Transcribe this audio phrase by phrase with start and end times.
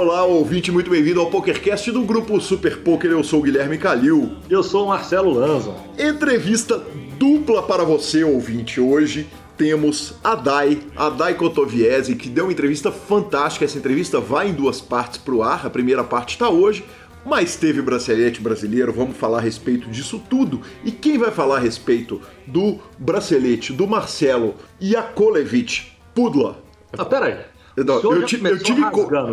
[0.00, 3.10] Olá, ouvinte, muito bem-vindo ao PokerCast do grupo Super Poker.
[3.10, 4.36] Eu sou o Guilherme Calil.
[4.48, 5.74] Eu sou o Marcelo Lanza.
[5.98, 6.80] Entrevista
[7.18, 8.80] dupla para você, ouvinte.
[8.80, 9.26] Hoje
[9.56, 13.64] temos a Dai, a Dai Kotoviese, que deu uma entrevista fantástica.
[13.64, 15.66] Essa entrevista vai em duas partes para o ar.
[15.66, 16.84] A primeira parte está hoje,
[17.26, 20.60] mas teve bracelete brasileiro, vamos falar a respeito disso tudo.
[20.84, 26.62] E quem vai falar a respeito do bracelete do Marcelo Yakovlevich Pudla?
[26.96, 27.57] Ah, peraí.
[27.84, 28.82] Não, eu, ti, eu, tive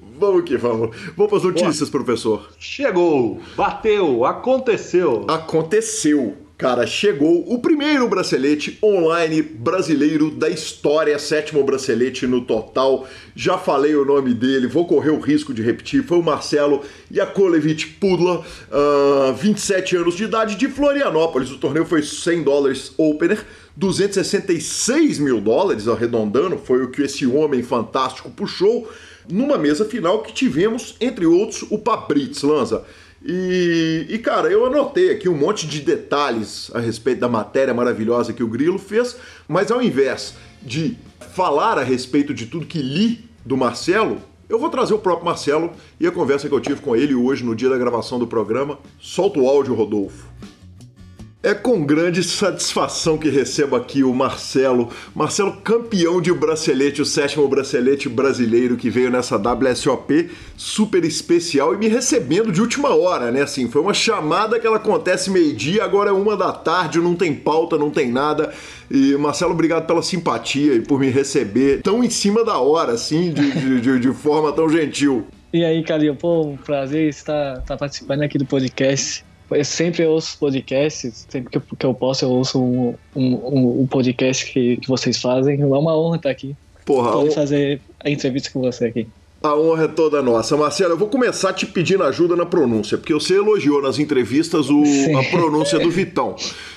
[0.18, 0.96] vamos que vamos.
[1.14, 2.02] Vamos para as notícias, Boa.
[2.02, 2.48] professor.
[2.58, 5.26] Chegou, bateu, aconteceu.
[5.28, 6.38] Aconteceu.
[6.60, 13.08] Cara, chegou o primeiro bracelete online brasileiro da história, sétimo bracelete no total.
[13.34, 16.04] Já falei o nome dele, vou correr o risco de repetir.
[16.04, 21.50] Foi o Marcelo Yakovlevich Pudla, uh, 27 anos de idade, de Florianópolis.
[21.50, 23.42] O torneio foi 100 dólares opener,
[23.74, 28.86] 266 mil dólares, arredondando, foi o que esse homem fantástico puxou.
[29.30, 32.84] Numa mesa final que tivemos, entre outros, o Pabritz Lanza.
[33.22, 38.32] E, e, cara, eu anotei aqui um monte de detalhes a respeito da matéria maravilhosa
[38.32, 39.16] que o Grilo fez,
[39.46, 40.96] mas ao invés de
[41.34, 45.70] falar a respeito de tudo que li do Marcelo, eu vou trazer o próprio Marcelo
[45.98, 48.78] e a conversa que eu tive com ele hoje no dia da gravação do programa.
[48.98, 50.26] Solta o áudio, Rodolfo.
[51.42, 54.90] É com grande satisfação que recebo aqui o Marcelo.
[55.14, 61.78] Marcelo, campeão de bracelete, o sétimo bracelete brasileiro que veio nessa WSOP super especial e
[61.78, 63.40] me recebendo de última hora, né?
[63.40, 67.34] Assim, foi uma chamada que ela acontece meio-dia, agora é uma da tarde, não tem
[67.34, 68.52] pauta, não tem nada.
[68.90, 73.32] E Marcelo, obrigado pela simpatia e por me receber tão em cima da hora, assim,
[73.32, 75.26] de, de, de, de forma tão gentil.
[75.54, 80.38] E aí, Calil, pô, um prazer estar, estar participando aqui do podcast eu sempre ouço
[80.38, 84.88] podcasts, sempre que eu, que eu posso eu ouço um, um, um podcast que, que
[84.88, 85.60] vocês fazem.
[85.60, 86.56] É uma honra estar aqui.
[86.84, 89.06] Porra, Poder fazer a entrevista com você aqui.
[89.42, 90.54] A honra é toda nossa.
[90.54, 94.82] Marcelo, eu vou começar te pedindo ajuda na pronúncia, porque você elogiou nas entrevistas o,
[95.18, 96.36] a pronúncia do Vitão.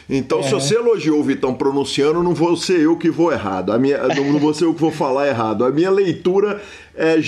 [0.09, 0.43] Então, é.
[0.43, 3.73] se você elogiou o Vitão pronunciando, não vou ser eu que vou errado.
[3.73, 5.65] A minha, não vou ser eu que vou falar errado.
[5.65, 6.61] A minha leitura
[6.95, 7.19] é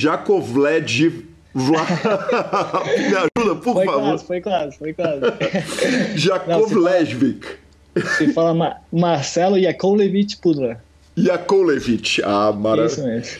[1.56, 4.02] Jakovled Me ajuda, por foi favor.
[4.02, 5.22] Quase, foi quase, foi quase.
[6.16, 7.46] Jakovlevich.
[8.18, 10.84] Se fala Ma Marcelo Yakovlevich Pudra.
[11.18, 12.22] Yakovlevich.
[12.24, 12.88] Ah, maravilha.
[12.88, 13.38] Isso mesmo.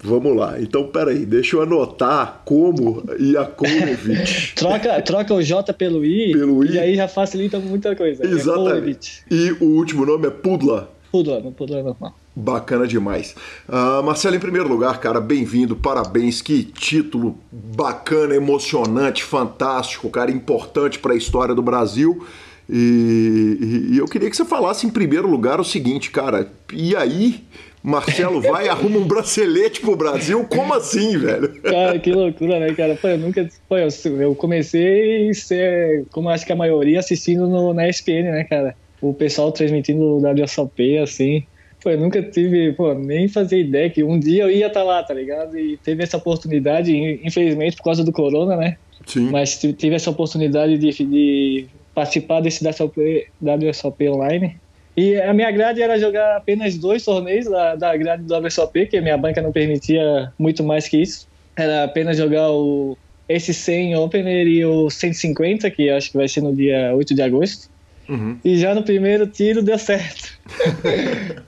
[0.00, 0.60] Vamos lá.
[0.60, 4.54] Então, peraí, deixa eu anotar como Yakovlevich.
[4.56, 6.72] troca, troca o J pelo I, pelo I.
[6.72, 8.24] E aí já facilita muita coisa.
[8.24, 9.24] Exatamente.
[9.30, 10.90] E o último nome é Pudla.
[11.10, 12.14] Pudla, não Pudla normal.
[12.38, 13.34] Bacana demais.
[13.68, 16.40] Uh, Marcelo, em primeiro lugar, cara, bem-vindo, parabéns.
[16.40, 22.24] Que título bacana, emocionante, fantástico, cara, importante para a história do Brasil.
[22.70, 26.48] E, e, eu queria que você falasse em primeiro lugar o seguinte, cara.
[26.72, 27.42] E aí,
[27.82, 30.46] Marcelo vai e arruma um bracelete pro Brasil?
[30.48, 31.60] Como assim, velho?
[31.60, 32.94] Cara, que loucura, né, cara?
[32.94, 33.48] Pô, eu nunca.
[33.68, 38.44] Pô, eu comecei a ser, como acho que a maioria, assistindo no, na ESPN, né,
[38.44, 38.76] cara?
[39.00, 41.44] O pessoal transmitindo o WSOP, assim.
[41.88, 45.02] Eu nunca tive, pô, nem fazia ideia que um dia eu ia estar tá lá,
[45.02, 45.58] tá ligado?
[45.58, 46.94] E teve essa oportunidade,
[47.24, 48.76] infelizmente por causa do corona, né?
[49.06, 49.30] Sim.
[49.30, 54.56] Mas tive essa oportunidade de, de participar desse WSOP, WSOP online.
[54.96, 58.96] E a minha grade era jogar apenas dois torneios da, da grade do WSOP, que
[58.96, 61.26] a minha banca não permitia muito mais que isso.
[61.56, 62.98] Era apenas jogar o,
[63.28, 67.22] esse 100 Opener e o 150, que acho que vai ser no dia 8 de
[67.22, 67.70] agosto.
[68.08, 68.38] Uhum.
[68.44, 70.38] E já no primeiro tiro deu certo.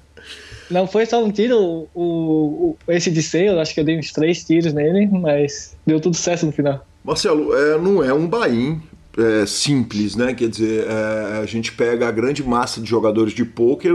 [0.71, 4.13] Não foi só um tiro, o, o, esse de seio, acho que eu dei uns
[4.13, 6.87] três tiros nele, mas deu tudo certo no final.
[7.05, 8.81] Marcelo, é, não é um bain
[9.19, 10.33] é, simples, né?
[10.33, 13.93] Quer dizer, é, a gente pega a grande massa de jogadores de pôquer,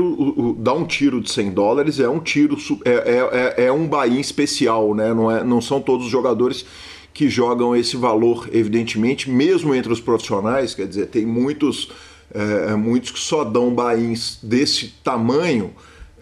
[0.58, 4.20] dá um tiro de 100 dólares, é um tiro, é, é, é, é um bain
[4.20, 5.14] especial, né?
[5.14, 6.66] Não, é, não são todos os jogadores
[7.14, 11.90] que jogam esse valor, evidentemente, mesmo entre os profissionais, quer dizer, tem muitos,
[12.34, 15.72] é, muitos que só dão bains desse tamanho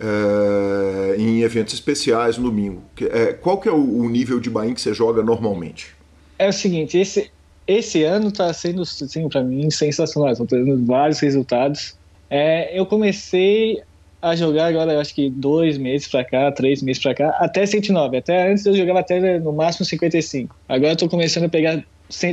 [0.04, 2.84] é, em eventos especiais no domingo.
[3.00, 5.96] É, qual que é o, nível de bain que você joga normalmente?
[6.38, 7.32] É o seguinte, esse,
[7.66, 10.32] esse ano está sendo, assim, para mim, sensacional.
[10.32, 11.96] Estou tendo vários resultados.
[12.30, 13.82] É, eu comecei
[14.22, 18.18] a jogar agora, acho que dois meses para cá, três meses para cá, até 109.
[18.18, 20.56] Até antes eu jogava até no máximo 55.
[20.68, 21.84] Agora estou começando a pegar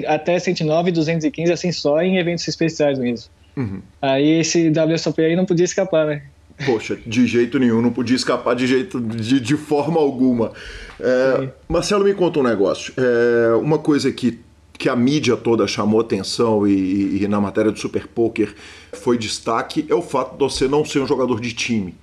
[0.06, 3.30] até 109 215, assim, só em eventos especiais mesmo.
[3.56, 3.82] Uhum.
[4.00, 6.22] Aí esse WSOP aí não podia escapar, né?
[6.64, 10.52] Poxa, de jeito nenhum, não podia escapar de jeito de, de forma alguma.
[10.98, 12.92] É, Marcelo, me conta um negócio.
[12.96, 14.38] É, uma coisa que,
[14.74, 18.54] que a mídia toda chamou atenção e, e, na matéria do Super Poker
[18.92, 21.94] foi destaque é o fato de você não ser um jogador de time.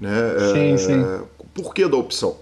[0.00, 0.10] Né?
[0.36, 1.24] É, sim, sim.
[1.54, 2.36] Por que da opção?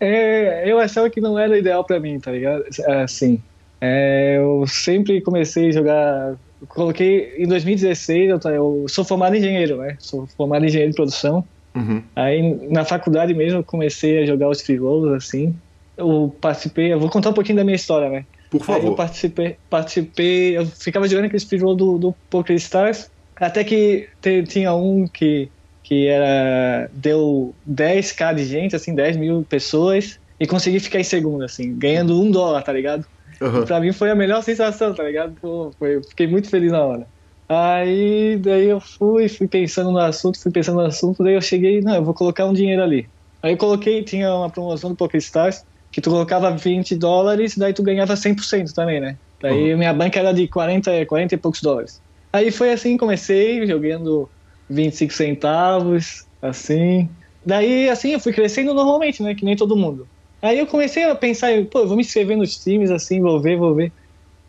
[0.00, 2.64] É, eu achava que não era ideal para mim, tá ligado?
[3.02, 3.40] Assim,
[3.80, 6.36] é, eu sempre comecei a jogar
[6.68, 9.96] coloquei em 2016, eu, eu, sou formado em engenheiro, né?
[10.00, 11.44] Sou formado em engenheiro de produção.
[11.74, 12.02] Uhum.
[12.14, 15.54] Aí na faculdade mesmo eu comecei a jogar os free rolls, assim.
[15.96, 18.24] Eu participei, eu vou contar um pouquinho da minha história, né?
[18.50, 18.80] Por favor.
[18.80, 23.64] Aí eu participei, participei, eu ficava jogando aqueles free rolls do, do Poker Stars, até
[23.64, 25.48] que te, tinha um que,
[25.82, 31.44] que era, deu 10k de gente, assim, 10 mil pessoas, e consegui ficar em segundo,
[31.44, 33.04] assim, ganhando um dólar, tá ligado?
[33.40, 33.64] Uhum.
[33.64, 35.34] Pra mim foi a melhor sensação, tá ligado?
[35.40, 37.06] Pô, foi, fiquei muito feliz na hora.
[37.48, 41.80] Aí, daí eu fui, fui pensando no assunto, fui pensando no assunto, daí eu cheguei,
[41.80, 43.10] não, eu vou colocar um dinheiro ali.
[43.42, 47.82] Aí eu coloquei, tinha uma promoção do PokerStars, que tu colocava 20 dólares, daí tu
[47.82, 49.18] ganhava 100% também, né?
[49.40, 49.78] Daí uhum.
[49.78, 52.00] minha banca era de 40, 40 e poucos dólares.
[52.32, 54.30] Aí foi assim, comecei jogando
[54.68, 57.08] 25 centavos, assim.
[57.44, 59.34] Daí, assim, eu fui crescendo normalmente, né?
[59.34, 60.08] Que nem todo mundo.
[60.44, 63.56] Aí eu comecei a pensar, pô, eu vou me inscrever nos times, assim, vou ver,
[63.56, 63.94] vou ver.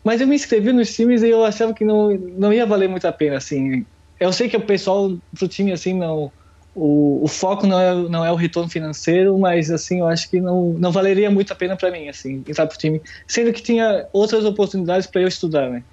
[0.04, 3.06] Mas eu me inscrevi nos times e eu achava que não, não ia valer muito
[3.06, 3.86] a pena, assim.
[4.20, 6.32] Eu sei que o pessoal pro time, assim, não...
[6.74, 10.40] O, o foco não é, não é o retorno financeiro, mas, assim, eu acho que
[10.40, 13.02] não, não valeria muito a pena para mim, assim, entrar pro time.
[13.28, 15.84] Sendo que tinha outras oportunidades para eu estudar, né?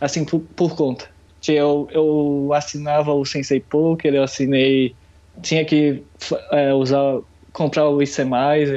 [0.00, 1.08] Assim, por, por conta.
[1.48, 4.98] Eu, eu assinava o Sensei Poker, eu assinei...
[5.42, 6.06] Tinha que
[6.52, 7.20] é, usar
[7.52, 8.22] comprar o IC+,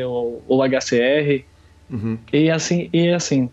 [0.05, 1.43] ou o HCR,
[1.89, 2.17] uhum.
[2.31, 3.49] e assim, e assim.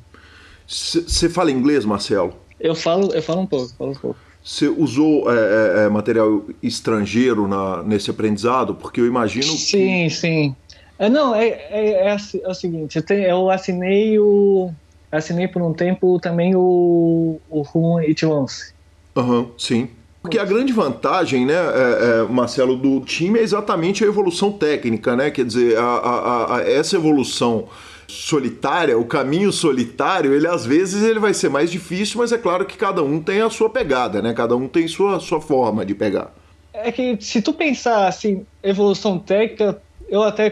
[0.67, 2.35] Você fala inglês, Marcelo?
[2.59, 4.17] Eu falo, eu falo um pouco, falo um pouco.
[4.43, 8.75] Você usou é, é, é, material estrangeiro na, nesse aprendizado?
[8.75, 10.11] Porque eu imagino Sim, que...
[10.11, 10.57] sim.
[10.99, 14.71] É, não, é, é, é, é o seguinte, eu, tenho, eu assinei o...
[15.11, 18.73] Assinei por um tempo também o, o RUM 811.
[19.15, 19.89] Aham, uhum, sim.
[20.23, 25.17] Porque a grande vantagem, né, é, é, Marcelo, do time é exatamente a evolução técnica,
[25.17, 25.33] né?
[25.33, 27.69] Quer dizer, a, a, a, essa evolução
[28.07, 32.65] solitária, o caminho solitário, ele às vezes ele vai ser mais difícil, mas é claro
[32.65, 34.33] que cada um tem a sua pegada, né?
[34.33, 36.33] Cada um tem sua, sua forma de pegar.
[36.73, 40.51] É que se tu pensar assim, evolução técnica, eu até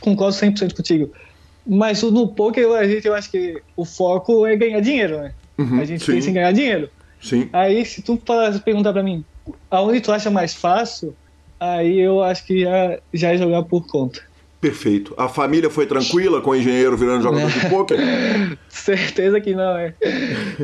[0.00, 1.12] concordo 100% contigo.
[1.64, 5.32] Mas no poker, a gente, eu acho que o foco é ganhar dinheiro, né?
[5.58, 6.12] Uhum, a gente sim.
[6.12, 6.90] pensa em ganhar dinheiro.
[7.22, 7.48] Sim.
[7.52, 8.20] Aí, se tu
[8.64, 9.24] perguntar pra mim
[9.70, 11.16] aonde tu acha mais fácil,
[11.58, 14.20] aí eu acho que já, já é jogar por conta.
[14.60, 15.12] Perfeito.
[15.18, 17.98] A família foi tranquila com o engenheiro virando jogador de pôquer?
[18.68, 19.92] Certeza que não, é.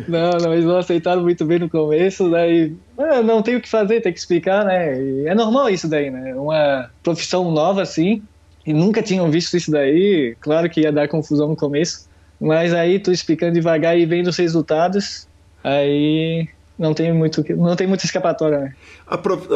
[0.07, 3.69] Não, não, eles não aceitaram muito bem no começo, daí ah, não tem o que
[3.69, 5.01] fazer, tem que explicar, né?
[5.01, 6.33] E é normal isso daí, né?
[6.37, 8.23] Uma profissão nova assim,
[8.65, 12.09] e nunca tinham visto isso daí, claro que ia dar confusão no começo,
[12.41, 15.28] mas aí tu explicando devagar e vendo os resultados,
[15.63, 16.49] aí
[16.79, 18.75] não tem muito não tem muita escapatória né?
[19.23, 19.47] prof...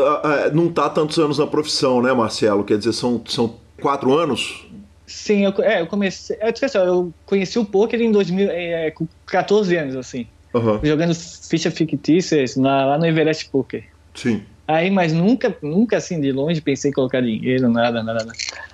[0.53, 4.67] não está tantos anos na profissão né Marcelo quer dizer são, são quatro anos
[5.07, 9.07] sim eu, é, eu comecei é, assim, eu conheci o poker em 2000 é, com
[9.27, 10.81] 14 anos assim uhum.
[10.83, 16.31] jogando fichas fictícias na, lá no Everest Poker sim Aí, mas nunca, nunca assim de
[16.33, 18.33] longe pensei em colocar dinheiro, nada, nada, nada.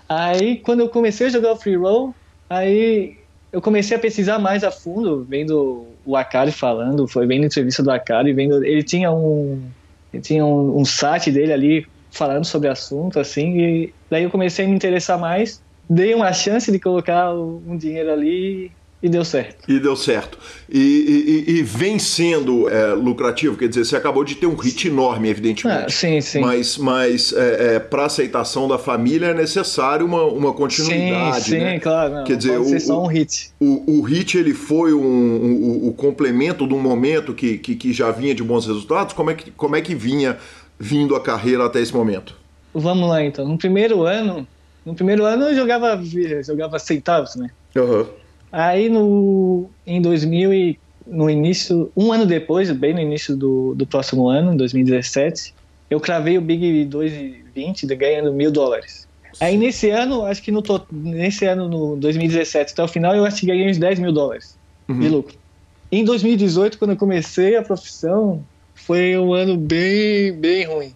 [0.08, 2.14] Aí, quando eu comecei a jogar o free roll,
[2.48, 3.16] aí
[3.52, 7.90] eu comecei a pesquisar mais a fundo, vendo o Akari falando, foi vendo entrevista do
[7.90, 9.60] Akari, vendo ele tinha um
[10.10, 14.64] ele tinha um, um site dele ali falando sobre assunto, assim, e daí eu comecei
[14.64, 19.70] a me interessar mais, dei uma chance de colocar um dinheiro ali e deu certo.
[19.70, 20.38] E deu certo.
[20.68, 24.88] E, e, e vem sendo é, lucrativo, quer dizer, você acabou de ter um hit
[24.88, 25.84] enorme, evidentemente.
[25.84, 26.40] Ah, sim, sim.
[26.40, 31.44] Mas, mas é, é, para aceitação da família é necessário uma, uma continuidade.
[31.44, 31.78] Sim, sim, né?
[31.78, 32.14] claro.
[32.14, 33.52] Não, quer dizer, pode ser o, só um hit.
[33.60, 37.92] O, o hit ele foi um, um, o complemento de um momento que, que, que
[37.92, 39.12] já vinha de bons resultados?
[39.14, 40.38] Como é que, como é que vinha
[40.76, 42.36] vindo a carreira até esse momento?
[42.74, 43.46] Vamos lá então.
[43.46, 44.46] No primeiro ano,
[44.84, 46.00] no primeiro ano eu jogava,
[46.44, 47.48] jogava centavos, né?
[47.76, 48.06] Uhum.
[48.50, 53.86] Aí no, em 2000 e no início, um ano depois, bem no início do, do
[53.86, 55.54] próximo ano, 2017,
[55.90, 59.08] eu cravei o Big 220 ganhando mil dólares.
[59.40, 63.40] Aí nesse ano, acho que no nesse ano, no 2017 até o final, eu acho
[63.40, 64.98] que ganhei uns 10 mil dólares uhum.
[64.98, 65.36] de lucro.
[65.90, 70.94] Em 2018, quando eu comecei a profissão, foi um ano bem, bem ruim.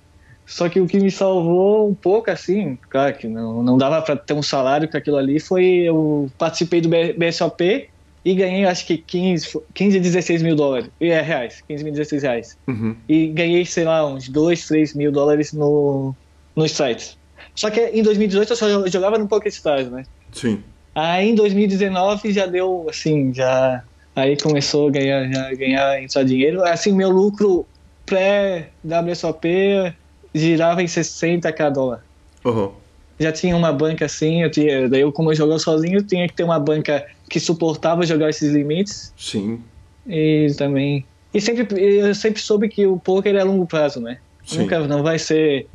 [0.52, 4.16] Só que o que me salvou um pouco, assim, claro que não, não dava para
[4.16, 7.88] ter um salário com aquilo ali, foi eu participei do BSOP
[8.22, 12.58] e ganhei acho que 15, 15 16 mil dólares, é, reais, 15 mil, 16 reais.
[12.68, 12.94] Uhum.
[13.08, 16.14] E ganhei, sei lá, uns 2, 3 mil dólares no,
[16.54, 17.16] nos sites.
[17.54, 20.04] Só que em 2018 eu só jogava no PokerStars, né?
[20.32, 20.62] Sim.
[20.94, 23.82] Aí em 2019 já deu, assim, já...
[24.14, 26.62] Aí começou a ganhar, já ganhar, entrar dinheiro.
[26.62, 27.66] Assim, meu lucro
[28.04, 29.94] pré-WSOP
[30.34, 32.04] girava em 60k dólar.
[32.44, 32.72] Uhum.
[33.18, 36.26] Já tinha uma banca assim, eu tinha, daí eu, como eu jogava sozinho, eu tinha
[36.26, 39.12] que ter uma banca que suportava jogar esses limites.
[39.16, 39.60] Sim.
[40.06, 41.04] E também.
[41.32, 44.18] E sempre, eu sempre soube que o poker é a longo prazo, né?
[44.44, 44.58] Sim.
[44.58, 45.68] Nunca não vai ser.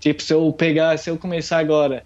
[0.00, 2.04] Tipo, se eu pegar, se eu começar agora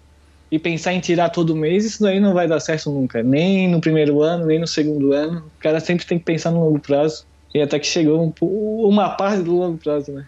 [0.51, 3.21] e pensar em tirar todo mês, isso daí não vai dar certo nunca.
[3.21, 5.39] Nem no primeiro ano, nem no segundo ano.
[5.39, 7.25] O cara sempre tem que pensar no longo prazo.
[7.53, 10.25] E até que chegou um, uma parte do longo prazo, né?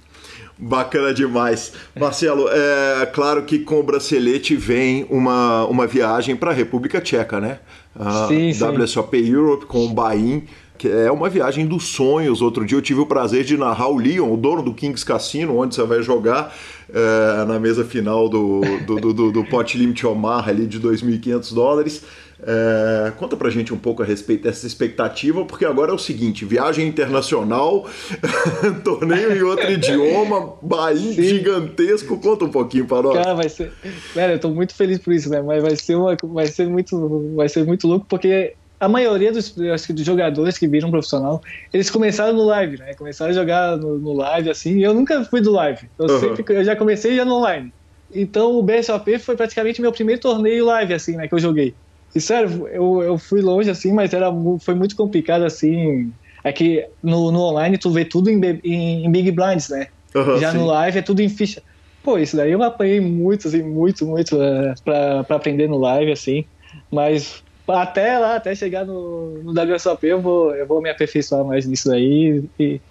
[0.57, 1.73] Bacana demais.
[1.99, 7.39] Marcelo, é claro que com o bracelete vem uma, uma viagem para a República Tcheca,
[7.39, 7.59] né?
[7.95, 9.31] A sim, WSOP sim.
[9.31, 10.43] Europe com o Bahia,
[10.77, 12.41] que é uma viagem dos sonhos.
[12.41, 15.57] Outro dia eu tive o prazer de narrar o Leon, o dono do Kings Cassino,
[15.57, 16.53] onde você vai jogar
[16.93, 21.53] é, na mesa final do, do, do, do, do Pot Limit Omar ali de 2.500
[21.53, 22.03] dólares.
[22.45, 26.43] É, conta pra gente um pouco a respeito dessa expectativa, porque agora é o seguinte:
[26.43, 27.87] viagem internacional,
[28.83, 31.23] torneio em outro idioma, Bahia Sim.
[31.23, 32.19] gigantesco.
[32.19, 33.17] Conta um pouquinho para nós.
[33.17, 33.71] Cara, vai ser.
[34.13, 35.41] Velho, eu tô muito feliz por isso, né?
[35.41, 39.57] Mas vai ser, uma, vai ser, muito, vai ser muito louco, porque a maioria dos,
[39.73, 42.93] acho que dos jogadores que viram profissional, eles começaram no live, né?
[42.95, 44.83] Começaram a jogar no, no live, assim.
[44.83, 45.87] Eu nunca fui do live.
[45.97, 46.19] Eu, uhum.
[46.19, 47.71] sempre, eu já comecei já no online.
[48.13, 51.27] Então o BSOP foi praticamente meu primeiro torneio live, assim, né?
[51.27, 51.73] Que eu joguei.
[52.15, 54.31] E sério, eu, eu fui longe assim, mas era,
[54.63, 56.11] foi muito complicado assim.
[56.43, 59.87] É que no, no online tu vê tudo em, em, em Big Blinds, né?
[60.15, 60.57] Uhum, Já sim.
[60.57, 61.61] no live é tudo em ficha.
[62.03, 66.11] Pô, isso daí eu apanhei muito, assim, muito, muito uh, pra, pra aprender no live,
[66.11, 66.45] assim.
[66.91, 71.65] Mas até lá, até chegar no, no WSOP, eu vou, eu vou me aperfeiçoar mais
[71.65, 72.81] nisso aí e,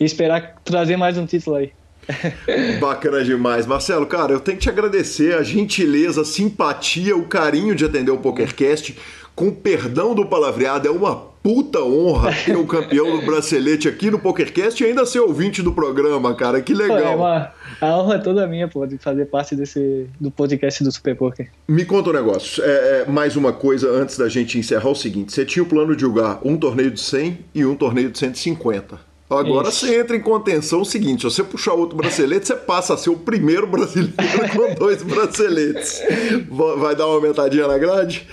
[0.00, 1.72] e esperar trazer mais um título aí.
[2.80, 3.66] Bacana demais.
[3.66, 8.10] Marcelo, cara, eu tenho que te agradecer a gentileza, a simpatia, o carinho de atender
[8.10, 8.96] o PokerCast.
[9.34, 14.18] Com perdão do palavreado, é uma puta honra ter o campeão do bracelete aqui no
[14.18, 16.60] PokerCast e ainda ser ouvinte do programa, cara.
[16.60, 16.98] Que legal.
[16.98, 20.92] é uma, a honra é toda minha, pô, de fazer parte desse, do podcast do
[20.92, 21.50] Super Poker.
[21.66, 22.62] Me conta um negócio.
[22.62, 25.96] É, é, mais uma coisa antes da gente encerrar: o seguinte: você tinha o plano
[25.96, 29.11] de jogar um torneio de 100 e um torneio de 150.
[29.38, 29.86] Agora Isso.
[29.86, 33.10] você entra em contenção o seguinte: se você puxar outro bracelete, você passa a ser
[33.10, 34.12] o primeiro brasileiro
[34.56, 36.02] com dois braceletes.
[36.48, 38.26] Vai dar uma aumentadinha na grade?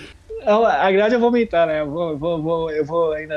[0.44, 1.80] A grade eu vou aumentar, né?
[1.80, 3.34] Eu vou, vou, vou, eu vou ainda.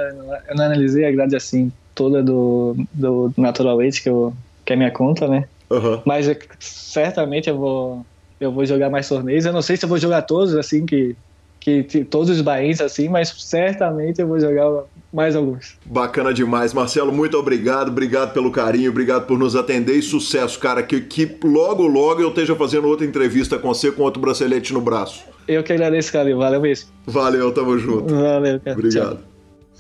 [0.48, 4.34] Eu não analisei a grade assim, toda do, do Natural Weight, que, eu,
[4.65, 5.48] que é minha conta, né?
[5.70, 6.01] Uhum.
[6.05, 8.05] Mas eu, certamente eu vou,
[8.39, 9.46] eu vou jogar mais torneios.
[9.46, 11.15] Eu não sei se eu vou jogar todos, assim, que,
[11.60, 15.77] que, que todos os bains, assim, mas certamente eu vou jogar mais alguns.
[15.86, 16.74] Bacana demais.
[16.74, 17.89] Marcelo, muito obrigado.
[17.89, 20.82] Obrigado pelo carinho, obrigado por nos atender e sucesso, cara.
[20.82, 24.82] Que, que logo, logo eu esteja fazendo outra entrevista com você com outro bracelete no
[24.82, 25.24] braço.
[25.48, 26.36] Eu que agradeço, cara.
[26.36, 26.89] Valeu mesmo.
[27.05, 28.13] Valeu, tamo junto.
[28.13, 28.77] Valeu, cara.
[28.77, 29.17] Obrigado.
[29.17, 29.34] Tchau.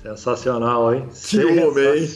[0.03, 1.05] Sensacional, hein?
[1.29, 2.07] Que homem, hein?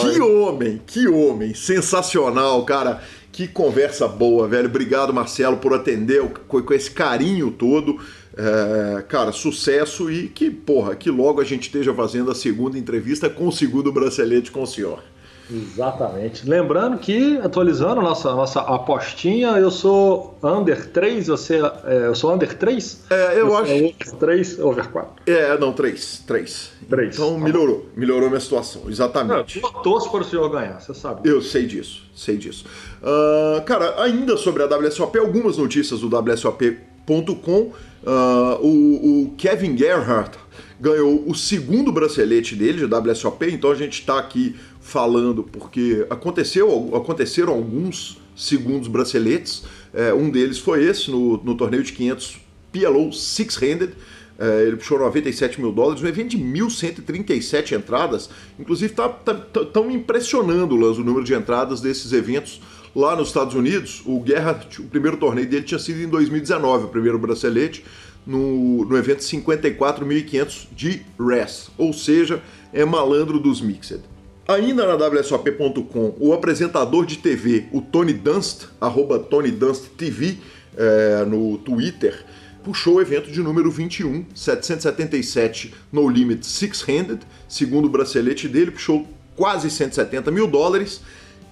[0.00, 1.54] Que homem, que homem.
[1.54, 3.02] Sensacional, cara.
[3.32, 4.68] Que conversa boa, velho.
[4.68, 7.98] Obrigado, Marcelo, por atender com esse carinho todo.
[8.36, 13.28] É, cara, sucesso e que, porra, que logo a gente esteja fazendo a segunda entrevista
[13.28, 15.02] com o segundo bracelete com o senhor.
[15.50, 16.48] Exatamente.
[16.48, 21.60] Lembrando que, atualizando nossa, nossa apostinha, eu sou under 3, você.
[21.84, 23.04] É, eu sou under 3?
[23.10, 23.70] É, eu acho.
[23.72, 25.10] Over 3, over 4.
[25.26, 26.24] É, não, 3.
[26.26, 26.70] 3.
[26.88, 27.14] 3.
[27.14, 27.86] Então Tá melhorou.
[27.94, 29.60] Melhorou minha situação, Não, exatamente.
[29.62, 31.28] eu torço para o senhor ganhar, você sabe.
[31.28, 32.64] Eu sei disso, sei disso.
[33.02, 37.72] Ah, cara, ainda sobre a WSOP, algumas notícias do WSOP.com.
[38.06, 40.38] Ah, o, o Kevin Gerhardt
[40.80, 46.90] ganhou o segundo bracelete dele de WSOP, então a gente está aqui falando porque aconteceu,
[46.94, 49.62] aconteceram alguns segundos braceletes.
[49.94, 52.40] É, um deles foi esse no, no torneio de 500
[52.72, 53.92] PLO Six-Handed.
[54.38, 58.28] É, ele puxou 97 mil dólares, um evento de 1.137 entradas.
[58.58, 62.60] Inclusive, tá, tá, tá- tão impressionando Lanz, o número de entradas desses eventos
[62.94, 64.02] lá nos Estados Unidos.
[64.04, 67.84] O Gerhardt, o primeiro torneio dele tinha sido em 2019, o primeiro bracelete,
[68.26, 74.00] no, no evento 54.500 de RES, ou seja, é malandro dos Mixed.
[74.46, 80.38] Ainda na WSOP.com, o apresentador de TV, o Tony Dunst, arroba Tony Dunst TV,
[80.76, 82.24] é, no Twitter,
[82.64, 89.06] puxou o evento de número 21, 777 No Limit Six-Handed, segundo o bracelete dele, puxou
[89.36, 91.00] quase 170 mil dólares,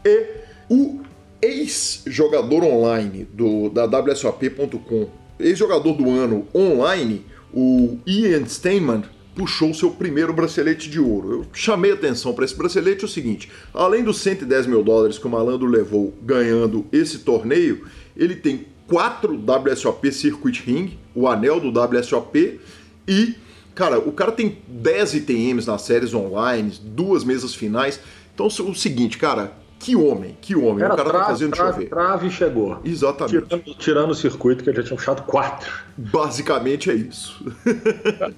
[0.05, 0.27] e
[0.69, 1.01] o
[1.43, 9.05] ex-jogador online do, da WSOP.com, ex-jogador do ano online, o Ian Steinman,
[9.35, 11.33] puxou seu primeiro bracelete de ouro.
[11.33, 15.27] Eu chamei atenção para esse bracelete é o seguinte: além dos 110 mil dólares que
[15.27, 21.71] o malandro levou ganhando esse torneio, ele tem quatro WSOP Circuit Ring, o anel do
[21.71, 22.61] WSOP
[23.09, 23.35] e
[23.75, 27.99] Cara, o cara tem 10 ITMs nas séries online, duas mesas finais.
[28.35, 30.85] Então, o seguinte, cara, que homem, que homem.
[30.85, 31.89] Era o cara trave, tá fazendo trave, chover.
[31.89, 32.79] trave chegou.
[32.85, 33.43] Exatamente.
[33.47, 35.73] Tirando, tirando o circuito, que ele já tinha puxado 4.
[35.97, 37.43] Basicamente é isso.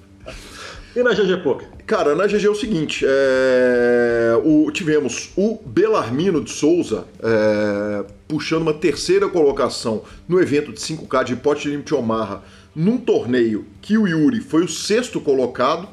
[0.95, 1.67] E na GG Poker?
[1.87, 8.61] Cara, na GG é o seguinte: é, o- tivemos o Belarmino de Souza é, puxando
[8.61, 12.43] uma terceira colocação no evento de 5K de Pot Limit Omaha,
[12.75, 15.87] num torneio que o Yuri foi o sexto colocado.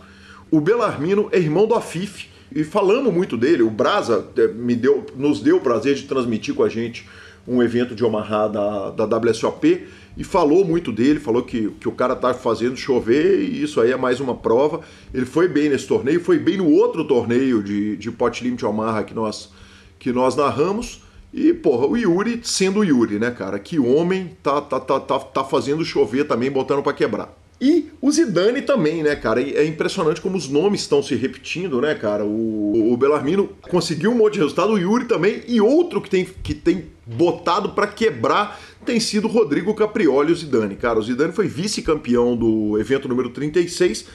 [0.50, 2.28] O Belarmino é irmão do Afif.
[2.54, 6.54] E falando muito dele, o Brasa é, me deu, nos deu o prazer de transmitir
[6.54, 7.06] com a gente
[7.46, 9.86] um evento de Omaha da, da WSOP
[10.16, 13.92] e falou muito dele, falou que, que o cara tá fazendo chover e isso aí
[13.92, 14.80] é mais uma prova.
[15.14, 19.04] Ele foi bem nesse torneio, foi bem no outro torneio de, de Pot Limit Omaha
[19.04, 19.50] que nós,
[19.98, 21.02] que nós narramos.
[21.32, 23.58] E, porra, o Yuri sendo o Yuri, né, cara?
[23.58, 27.39] Que homem tá, tá, tá, tá, tá fazendo chover também, botando pra quebrar.
[27.60, 29.40] E o Zidane também, né, cara?
[29.40, 32.24] E É impressionante como os nomes estão se repetindo, né, cara?
[32.24, 36.26] O, o Belarmino conseguiu um monte de resultado, o Yuri também, e outro que tem,
[36.42, 40.74] que tem botado pra quebrar tem sido Rodrigo Caprioli, o Zidane.
[40.76, 44.06] Cara, o Zidane foi vice-campeão do evento número 36,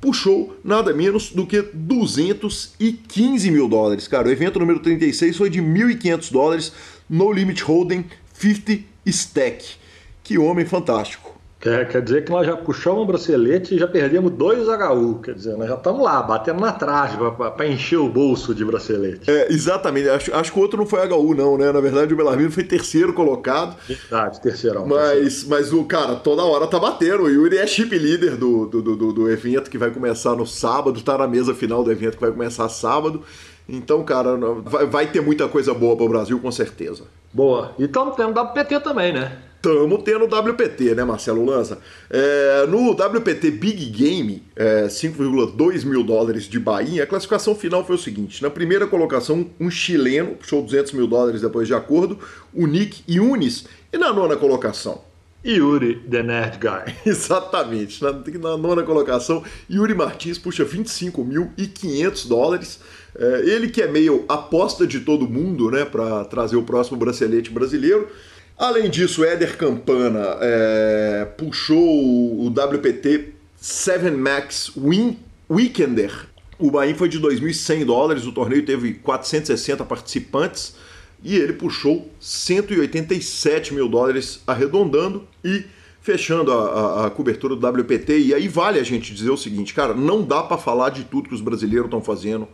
[0.00, 4.08] puxou nada menos do que 215 mil dólares.
[4.08, 6.72] Cara, o evento número 36 foi de 1.500 dólares,
[7.08, 9.76] no limit holding 50 stack.
[10.22, 11.33] Que homem fantástico.
[11.64, 15.20] Quer, quer dizer que nós já puxamos o bracelete e já perdemos dois HU.
[15.22, 17.16] Quer dizer, nós já estamos lá, batendo na trave
[17.56, 19.30] para encher o bolso de bracelete.
[19.30, 20.10] É, exatamente.
[20.10, 21.72] Acho, acho que o outro não foi HU, não, né?
[21.72, 23.74] Na verdade, o Belarmino foi terceiro colocado.
[23.88, 24.82] Verdade, terceirão.
[24.82, 24.86] terceirão.
[24.86, 27.22] Mas, mas o cara, toda hora tá batendo.
[27.22, 31.00] O Yuri é chip líder do, do, do, do evento que vai começar no sábado,
[31.00, 33.22] tá na mesa final do evento que vai começar sábado.
[33.66, 37.04] Então, cara, vai, vai ter muita coisa boa pro Brasil, com certeza.
[37.32, 37.72] Boa.
[37.78, 39.38] E estamos tendo WPT também, né?
[39.64, 41.78] Tamo tendo WPT, né, Marcelo Lanza?
[42.10, 47.96] É, no WPT Big Game, é, 5,2 mil dólares de Bahia, a classificação final foi
[47.96, 52.18] o seguinte: na primeira colocação, um chileno, puxou 200 mil dólares depois de acordo,
[52.52, 55.00] o Nick Yunis, e na nona colocação,
[55.42, 56.94] Yuri, the Nerd Guy.
[57.10, 58.02] Exatamente.
[58.02, 62.80] Na, na nona colocação, Yuri Martins puxa 25.500 dólares.
[63.16, 67.50] É, ele que é meio aposta de todo mundo, né, para trazer o próximo bracelete
[67.50, 68.08] brasileiro.
[68.56, 75.18] Além disso, Éder Campana é, puxou o WPT 7 Max Win
[75.50, 76.28] Weekender.
[76.58, 80.76] O Bahia foi de 2.100 dólares, o torneio teve 460 participantes
[81.22, 85.64] e ele puxou 187 mil dólares arredondando e
[86.00, 88.18] fechando a, a, a, cobertura do WPT.
[88.18, 91.28] E aí vale a gente dizer o seguinte, cara, não dá para falar de tudo
[91.28, 92.46] que os brasileiros estão fazendo.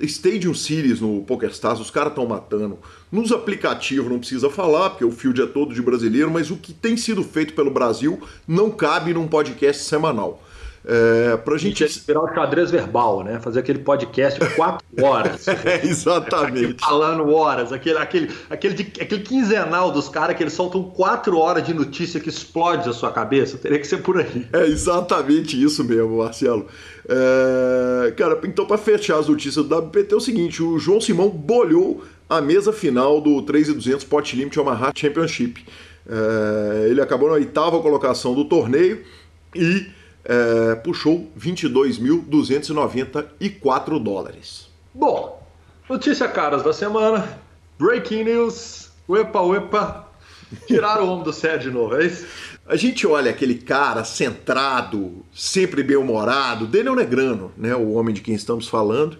[0.00, 2.78] Stadium Series no PokerStars, os caras estão matando.
[3.10, 6.72] Nos aplicativos não precisa falar, porque o field é todo de brasileiro, mas o que
[6.72, 10.42] tem sido feito pelo Brasil não cabe num podcast semanal.
[10.84, 11.84] É, pra gente.
[12.06, 13.38] Virar o xadrez verbal, né?
[13.40, 15.46] Fazer aquele podcast quatro horas.
[15.46, 16.80] é, exatamente.
[16.80, 21.64] falando horas, aquele, aquele, aquele, de, aquele quinzenal dos caras que eles soltam quatro horas
[21.64, 23.56] de notícia que explode a sua cabeça.
[23.58, 24.46] Teria que ser por aí.
[24.52, 26.66] É exatamente isso mesmo, Marcelo.
[27.08, 31.28] É, cara, então para fechar as notícias do WPT é o seguinte: o João Simão
[31.28, 35.64] bolhou a mesa final do 3,200 Pot Limit Omaha Championship.
[36.08, 39.02] É, ele acabou na oitava colocação do torneio
[39.54, 39.86] e
[40.24, 44.70] é, puxou 22.294 dólares.
[44.94, 45.46] Bom,
[45.88, 47.38] notícia caras da semana.
[47.78, 48.90] Breaking news.
[49.08, 50.08] Uepa, uepa.
[50.66, 52.26] Tiraram o homem do sério de novo, é isso?
[52.66, 58.34] A gente olha aquele cara centrado, sempre bem-humorado, Daniel Negrano, né, o homem de quem
[58.34, 59.16] estamos falando.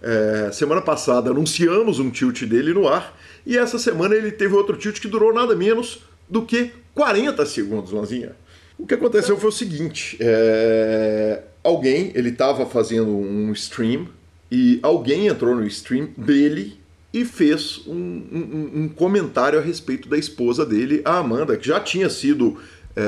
[0.00, 4.76] É, semana passada anunciamos um tilt dele no ar e essa semana ele teve outro
[4.76, 8.36] tilt que durou nada menos do que 40 segundos, Lanzinha.
[8.78, 11.42] O que aconteceu foi o seguinte: é...
[11.62, 14.08] alguém, ele estava fazendo um stream
[14.50, 16.78] e alguém entrou no stream dele
[17.12, 21.78] e fez um, um, um, comentário a respeito da esposa dele, a Amanda, que já
[21.78, 22.58] tinha sido
[22.96, 23.02] é,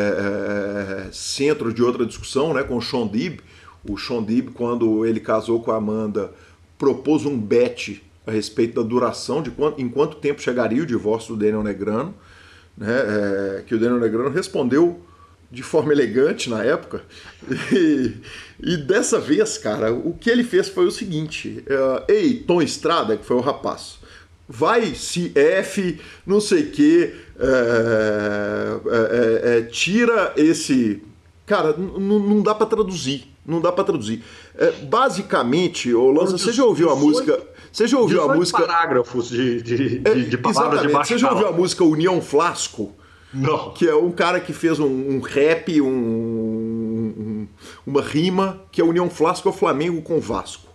[1.08, 3.40] é, centro de outra discussão né, com o Sean Dib.
[3.88, 6.32] O Sean Dib, quando ele casou com a Amanda,
[6.78, 11.34] propôs um bet a respeito da duração, de quanto, em quanto tempo chegaria o divórcio
[11.34, 12.14] do Daniel Negrano,
[12.78, 15.00] né, é, que o Daniel Negrano respondeu
[15.50, 17.02] de forma elegante na época.
[17.72, 18.14] E,
[18.60, 23.16] e, dessa vez, cara, o que ele fez foi o seguinte: uh, Ei, Tom Estrada,
[23.16, 23.98] que foi o rapaz,
[24.48, 31.02] vai se F, não sei o que, é, é, é, tira esse.
[31.44, 33.32] Cara, não dá para traduzir.
[33.46, 34.24] Não dá para traduzir.
[34.88, 37.40] basicamente, ô Lança, você já ouviu a música.
[37.70, 38.66] Você já ouviu a música.
[38.66, 42.92] parágrafos de, de, de, de palavras de Você já ouviu a música União Flasco?
[43.36, 43.70] Não.
[43.72, 47.48] Que é um cara que fez um, um rap, um, um,
[47.86, 50.68] uma rima, que é União Flasco Flamengo com Vasco,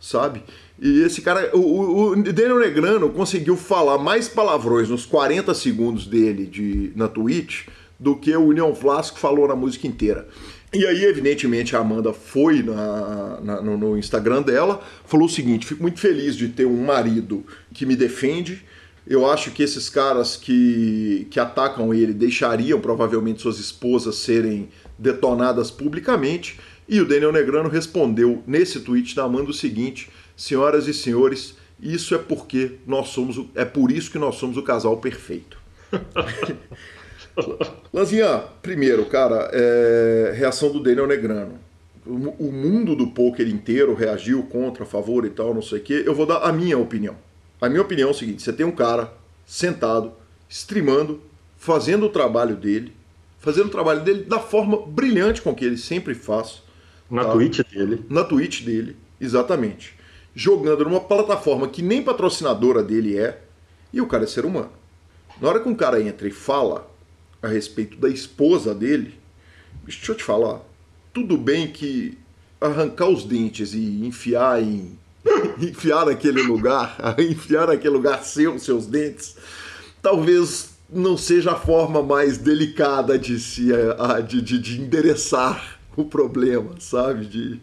[0.00, 0.42] sabe?
[0.80, 6.46] E esse cara, o, o Daniel Negrano conseguiu falar mais palavrões nos 40 segundos dele
[6.46, 7.66] de, na Twitch
[7.98, 10.28] do que o União Flasco falou na música inteira.
[10.72, 15.66] E aí, evidentemente, a Amanda foi na, na, no, no Instagram dela, falou o seguinte:
[15.66, 18.62] fico muito feliz de ter um marido que me defende,
[19.08, 24.68] eu acho que esses caras que, que atacam ele deixariam provavelmente suas esposas serem
[24.98, 26.60] detonadas publicamente.
[26.86, 32.14] E o Daniel Negrano respondeu nesse tweet da Amanda o seguinte: Senhoras e senhores, isso
[32.14, 35.56] é porque nós somos o, é por isso que nós somos o casal perfeito.
[37.92, 41.58] Lanzinha, primeiro, cara, é, reação do Daniel Negrano.
[42.06, 45.82] O, o mundo do poker inteiro reagiu contra, a favor e tal, não sei o
[45.82, 46.02] quê.
[46.04, 47.16] Eu vou dar a minha opinião.
[47.60, 49.12] A minha opinião é o seguinte: você tem um cara
[49.46, 50.12] sentado,
[50.48, 51.20] streamando,
[51.56, 52.92] fazendo o trabalho dele,
[53.38, 56.62] fazendo o trabalho dele da forma brilhante com que ele sempre faz.
[57.10, 57.32] Na tá?
[57.32, 58.04] Twitch dele.
[58.08, 59.96] Na Twitch dele, exatamente.
[60.34, 63.42] Jogando numa plataforma que nem patrocinadora dele é,
[63.92, 64.70] e o cara é ser humano.
[65.40, 66.88] Na hora que um cara entra e fala
[67.42, 69.14] a respeito da esposa dele,
[69.84, 70.60] deixa eu te falar,
[71.12, 72.18] tudo bem que
[72.60, 74.98] arrancar os dentes e enfiar em
[75.60, 79.36] enfiar naquele lugar, enfiar naquele lugar seu, seus dentes,
[80.02, 83.68] talvez não seja a forma mais delicada de se
[84.26, 87.26] de, de, de endereçar o problema, sabe?
[87.26, 87.60] De,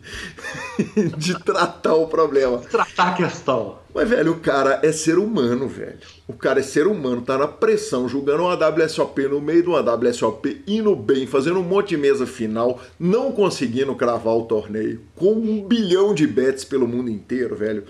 [1.18, 2.60] de tratar o problema.
[2.60, 3.85] Tratar a questão.
[3.96, 6.00] Mas, velho, o cara é ser humano, velho.
[6.28, 9.80] O cara é ser humano, tá na pressão, jogando uma WSOP no meio de uma
[9.80, 15.32] WSOP, indo bem, fazendo um monte de mesa final, não conseguindo cravar o torneio, com
[15.32, 17.86] um bilhão de bets pelo mundo inteiro, velho.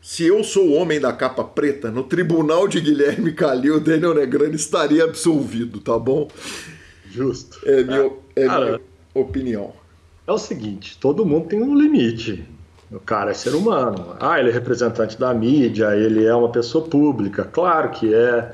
[0.00, 4.54] Se eu sou o homem da capa preta, no tribunal de Guilherme Calil, Daniel Negrano
[4.54, 6.26] estaria absolvido, tá bom?
[7.04, 7.60] Justo.
[7.66, 8.80] É minha, é minha
[9.12, 9.74] opinião
[10.30, 12.44] é o seguinte: todo mundo tem um limite.
[12.92, 14.16] O cara é ser humano.
[14.18, 17.44] Ah, ele é representante da mídia, ele é uma pessoa pública.
[17.44, 18.52] Claro que é.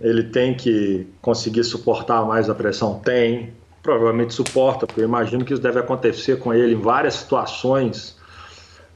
[0.00, 2.98] Ele tem que conseguir suportar mais a pressão?
[2.98, 3.52] Tem.
[3.82, 8.16] Provavelmente suporta, porque eu imagino que isso deve acontecer com ele em várias situações.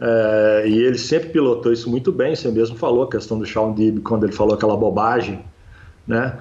[0.00, 2.34] É, e ele sempre pilotou isso muito bem.
[2.34, 5.44] Você mesmo falou a questão do Sean Dib quando ele falou aquela bobagem,
[6.06, 6.38] né?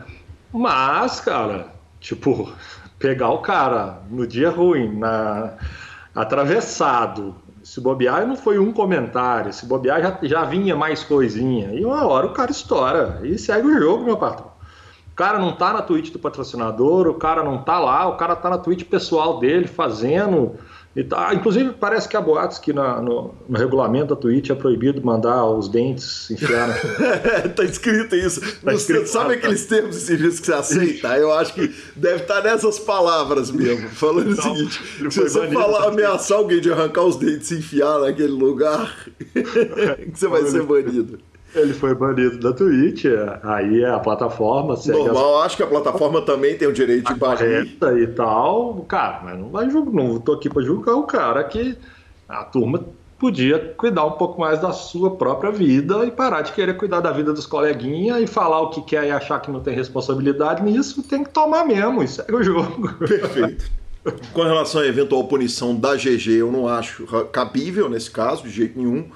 [0.54, 1.68] Mas, cara,
[2.00, 2.52] tipo,
[2.98, 5.54] pegar o cara no dia ruim, na
[6.16, 7.36] atravessado.
[7.68, 9.52] Se bobear, não foi um comentário.
[9.52, 11.74] Se bobear, já, já vinha mais coisinha.
[11.74, 13.20] E uma hora o cara estoura.
[13.24, 14.54] E segue o jogo, meu patrão.
[15.12, 18.38] O cara não tá na Twitch do patrocinador, o cara não tá lá, o cara
[18.38, 20.56] tá na Twitch pessoal dele fazendo
[21.04, 25.00] tá, inclusive, parece que há boatos que na, no, no, regulamento da Twitch é proibido
[25.06, 26.70] mandar os dentes enfiar.
[27.56, 28.42] tá escrito isso.
[28.64, 31.16] Tá escrito, sabe ah, aqueles termos e serviços que você aceita?
[31.18, 33.88] Eu acho que deve estar tá nessas palavras mesmo.
[33.94, 34.82] Falando então, o seguinte:
[35.12, 38.96] se você falar, ameaçar alguém de arrancar os dentes e enfiar naquele lugar,
[40.12, 41.20] você vai ser banido.
[41.56, 43.06] Ele foi banido da Twitch,
[43.42, 45.46] aí a plataforma Normal, as...
[45.46, 47.78] acho que a plataforma também tem o direito de banir.
[47.98, 51.78] e tal, cara, mas não vai julgar, não tô aqui para julgar o cara que
[52.28, 52.84] a turma
[53.18, 57.12] podia cuidar um pouco mais da sua própria vida e parar de querer cuidar da
[57.12, 61.02] vida dos coleguinhas e falar o que quer e achar que não tem responsabilidade nisso,
[61.04, 62.94] tem que tomar mesmo, isso é o jogo.
[63.00, 63.72] Perfeito.
[64.34, 68.78] Com relação à eventual punição da GG, eu não acho cabível nesse caso, de jeito
[68.78, 69.10] nenhum.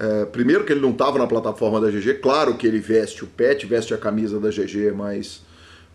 [0.00, 3.26] É, primeiro que ele não estava na plataforma da GG, claro que ele veste o
[3.26, 5.42] pet, veste a camisa da GG, mas,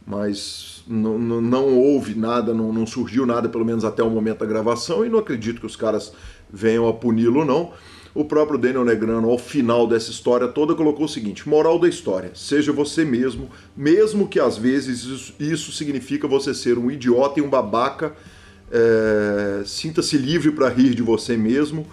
[0.05, 5.03] mas não, houve nada, não, não, surgiu nada, pelo menos até o momento da gravação,
[5.03, 6.13] e não acredito que os caras
[6.53, 7.71] venham a puni-lo, não.
[8.13, 12.29] O próprio Daniel Negrano, ao final dessa história toda, colocou o seguinte: moral da história,
[12.35, 17.43] seja você mesmo, mesmo que às vezes isso, isso significa você ser um idiota e
[17.43, 18.15] um babaca,
[18.71, 21.87] é, sinta-se livre para rir de você mesmo.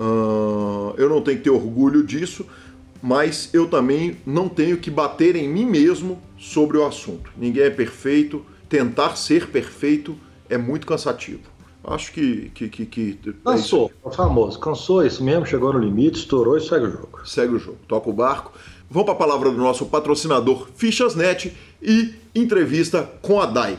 [0.00, 2.46] Uh, eu não tenho que ter orgulho disso,
[3.02, 7.30] mas eu também não tenho que bater em mim mesmo sobre o assunto.
[7.36, 10.16] Ninguém é perfeito, tentar ser perfeito
[10.48, 11.42] é muito cansativo.
[11.84, 12.50] Acho que.
[12.54, 14.58] que, que, que é Cansou, é famoso.
[14.58, 17.20] Cansou isso mesmo, chegou no limite, estourou e segue o jogo.
[17.24, 18.52] Segue o jogo, toca o barco.
[18.88, 23.78] Vamos para a palavra do nosso patrocinador Fichasnet e entrevista com a DAI.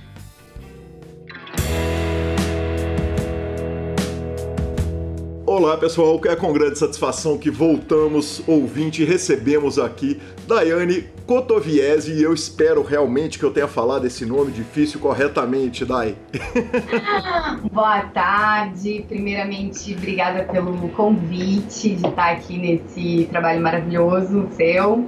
[5.53, 12.23] Olá pessoal, é com grande satisfação que voltamos, ouvinte, e recebemos aqui Daiane Cotoviese e
[12.23, 16.15] eu espero realmente que eu tenha falado esse nome difícil corretamente, Dai.
[17.69, 25.05] Boa tarde, primeiramente obrigada pelo convite de estar aqui nesse trabalho maravilhoso seu.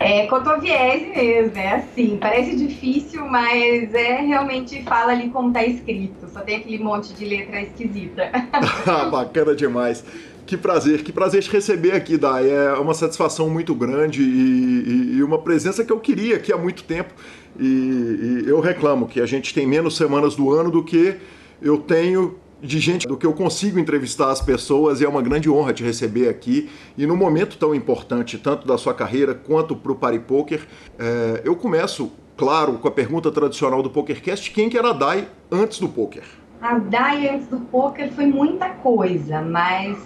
[0.00, 6.28] É cotoviese mesmo, é assim, parece difícil, mas é realmente fala ali como tá escrito,
[6.32, 8.30] só tem aquele monte de letra esquisita.
[8.86, 10.04] Ah, bacana demais.
[10.46, 12.50] Que prazer, que prazer te receber aqui, Dai.
[12.50, 16.56] É uma satisfação muito grande e, e, e uma presença que eu queria aqui há
[16.56, 17.12] muito tempo.
[17.58, 21.16] E, e eu reclamo que a gente tem menos semanas do ano do que
[21.60, 25.48] eu tenho de gente do que eu consigo entrevistar as pessoas e é uma grande
[25.48, 26.68] honra te receber aqui.
[26.96, 30.66] E num momento tão importante, tanto da sua carreira quanto para o Party Poker,
[30.98, 35.28] é, eu começo, claro, com a pergunta tradicional do PokerCast: quem que era a Dai
[35.50, 36.24] antes do poker?
[36.60, 39.96] A Dai antes do poker foi muita coisa, mas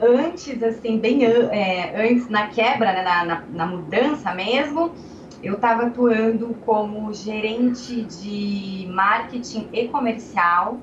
[0.00, 4.92] antes, assim, bem é, antes, na quebra, né, na, na, na mudança mesmo,
[5.42, 10.78] eu estava atuando como gerente de marketing e comercial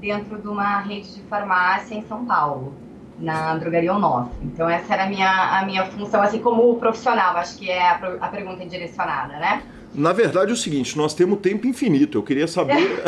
[0.00, 2.74] dentro de uma rede de farmácia em São Paulo,
[3.18, 4.30] na Drogaria Onof.
[4.42, 7.94] Então essa era a minha, a minha função, assim como profissional, acho que é a,
[8.20, 9.62] a pergunta direcionada, né?
[9.94, 12.18] Na verdade é o seguinte, nós temos tempo infinito.
[12.18, 13.00] Eu queria saber.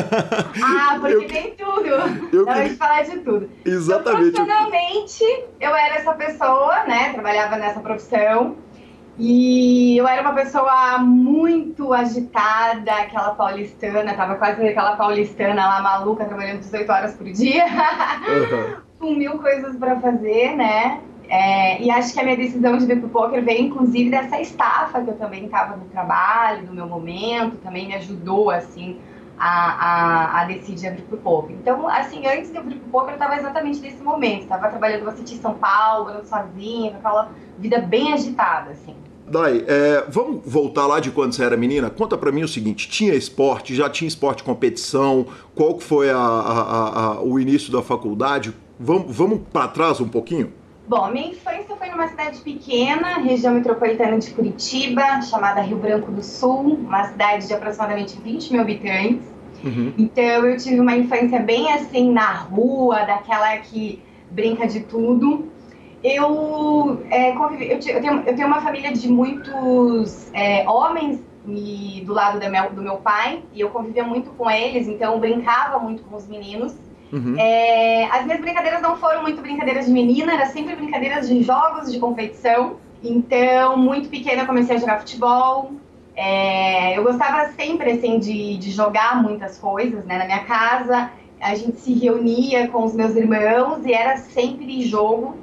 [0.64, 1.26] ah, porque eu...
[1.28, 1.86] tem tudo.
[2.32, 2.76] Eu Dá queria...
[2.76, 3.50] falar de tudo.
[3.62, 4.30] Exatamente.
[4.30, 5.24] Então, profissionalmente,
[5.60, 7.12] eu era essa pessoa, né?
[7.12, 8.56] Trabalhava nessa profissão.
[9.22, 16.24] E eu era uma pessoa muito agitada, aquela paulistana, tava quase aquela paulistana lá maluca,
[16.24, 18.76] trabalhando 18 horas por dia, uhum.
[18.98, 21.02] com mil coisas para fazer, né?
[21.28, 25.02] É, e acho que a minha decisão de vir pro poker veio inclusive dessa estafa
[25.02, 28.98] que eu também estava no trabalho, do meu momento, também me ajudou assim
[29.38, 31.54] a, a, a decidir abrir pro poker.
[31.56, 35.04] Então, assim, antes de eu abrir pro poker, eu estava exatamente nesse momento, estava trabalhando
[35.04, 38.96] bastante em São Paulo, sozinha, com aquela vida bem agitada, assim.
[39.30, 41.88] Dai, é, vamos voltar lá de quando você era menina?
[41.88, 45.24] Conta para mim o seguinte: tinha esporte, já tinha esporte competição?
[45.54, 48.52] Qual que foi a, a, a, o início da faculdade?
[48.78, 50.52] Vamos, vamos para trás um pouquinho?
[50.88, 56.24] Bom, minha infância foi numa cidade pequena, região metropolitana de Curitiba, chamada Rio Branco do
[56.24, 59.28] Sul, uma cidade de aproximadamente 20 mil habitantes.
[59.62, 59.92] Uhum.
[59.96, 65.48] Então eu tive uma infância bem assim na rua, daquela que brinca de tudo.
[66.02, 72.02] Eu, é, convivi, eu, eu, tenho, eu tenho uma família de muitos é, homens e,
[72.06, 75.78] do lado do meu, do meu pai, e eu convivia muito com eles, então brincava
[75.78, 76.74] muito com os meninos.
[77.12, 77.34] Uhum.
[77.38, 81.90] É, as minhas brincadeiras não foram muito brincadeiras de menina, era sempre brincadeiras de jogos
[81.92, 82.76] de competição.
[83.02, 85.72] Então, muito pequena, eu comecei a jogar futebol.
[86.14, 90.18] É, eu gostava sempre assim de, de jogar muitas coisas, né?
[90.18, 91.10] Na minha casa,
[91.40, 95.36] a gente se reunia com os meus irmãos e era sempre jogo.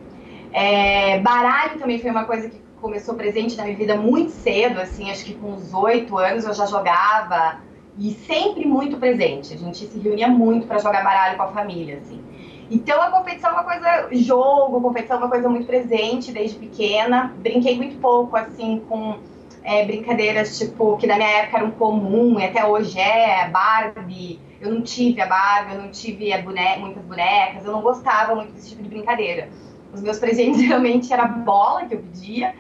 [0.51, 5.09] É, baralho também foi uma coisa que começou presente na minha vida muito cedo, assim,
[5.09, 7.59] acho que com uns oito anos eu já jogava
[7.97, 9.53] e sempre muito presente.
[9.53, 12.21] A gente se reunia muito para jogar baralho com a família, assim.
[12.69, 17.33] Então a competição é uma coisa, jogo, competição é uma coisa muito presente desde pequena.
[17.37, 19.17] Brinquei muito pouco, assim, com
[19.63, 24.39] é, brincadeiras, tipo, que na minha época eram comum, e até hoje é, Barbie.
[24.59, 28.35] Eu não tive a Barbie, eu não tive a bone muitas bonecas, eu não gostava
[28.35, 29.49] muito desse tipo de brincadeira.
[29.97, 32.53] Os meus presentes geralmente era bola que eu pedia,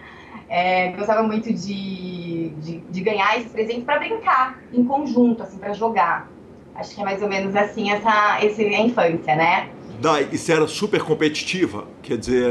[0.49, 5.73] é, gostava muito de, de, de ganhar esses presentes para brincar em conjunto, assim, para
[5.73, 6.29] jogar.
[6.75, 9.69] Acho que é mais ou menos assim essa, essa a infância, né?
[9.99, 11.87] Dai, e você era super competitiva?
[12.03, 12.45] Quer dizer,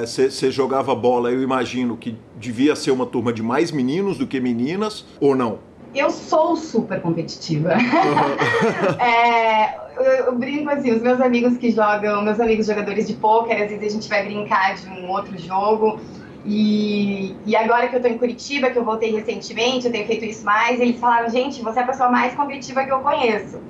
[0.00, 4.16] você é, é jogava bola, eu imagino que devia ser uma turma de mais meninos
[4.16, 5.58] do que meninas, ou não?
[5.94, 7.74] Eu sou super competitiva.
[7.74, 8.94] Uhum.
[9.02, 13.62] é, eu, eu, brinco assim, os meus amigos que jogam, meus amigos jogadores de pôquer,
[13.62, 15.98] às vezes a gente vai brincar de um outro jogo.
[16.44, 20.24] E, e agora que eu tô em Curitiba, que eu voltei recentemente, eu tenho feito
[20.24, 23.60] isso mais, eles falaram, gente, você é a pessoa mais competitiva que eu conheço.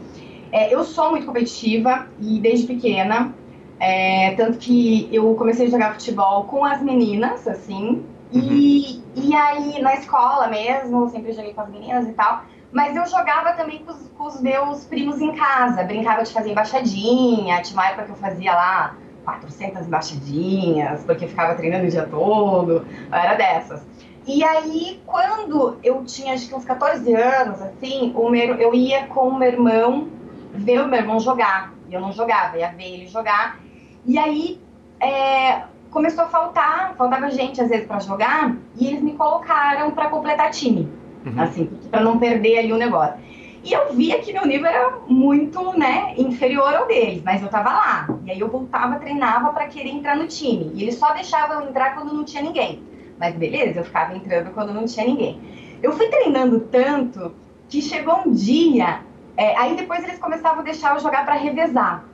[0.53, 3.35] É, eu sou muito competitiva e desde pequena,
[3.79, 8.53] é, tanto que eu comecei a jogar futebol com as meninas, assim, uhum.
[8.53, 13.07] e, e aí na escola mesmo, sempre joguei com as meninas e tal, mas eu
[13.07, 17.79] jogava também com os, com os meus primos em casa, brincava de fazer embaixadinha, tinha
[17.79, 22.85] uma época que eu fazia lá 400 embaixadinhas, porque ficava treinando o dia todo, eu
[23.15, 23.83] era dessas.
[24.27, 29.07] E aí, quando eu tinha acho que uns 14 anos, assim, o meu, eu ia
[29.07, 30.09] com o meu irmão
[30.53, 31.73] ver o meu irmão jogar.
[31.89, 33.59] E eu não jogava, ia ver ele jogar.
[34.07, 34.61] E aí
[35.01, 40.09] é, começou a faltar, faltava gente às vezes para jogar, e eles me colocaram para
[40.09, 40.89] completar time,
[41.27, 41.41] uhum.
[41.41, 43.15] assim, para não perder ali o negócio.
[43.63, 47.71] E eu via que meu nível era muito, né, inferior ao deles, mas eu tava
[47.71, 48.09] lá.
[48.25, 50.71] E aí eu voltava, treinava para querer entrar no time.
[50.75, 52.83] E eles só deixavam eu entrar quando não tinha ninguém.
[53.19, 55.39] Mas beleza, eu ficava entrando quando não tinha ninguém.
[55.83, 57.35] Eu fui treinando tanto
[57.69, 59.01] que chegou um dia
[59.41, 62.05] é, aí depois eles começavam a deixar eu jogar para revezar.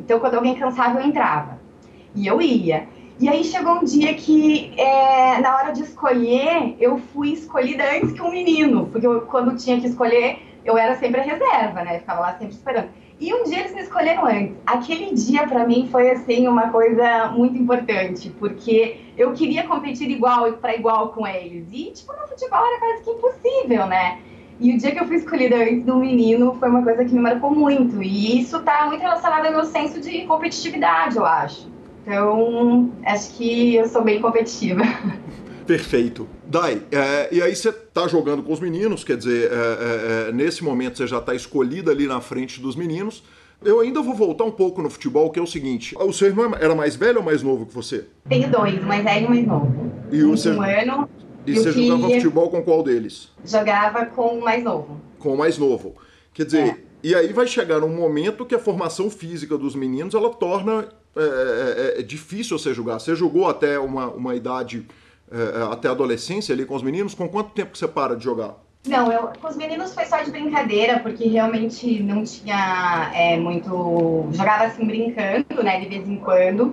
[0.00, 1.60] Então, quando alguém cansava, eu entrava.
[2.12, 2.88] E eu ia.
[3.22, 8.10] E aí chegou um dia que, é, na hora de escolher, eu fui escolhida antes
[8.10, 8.88] que um menino.
[8.88, 11.94] Porque eu, quando tinha que escolher, eu era sempre a reserva, né?
[11.94, 12.88] Eu ficava lá sempre esperando.
[13.20, 14.56] E um dia eles me escolheram antes.
[14.66, 20.54] Aquele dia para mim foi assim uma coisa muito importante, porque eu queria competir igual
[20.54, 21.68] para igual com eles.
[21.70, 24.18] E tipo, no futebol era quase que impossível, né?
[24.58, 27.20] E o dia que eu fui escolhida antes do menino foi uma coisa que me
[27.20, 28.02] marcou muito.
[28.02, 31.70] E isso está muito relacionado ao meu senso de competitividade, eu acho.
[32.02, 34.82] Então, acho que eu sou bem competitiva.
[35.66, 36.28] Perfeito.
[36.44, 40.32] Dai, é, e aí você tá jogando com os meninos, quer dizer, é, é, é
[40.32, 43.22] nesse momento você já está escolhida ali na frente dos meninos.
[43.64, 46.52] Eu ainda vou voltar um pouco no futebol, que é o seguinte: o seu irmão
[46.58, 48.06] era mais velho ou mais novo que você?
[48.28, 49.92] Tenho dois, mais velho e mais novo.
[50.10, 50.54] E o seu...
[50.54, 51.08] Um ano
[51.46, 53.30] e você jogava futebol com qual deles?
[53.44, 55.00] Jogava com o mais novo.
[55.18, 55.94] Com o mais novo.
[56.32, 56.76] Quer dizer, é.
[57.02, 61.20] e aí vai chegar um momento que a formação física dos meninos ela torna é,
[61.20, 62.98] é, é, é difícil você jogar.
[62.98, 64.86] Você jogou até uma, uma idade,
[65.30, 67.14] é, é, até a adolescência ali com os meninos.
[67.14, 68.54] Com quanto tempo que você para de jogar?
[68.86, 74.28] Não, eu, com os meninos foi só de brincadeira, porque realmente não tinha muito.
[74.32, 76.64] Jogava assim brincando, né, de vez em quando.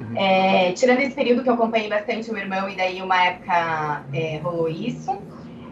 [0.00, 0.16] Uhum.
[0.16, 4.02] É, tirando esse período que eu acompanhei bastante o meu irmão, e daí uma época
[4.12, 5.16] é, rolou isso.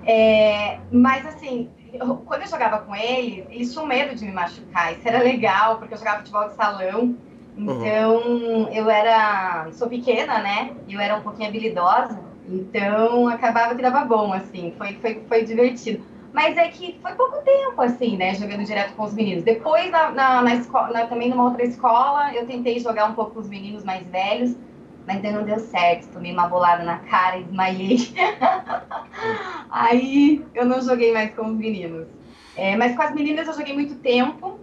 [0.06, 4.92] É, mas assim, eu, quando eu jogava com eles, eles tinham medo de me machucar.
[4.92, 7.16] Isso era legal, porque eu jogava futebol de salão.
[7.56, 8.68] Então, uhum.
[8.72, 9.68] eu era.
[9.72, 10.72] Sou pequena, né?
[10.88, 12.18] Eu era um pouquinho habilidosa.
[12.48, 14.72] Então, acabava que dava bom, assim.
[14.76, 16.02] Foi, foi, foi divertido.
[16.32, 18.34] Mas é que foi pouco tempo, assim, né?
[18.34, 19.44] Jogando direto com os meninos.
[19.44, 23.40] Depois, na, na, na escola, também numa outra escola, eu tentei jogar um pouco com
[23.40, 24.56] os meninos mais velhos,
[25.06, 26.10] mas ainda não deu certo.
[26.10, 27.98] Tomei uma bolada na cara e desmaiei.
[29.70, 32.06] Aí eu não joguei mais com os meninos.
[32.56, 34.58] É, mas com as meninas eu joguei muito tempo,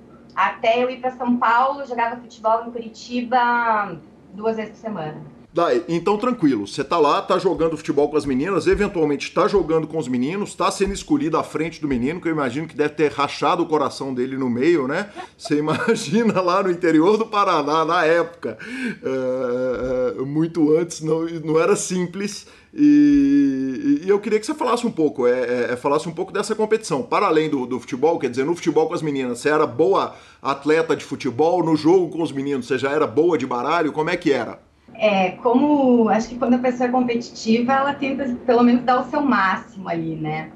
[0.47, 3.99] até eu ir para São Paulo, jogava futebol em Curitiba
[4.34, 5.21] duas vezes por semana.
[5.52, 9.88] Daí, então tranquilo, você tá lá, tá jogando futebol com as meninas, eventualmente tá jogando
[9.88, 12.94] com os meninos, tá sendo escolhido à frente do menino, que eu imagino que deve
[12.94, 15.10] ter rachado o coração dele no meio, né?
[15.36, 18.60] Você imagina lá no interior do Paraná, na época,
[19.02, 22.45] uh, é, muito antes, não, não era simples.
[22.72, 26.32] E, e, eu queria que você falasse um pouco, é, é, é, falasse um pouco
[26.32, 27.02] dessa competição.
[27.02, 30.14] Para além do, do, futebol, quer dizer, no futebol com as meninas, você era boa
[30.39, 34.12] atleta de futebol, no jogo com os meninos, você já era boa de baralho, como
[34.12, 34.68] é que era?
[34.94, 39.10] É, como acho que quando a pessoa é competitiva, ela tenta pelo menos dar o
[39.10, 40.52] seu máximo ali, né?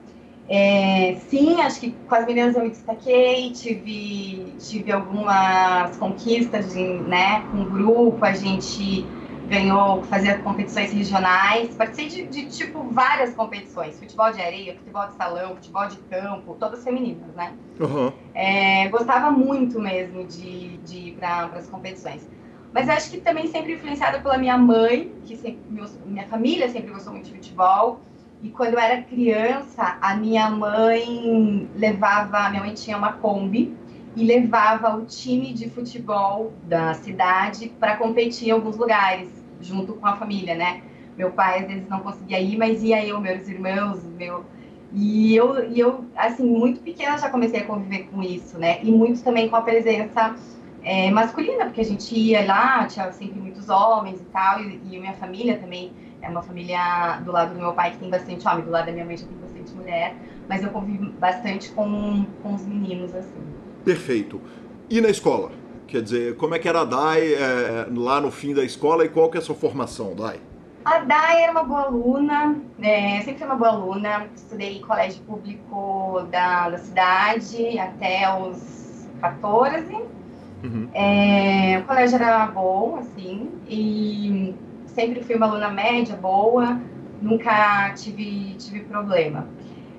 [0.48, 6.84] É, sim, acho que com as meninas eu me destaquei, tive, tive algumas conquistas de,
[6.84, 9.06] né, com o grupo, a gente
[9.48, 15.16] ganhou, fazia competições regionais, participei de, de, tipo várias competições, futebol de areia, futebol de
[15.16, 17.54] salão, futebol de campo, todas femininas, né?
[17.80, 18.12] Uhum.
[18.34, 22.28] É, gostava muito mesmo de, de ir para as competições.
[22.74, 25.60] Mas acho que também sempre influenciada pela minha mãe, que sempre,
[26.06, 28.00] minha família sempre gostou muito de futebol.
[28.42, 33.78] E quando eu era criança, a minha mãe levava, minha mãe tinha uma Kombi
[34.16, 39.30] e levava o time de futebol da cidade para competir em alguns lugares,
[39.62, 40.82] junto com a família, né?
[41.16, 44.44] Meu pai às vezes não conseguia ir, mas ia eu, meus irmãos, meu.
[44.92, 48.80] E eu, e eu, assim, muito pequena já comecei a conviver com isso, né?
[48.84, 50.36] E muito também com a presença
[50.84, 55.00] é, masculina, porque a gente ia lá, tinha sempre muitos homens e tal, e, e
[55.00, 58.64] minha família também é uma família do lado do meu pai que tem bastante homem,
[58.64, 60.16] do lado da minha mãe já tem bastante mulher,
[60.48, 63.42] mas eu convivo bastante com, com os meninos, assim.
[63.84, 64.42] Perfeito.
[64.90, 65.52] E na escola?
[65.88, 69.10] Quer dizer, como é que era a Dai é, lá no fim da escola e
[69.10, 70.40] qual que é a sua formação, Dai?
[70.86, 75.22] A Dai era uma boa aluna, é, sempre fui uma boa aluna, estudei em colégio
[75.24, 80.23] público da, da cidade até os 14.
[80.64, 80.88] Uhum.
[80.94, 84.56] É, o colégio era bom, assim, e
[84.88, 86.80] sempre fui uma aluna média, boa,
[87.22, 89.48] nunca tive, tive problema.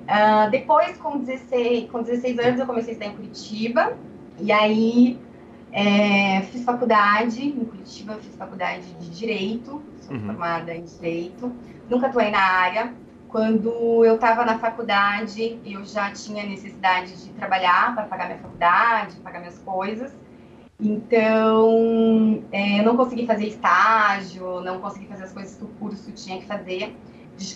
[0.05, 3.97] Uh, depois, com 16, com 16 anos, eu comecei a estudar em Curitiba,
[4.39, 5.19] e aí
[5.73, 10.27] é, fiz faculdade em Curitiba, fiz faculdade de Direito, sou uhum.
[10.27, 11.53] formada em Direito,
[11.91, 12.95] nunca atuei na área.
[13.29, 19.17] Quando eu estava na faculdade, eu já tinha necessidade de trabalhar para pagar minha faculdade,
[19.17, 20.15] pagar minhas coisas.
[20.81, 26.11] Então, é, eu não consegui fazer estágio, não consegui fazer as coisas que o curso
[26.13, 26.95] tinha que fazer.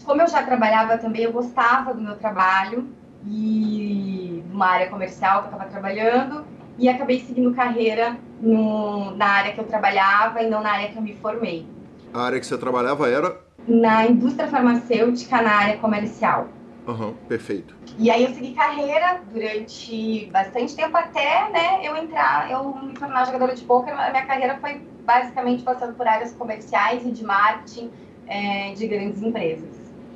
[0.05, 2.89] Como eu já trabalhava também, eu gostava do meu trabalho
[3.27, 6.45] e de uma área comercial que eu estava trabalhando
[6.79, 10.97] e acabei seguindo carreira no, na área que eu trabalhava e não na área que
[10.97, 11.67] eu me formei.
[12.15, 13.37] A área que você trabalhava era?
[13.67, 16.49] Na indústria farmacêutica, na área comercial.
[16.89, 17.77] Uhum, perfeito.
[17.99, 23.27] E aí eu segui carreira durante bastante tempo até né, eu entrar, eu me tornar
[23.27, 23.93] jogadora de poker.
[23.93, 27.91] A minha carreira foi basicamente passando por áreas comerciais e de marketing
[28.27, 29.69] é, de grandes empresas.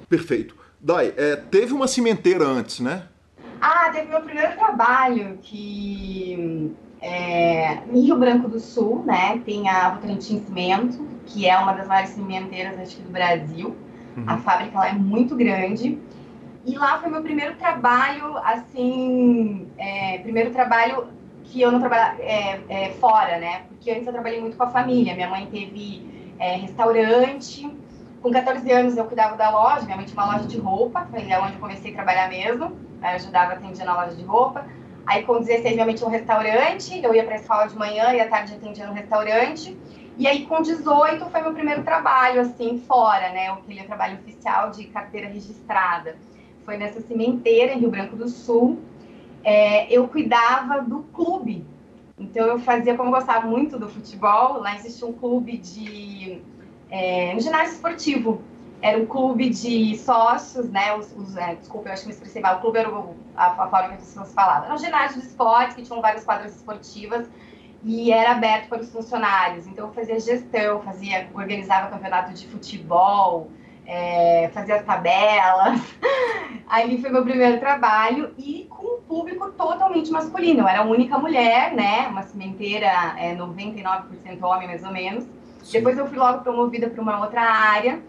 [0.09, 0.57] Perfeito.
[0.81, 3.03] Dai, é, teve uma cimenteira antes, né?
[3.61, 9.43] Ah, teve meu primeiro trabalho que é, em Rio Branco do Sul, né?
[9.45, 13.77] Tem a Votorantim Cimento, que é uma das maiores cimenteiras acho que do Brasil.
[14.17, 14.25] Uhum.
[14.27, 15.99] A fábrica lá é muito grande.
[16.65, 21.09] E lá foi meu primeiro trabalho, assim, é, primeiro trabalho
[21.45, 23.63] que eu não trabalhava é, é, fora, né?
[23.69, 25.15] Porque antes eu trabalhei muito com a família.
[25.15, 27.69] Minha mãe teve é, restaurante.
[28.23, 29.83] Com 14 anos eu cuidava da loja.
[29.83, 32.77] Minha mãe tinha uma loja de roupa, foi onde eu comecei a trabalhar mesmo.
[33.03, 34.65] Eu ajudava atendia na loja de roupa.
[35.05, 37.03] Aí com 16 minha mãe tinha um restaurante.
[37.03, 39.77] Eu ia para a escola de manhã e à tarde atendia no restaurante.
[40.17, 43.49] E aí, com 18, foi meu primeiro trabalho, assim, fora, né?
[43.49, 46.17] Aquele trabalho oficial de carteira registrada
[46.65, 48.79] foi nessa cimenteira em Rio Branco do Sul.
[49.45, 51.65] É, eu cuidava do clube.
[52.19, 56.41] Então eu fazia, como eu gostava muito do futebol, lá existia um clube de
[56.91, 58.43] é, um ginásio esportivo.
[58.81, 60.95] Era um clube de sócios, né?
[60.97, 62.59] Os, os é, desculpa, eu acho que me expressei mal.
[62.59, 64.65] O clube era o, a, a forma que as pessoas falavam.
[64.65, 67.29] Era um ginásio de esportes que tinham várias quadras esportivas
[67.85, 69.67] e era aberto para os funcionários.
[69.67, 73.51] Então eu fazia gestão, fazia, organizava campeonato de futebol,
[73.87, 75.81] é, fazia as tabelas.
[76.69, 80.61] Ali foi meu primeiro trabalho e com um público totalmente masculino.
[80.61, 82.09] Eu era a única mulher, né?
[82.09, 85.25] Uma cimenteira, é, 99% homem, mais ou menos.
[85.63, 85.73] Sim.
[85.73, 88.01] Depois eu fui logo promovida para uma outra área,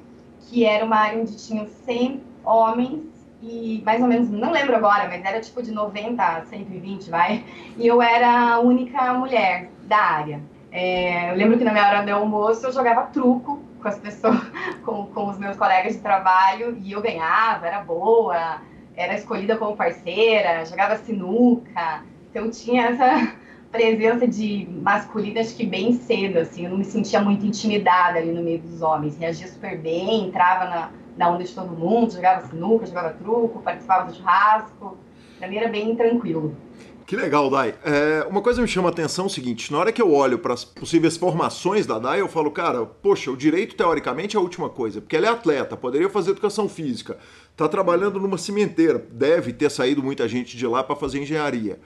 [0.41, 5.05] que era uma área onde tinham 100 homens e mais ou menos, não lembro agora,
[5.09, 7.43] mas era tipo de 90 a 120, vai.
[7.77, 10.39] E eu era a única mulher da área.
[10.71, 14.39] É, eu lembro que na minha hora do almoço eu jogava truco com as pessoas,
[14.83, 18.61] com, com os meus colegas de trabalho e eu ganhava, era boa,
[18.95, 23.35] era escolhida como parceira, jogava sinuca, então tinha essa
[23.69, 28.31] presença de masculina acho que bem cedo, assim, eu não me sentia muito intimidada ali
[28.31, 32.47] no meio dos homens, reagia super bem, entrava na, na onda de todo mundo, jogava
[32.47, 34.97] sinuca, jogava truco, participava do churrasco,
[35.37, 36.57] pra mim era bem tranquilo.
[37.05, 37.75] Que legal, Dai.
[37.83, 40.39] É, uma coisa me chama a atenção é o seguinte: na hora que eu olho
[40.39, 44.41] para as possíveis formações da Dai, eu falo, cara, poxa, o direito teoricamente é a
[44.41, 47.17] última coisa, porque ela é atleta, poderia fazer educação física,
[47.51, 51.79] está trabalhando numa cimenteira, deve ter saído muita gente de lá para fazer engenharia.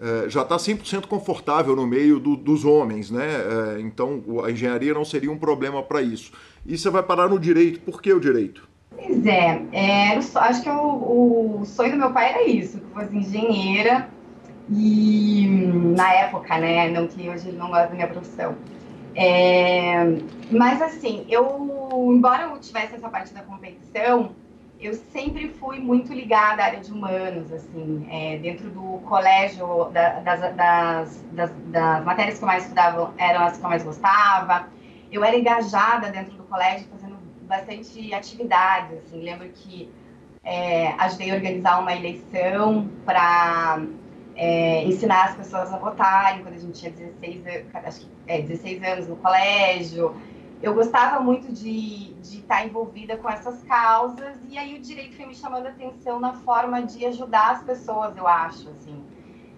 [0.00, 3.28] É, já está 100% confortável no meio do, dos homens, né?
[3.76, 6.32] É, então a engenharia não seria um problema para isso.
[6.66, 8.66] E você vai parar no direito, por que o direito?
[8.90, 13.16] Pois é, é acho que o, o, sonho do meu pai era isso, que fosse
[13.16, 14.08] engenheira,
[14.70, 15.46] e
[15.96, 18.56] na época, né, não que hoje ele não gosta da minha profissão.
[19.16, 20.04] É,
[20.50, 21.58] mas assim, eu,
[22.12, 24.34] embora eu tivesse essa parte da competição,
[24.80, 30.20] eu sempre fui muito ligada à área de humanos, assim, é, dentro do colégio, da,
[30.20, 34.68] das, das, das, das, matérias que eu mais estudava eram as que eu mais gostava.
[35.12, 39.90] Eu era engajada dentro do colégio, fazendo bastante atividades, assim, lembro que
[40.42, 43.80] é, ajudei a organizar uma eleição para
[44.36, 48.82] é, ensinar as pessoas a votarem quando a gente tinha 16, acho que, é, 16
[48.82, 50.14] anos no colégio.
[50.62, 55.26] Eu gostava muito de, de estar envolvida com essas causas e aí o direito foi
[55.26, 59.02] me chamando a atenção na forma de ajudar as pessoas, eu acho, assim.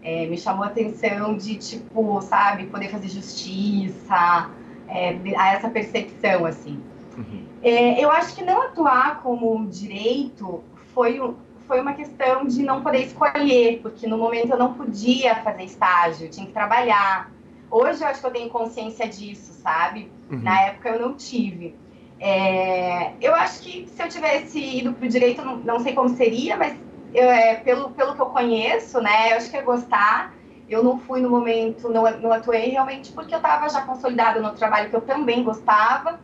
[0.02, 4.50] É, me chamou a atenção de, tipo, sabe, poder fazer justiça,
[4.88, 6.80] é, a essa percepção, assim.
[7.16, 7.46] Uhum.
[7.62, 10.62] É, eu acho que não atuar como direito
[10.92, 11.20] foi,
[11.66, 16.26] foi uma questão de não poder escolher, porque no momento eu não podia fazer estágio,
[16.26, 17.30] eu tinha que trabalhar.
[17.70, 20.10] Hoje eu acho que eu tenho consciência disso, sabe?
[20.30, 20.40] Uhum.
[20.42, 21.74] Na época eu não tive.
[22.18, 26.08] É, eu acho que se eu tivesse ido para o direito, não, não, sei como
[26.10, 26.74] seria, mas
[27.12, 30.34] eu, é, pelo, pelo que eu conheço, né, eu acho que ia gostar.
[30.68, 34.52] Eu não fui no momento, não, não atuei realmente porque eu estava já consolidada no
[34.52, 36.18] trabalho que eu também gostava.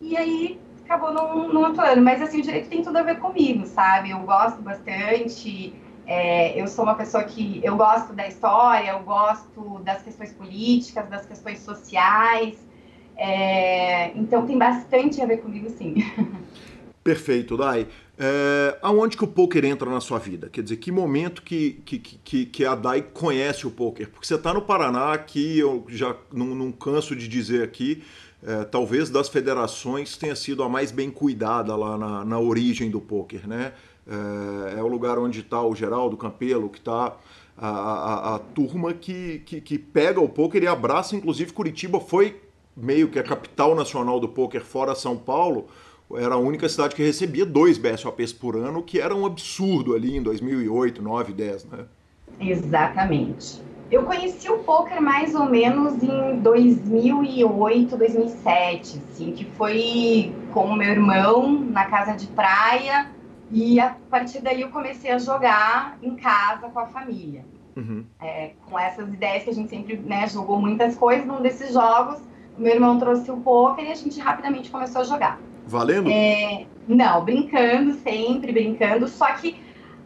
[0.00, 2.02] E aí acabou não, não atuando.
[2.02, 4.10] Mas assim, o direito tem tudo a ver comigo, sabe?
[4.10, 5.74] Eu gosto bastante.
[6.06, 11.08] É, eu sou uma pessoa que eu gosto da história, eu gosto das questões políticas,
[11.08, 12.56] das questões sociais.
[13.16, 15.94] É, então tem bastante a ver comigo, sim.
[17.04, 17.88] Perfeito, Dai.
[18.18, 20.48] É, aonde que o poker entra na sua vida?
[20.48, 24.08] Quer dizer, que momento que, que, que, que a Dai conhece o poker?
[24.08, 28.04] Porque você está no Paraná, aqui eu já não, não canso de dizer aqui,
[28.44, 33.00] é, talvez das federações tenha sido a mais bem cuidada lá na, na origem do
[33.00, 33.72] poker, né?
[34.06, 37.16] É, é o lugar onde está o Geraldo Campelo, que está
[37.56, 42.40] a, a, a, turma que, que, que, pega o poker e abraça, inclusive Curitiba foi
[42.76, 45.68] meio que a capital nacional do poker fora São Paulo,
[46.14, 50.16] era a única cidade que recebia dois BSOPs por ano, que era um absurdo ali
[50.16, 51.84] em 2008, 9, 10, né?
[52.40, 53.62] Exatamente.
[53.92, 60.74] Eu conheci o poker mais ou menos em 2008, 2007, assim, que foi com o
[60.74, 63.10] meu irmão na casa de praia
[63.50, 67.44] e a partir daí eu comecei a jogar em casa com a família.
[67.76, 68.06] Uhum.
[68.18, 72.18] É, com essas ideias que a gente sempre né, jogou muitas coisas, num desses jogos,
[72.56, 75.38] o meu irmão trouxe o poker e a gente rapidamente começou a jogar.
[75.66, 76.10] Valendo?
[76.10, 79.60] É, não, brincando sempre, brincando, só que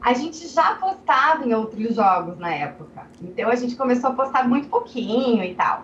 [0.06, 3.08] a gente já apostava em outros jogos na época.
[3.20, 5.82] Então a gente começou a apostar muito pouquinho e tal.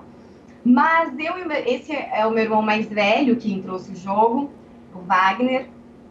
[0.65, 1.35] Mas eu
[1.67, 4.49] esse é o meu irmão mais velho que trouxe o jogo,
[4.95, 5.67] o Wagner.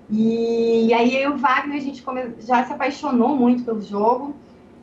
[0.10, 2.04] E aí eu e o Wagner a gente
[2.40, 4.36] já se apaixonou muito pelo jogo.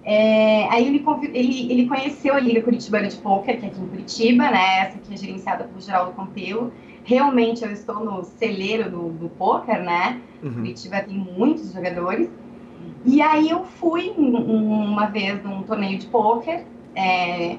[0.03, 1.05] É, aí ele,
[1.35, 4.87] ele, ele, conheceu a Liga Curitibana de Poker, que é aqui em Curitiba, né?
[4.87, 6.73] Essa que é gerenciada por Geraldo Campelo.
[7.05, 10.19] Realmente eu estou no celeiro do, do poker, né?
[10.43, 10.55] Uhum.
[10.55, 12.31] Curitiba tem muitos jogadores.
[13.05, 17.57] E aí eu fui uma vez num torneio de pôquer, é,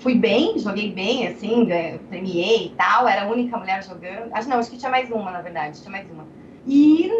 [0.00, 1.66] fui bem, joguei bem, assim,
[2.08, 4.32] premiei e tal, era a única mulher jogando.
[4.32, 6.24] Acho não, acho que tinha mais uma, na verdade, tinha mais uma.
[6.66, 7.10] E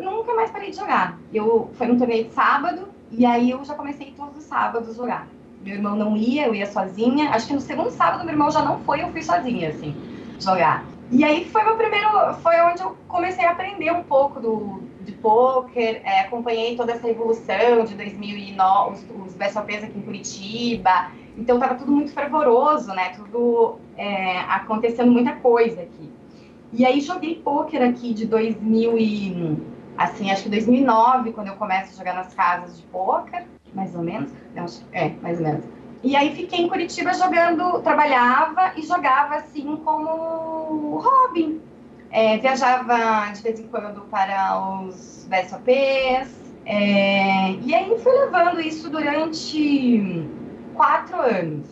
[0.00, 1.18] não nunca mais parei de jogar.
[1.32, 5.28] Eu foi num torneio de sábado e aí eu já comecei todos os sábados jogar.
[5.62, 7.30] Meu irmão não ia, eu ia sozinha.
[7.30, 9.94] Acho que no segundo sábado meu irmão já não foi, eu fui sozinha, assim,
[10.40, 10.84] jogar.
[11.10, 12.08] E aí foi meu primeiro,
[12.42, 17.08] foi onde eu comecei a aprender um pouco do, de poker, é, acompanhei toda essa
[17.08, 23.10] evolução de 2009, os, os BSOPs aqui em Curitiba, então estava tudo muito fervoroso, né?
[23.10, 26.10] Tudo é, acontecendo muita coisa aqui.
[26.72, 29.56] E aí joguei poker aqui de 2000 e
[29.96, 34.02] assim, acho que 2009, quando eu começo a jogar nas casas de poker, mais ou
[34.02, 34.32] menos,
[34.92, 35.64] é, mais ou menos.
[36.02, 41.60] E aí fiquei em Curitiba jogando, trabalhava e jogava assim como hobby,
[42.16, 46.34] é, viajava de vez em quando para os BSOPs.
[46.64, 50.26] É, e aí fui levando isso durante
[50.74, 51.66] quatro anos.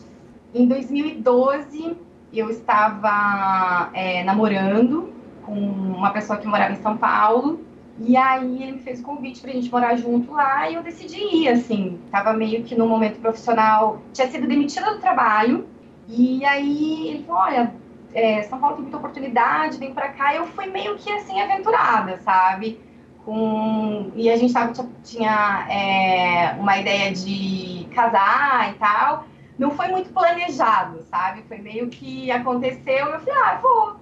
[0.55, 1.97] Em 2012,
[2.31, 5.15] eu estava é, namorando
[5.47, 7.61] com uma pessoa que morava em São Paulo.
[7.99, 11.21] E aí ele me fez o convite pra gente morar junto lá e eu decidi
[11.37, 11.99] ir, assim.
[12.11, 15.67] Tava meio que no momento profissional, tinha sido demitida do trabalho.
[16.07, 17.84] E aí ele falou, olha,
[18.15, 20.35] é, São Paulo tem muita oportunidade, vem pra cá.
[20.35, 22.81] Eu fui meio que assim, aventurada, sabe?
[23.25, 24.13] Com...
[24.15, 29.27] E a gente tava, tinha é, uma ideia de casar e tal.
[29.59, 31.43] Não foi muito planejado, sabe?
[31.49, 33.07] Foi meio que aconteceu.
[33.07, 33.97] Eu falei, ah, vou.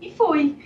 [0.00, 0.56] E fui.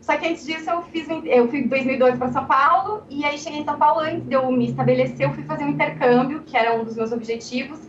[0.00, 3.38] Só que antes disso eu fiz eu fui em 2012 para São Paulo e aí
[3.38, 6.54] cheguei em São Paulo antes de eu me estabelecer, eu fui fazer um intercâmbio, que
[6.54, 7.80] era um dos meus objetivos.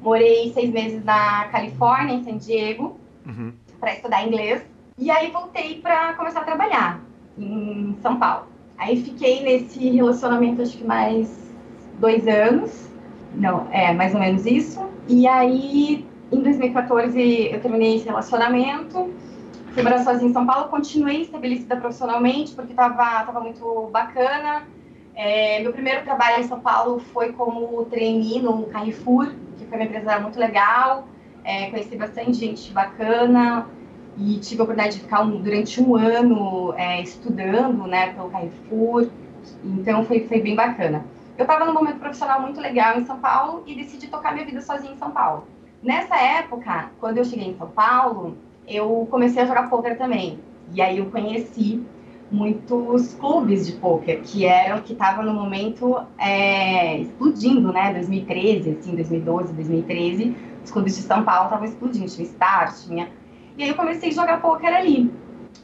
[0.00, 3.52] Morei seis meses na Califórnia, em San Diego, uhum.
[3.84, 4.64] Para estudar inglês.
[4.96, 7.00] E aí voltei para começar a trabalhar
[7.38, 8.46] em São Paulo.
[8.78, 11.52] Aí fiquei nesse relacionamento acho que mais
[12.00, 12.88] dois anos,
[13.34, 14.80] não, é mais ou menos isso.
[15.06, 19.12] E aí em 2014 eu terminei esse relacionamento
[19.74, 24.62] fui morar sozinha em São Paulo, continuei estabelecida profissionalmente, porque estava tava muito bacana.
[25.16, 29.84] É, meu primeiro trabalho em São Paulo foi como trainee no Carrefour, que foi uma
[29.84, 31.08] empresa muito legal.
[31.44, 33.68] É, conheci bastante gente bacana
[34.16, 39.08] e tive a oportunidade de ficar um, durante um ano é, estudando né, pelo Carrefour.
[39.62, 41.04] Então foi, foi bem bacana.
[41.36, 44.60] Eu estava num momento profissional muito legal em São Paulo e decidi tocar minha vida
[44.60, 45.44] sozinha em São Paulo.
[45.82, 50.38] Nessa época, quando eu cheguei em São Paulo, eu comecei a jogar poker também.
[50.72, 51.84] E aí eu conheci
[52.30, 57.92] muitos clubes de poker que eram que estavam no momento é, explodindo, né?
[57.92, 63.10] 2013, assim, 2012, 2013, os clubes de São Paulo estavam explodindo, tinha Star, tinha.
[63.56, 65.12] E aí eu comecei a jogar poker ali.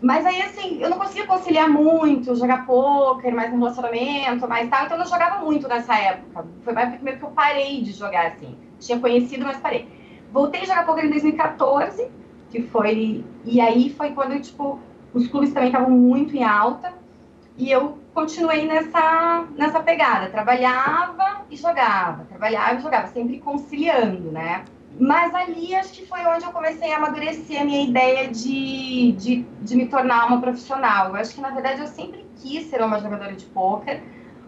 [0.00, 4.84] Mas aí, assim, eu não conseguia conciliar muito, jogar poker, mais um relacionamento, mais tal,
[4.84, 6.46] então eu não jogava muito nessa época.
[6.62, 8.56] Foi mais primeiro que eu parei de jogar, assim.
[8.78, 9.88] Tinha conhecido, mas parei.
[10.32, 12.08] Voltei a jogar poker em 2014,
[12.50, 14.78] que foi e aí foi quando tipo
[15.14, 16.92] os clubes também estavam muito em alta
[17.56, 24.64] e eu continuei nessa nessa pegada trabalhava e jogava trabalhava e jogava sempre conciliando né
[25.00, 29.46] mas ali acho que foi onde eu comecei a amadurecer a minha ideia de, de,
[29.62, 33.00] de me tornar uma profissional eu acho que na verdade eu sempre quis ser uma
[33.00, 34.02] jogadora de pôquer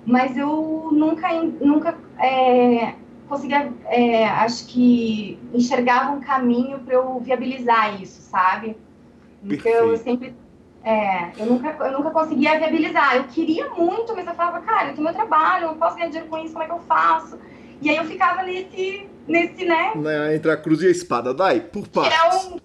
[0.04, 2.94] mas eu nunca nunca é,
[3.32, 8.76] conseguia, é, acho que, enxergava um caminho para eu viabilizar isso, sabe?
[9.42, 10.34] Então, eu sempre.
[10.84, 13.16] É, eu nunca, eu nunca conseguia viabilizar.
[13.16, 16.08] Eu queria muito, mas eu falava, cara, eu tenho meu trabalho, eu não posso ganhar
[16.08, 17.38] dinheiro com isso, como é que eu faço?
[17.80, 19.92] E aí eu ficava nesse, nesse né?
[19.96, 21.32] né entre a cruz e a espada.
[21.32, 22.18] Dai, por partes.
[22.18, 22.58] É um...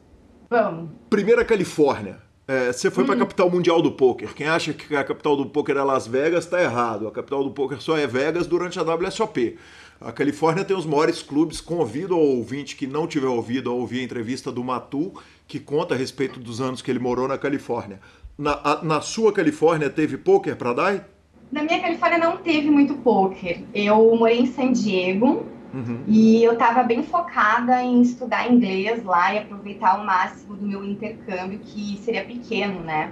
[0.49, 0.89] Vamos.
[1.09, 2.17] Primeira Califórnia.
[2.47, 3.07] É, você foi hum.
[3.07, 4.33] para a capital mundial do poker.
[4.33, 7.07] Quem acha que a capital do poker é Las Vegas está errado.
[7.07, 9.57] A capital do poker só é Vegas durante a WSOP.
[9.99, 11.59] A Califórnia tem os maiores clubes.
[11.59, 15.13] Convido ao ouvinte que não tiver ouvido a ouvir a entrevista do Matu,
[15.45, 17.99] que conta a respeito dos anos que ele morou na Califórnia.
[18.37, 21.09] Na, a, na sua Califórnia teve poker para dar?
[21.51, 23.63] Na minha Califórnia não teve muito poker.
[23.73, 26.03] Eu morei em San Diego uhum.
[26.07, 30.83] e eu estava bem focada em estudar inglês lá e aproveitar o máximo do meu
[30.83, 33.11] intercâmbio, que seria pequeno, né?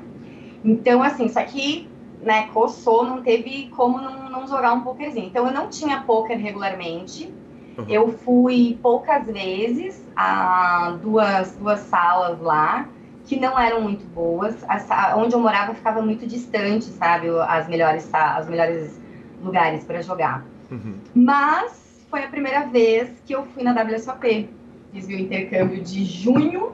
[0.63, 1.87] Então, assim, só que
[2.25, 5.27] né, coçou, não teve como não, não jogar um pokerzinho.
[5.27, 7.31] Então eu não tinha poker regularmente.
[7.77, 7.85] Uhum.
[7.87, 12.87] Eu fui poucas vezes a duas, duas salas lá,
[13.25, 14.55] que não eram muito boas.
[14.67, 17.27] A, onde eu morava ficava muito distante, sabe?
[17.47, 18.99] As melhores, as melhores
[19.43, 20.43] lugares para jogar.
[20.71, 20.95] Uhum.
[21.13, 24.49] Mas foi a primeira vez que eu fui na WSOP.
[24.91, 26.73] Fiz meu intercâmbio de junho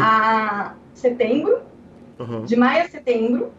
[0.00, 1.60] a setembro,
[2.18, 2.44] uhum.
[2.44, 3.52] de maio a setembro.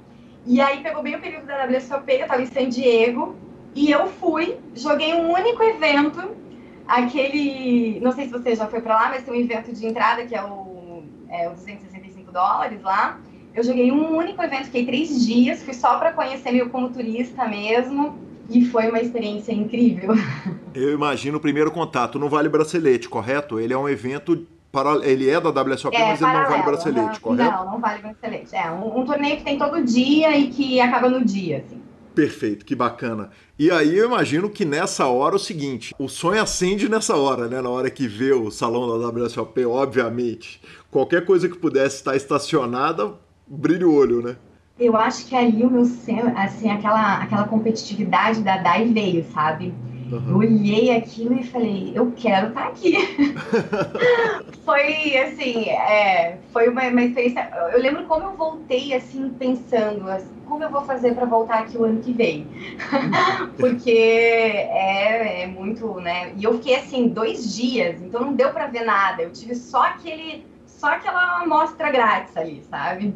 [0.45, 3.35] E aí pegou bem o período da WSOP, eu estava em San Diego,
[3.75, 6.31] e eu fui, joguei um único evento,
[6.87, 10.25] aquele, não sei se você já foi para lá, mas tem um evento de entrada
[10.25, 13.19] que é o, é o 265 dólares lá.
[13.53, 17.45] Eu joguei um único evento, fiquei três dias, fui só para conhecer meio como turista
[17.47, 18.17] mesmo,
[18.49, 20.13] e foi uma experiência incrível.
[20.73, 23.59] Eu imagino o primeiro contato no Vale Bracelete, correto?
[23.59, 27.13] Ele é um evento para, ele é da WSOP, é, mas ele não vale bracelete,
[27.13, 27.51] não, correto?
[27.51, 28.55] Não, não vale bracelete.
[28.55, 31.81] É um, um, torneio que tem todo dia e que acaba no dia, assim.
[32.13, 33.29] Perfeito, que bacana.
[33.57, 37.47] E aí eu imagino que nessa hora é o seguinte, o sonho acende nessa hora,
[37.47, 37.61] né?
[37.61, 40.61] Na hora que vê o salão da WSOP, obviamente.
[40.91, 43.13] Qualquer coisa que pudesse estar estacionada,
[43.47, 44.35] brilha o olho, né?
[44.79, 45.83] Eu acho que ali o meu
[46.35, 49.73] assim, aquela, aquela competitividade da DAI veio, sabe?
[50.11, 50.29] Uhum.
[50.29, 52.95] Eu olhei aquilo e falei, eu quero estar tá aqui.
[54.63, 57.49] foi assim, é, foi uma, uma, experiência.
[57.73, 61.77] Eu lembro como eu voltei assim, pensando, assim, como eu vou fazer para voltar aqui
[61.77, 62.47] o ano que vem?
[63.59, 66.33] Porque é, é, muito, né?
[66.37, 69.23] E eu fiquei assim, dois dias, então não deu para ver nada.
[69.23, 73.13] Eu tive só aquele, só aquela amostra grátis ali, sabe?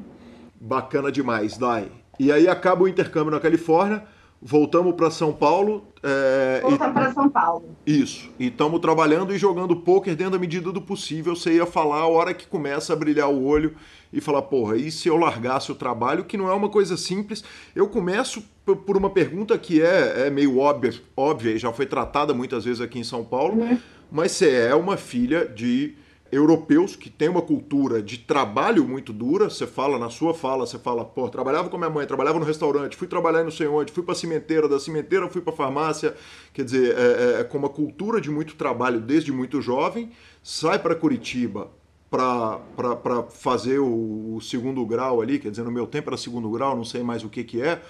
[0.63, 1.91] Bacana demais, Dai.
[2.19, 4.03] E aí acaba o intercâmbio na Califórnia,
[4.39, 5.87] voltamos para São Paulo.
[6.03, 7.75] É, voltamos para São Paulo.
[7.83, 8.29] Isso.
[8.37, 11.35] E estamos trabalhando e jogando poker dentro da medida do possível.
[11.35, 13.75] Você ia falar a hora que começa a brilhar o olho
[14.13, 17.43] e falar, porra, e se eu largasse o trabalho, que não é uma coisa simples?
[17.75, 18.43] Eu começo
[18.85, 22.81] por uma pergunta que é, é meio óbvia, óbvia e já foi tratada muitas vezes
[22.81, 23.79] aqui em São Paulo, uhum.
[24.11, 25.95] mas você é uma filha de
[26.31, 29.49] europeus que têm uma cultura de trabalho muito dura.
[29.49, 32.95] Você fala na sua fala, você fala, pô, trabalhava com minha mãe, trabalhava no restaurante,
[32.95, 36.15] fui trabalhar não sei onde, fui para cimenteira, da cimenteira fui para farmácia.
[36.53, 40.11] Quer dizer, é, é, é com uma cultura de muito trabalho desde muito jovem,
[40.41, 41.69] sai para Curitiba
[42.11, 46.75] para fazer o, o, segundo grau ali, quer dizer, no meu tempo era segundo grau,
[46.75, 47.81] não sei mais o que que é.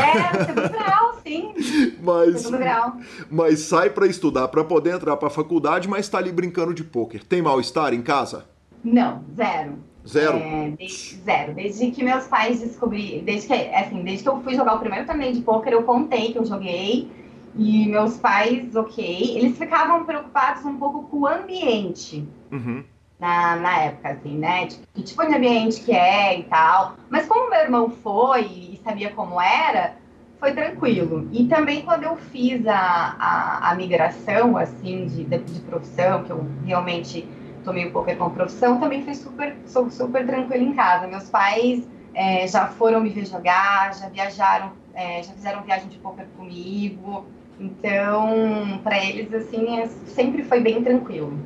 [0.00, 1.54] É, segundo grau, sim.
[2.02, 2.96] Mas, segundo grau.
[3.30, 6.84] mas sai para estudar, para poder entrar para a faculdade, mas está ali brincando de
[6.84, 7.24] pôquer.
[7.24, 8.44] Tem mal-estar em casa?
[8.84, 9.72] Não, zero.
[10.06, 10.36] Zero?
[10.36, 11.54] É, desde, zero.
[11.54, 15.04] Desde que meus pais descobri, desde que, assim, desde que eu fui jogar o primeiro
[15.04, 17.10] torneio de pôquer, eu contei que eu joguei.
[17.58, 22.28] E meus pais, ok, eles ficavam preocupados um pouco com o ambiente.
[22.52, 22.84] Uhum
[23.18, 24.66] na, na época, assim, né?
[24.94, 26.96] Que tipo de ambiente que é e tal.
[27.08, 29.96] Mas como meu irmão foi e sabia como era,
[30.38, 31.28] foi tranquilo.
[31.32, 36.30] E também quando eu fiz a, a, a migração, assim, de, de, de, profissão, que
[36.30, 37.26] eu realmente
[37.64, 41.06] tomei um pouco como profissão, também foi super, super tranquilo em casa.
[41.06, 45.98] Meus pais é, já foram me ver jogar, já viajaram, é, já fizeram viagem de
[45.98, 47.24] poker comigo.
[47.58, 51.38] Então, para eles, assim, é, sempre foi bem tranquilo.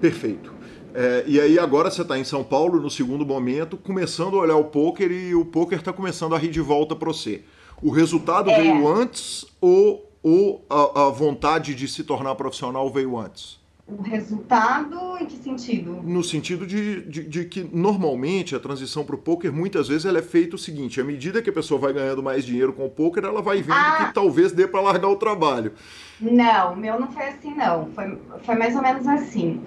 [0.00, 0.59] Perfeito.
[0.94, 4.56] É, e aí agora você está em São Paulo no segundo momento, começando a olhar
[4.56, 7.42] o poker e o poker está começando a rir de volta para você.
[7.82, 8.56] O resultado é.
[8.60, 13.58] veio antes ou, ou a, a, vontade de se tornar profissional veio antes?
[13.86, 16.00] O resultado em que sentido?
[16.04, 20.18] No sentido de, de, de que normalmente a transição para o poker muitas vezes ela
[20.18, 22.90] é feita o seguinte: à medida que a pessoa vai ganhando mais dinheiro com o
[22.90, 24.06] poker, ela vai vendo ah.
[24.06, 25.72] que talvez dê para largar o trabalho.
[26.20, 27.86] Não, o meu não foi assim não.
[27.86, 29.60] Foi, foi mais ou menos assim.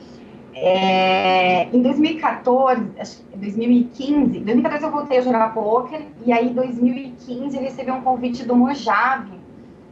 [0.55, 6.53] É, em 2014, acho que 2015, 2014 eu voltei a jogar poker e aí em
[6.53, 9.39] 2015 eu recebi um convite do Mojave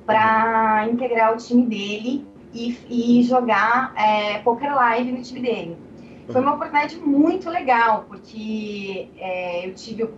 [0.06, 5.78] para integrar o time dele e, e jogar é, poker live no time dele.
[6.32, 10.10] Foi uma oportunidade muito legal porque é, eu tive,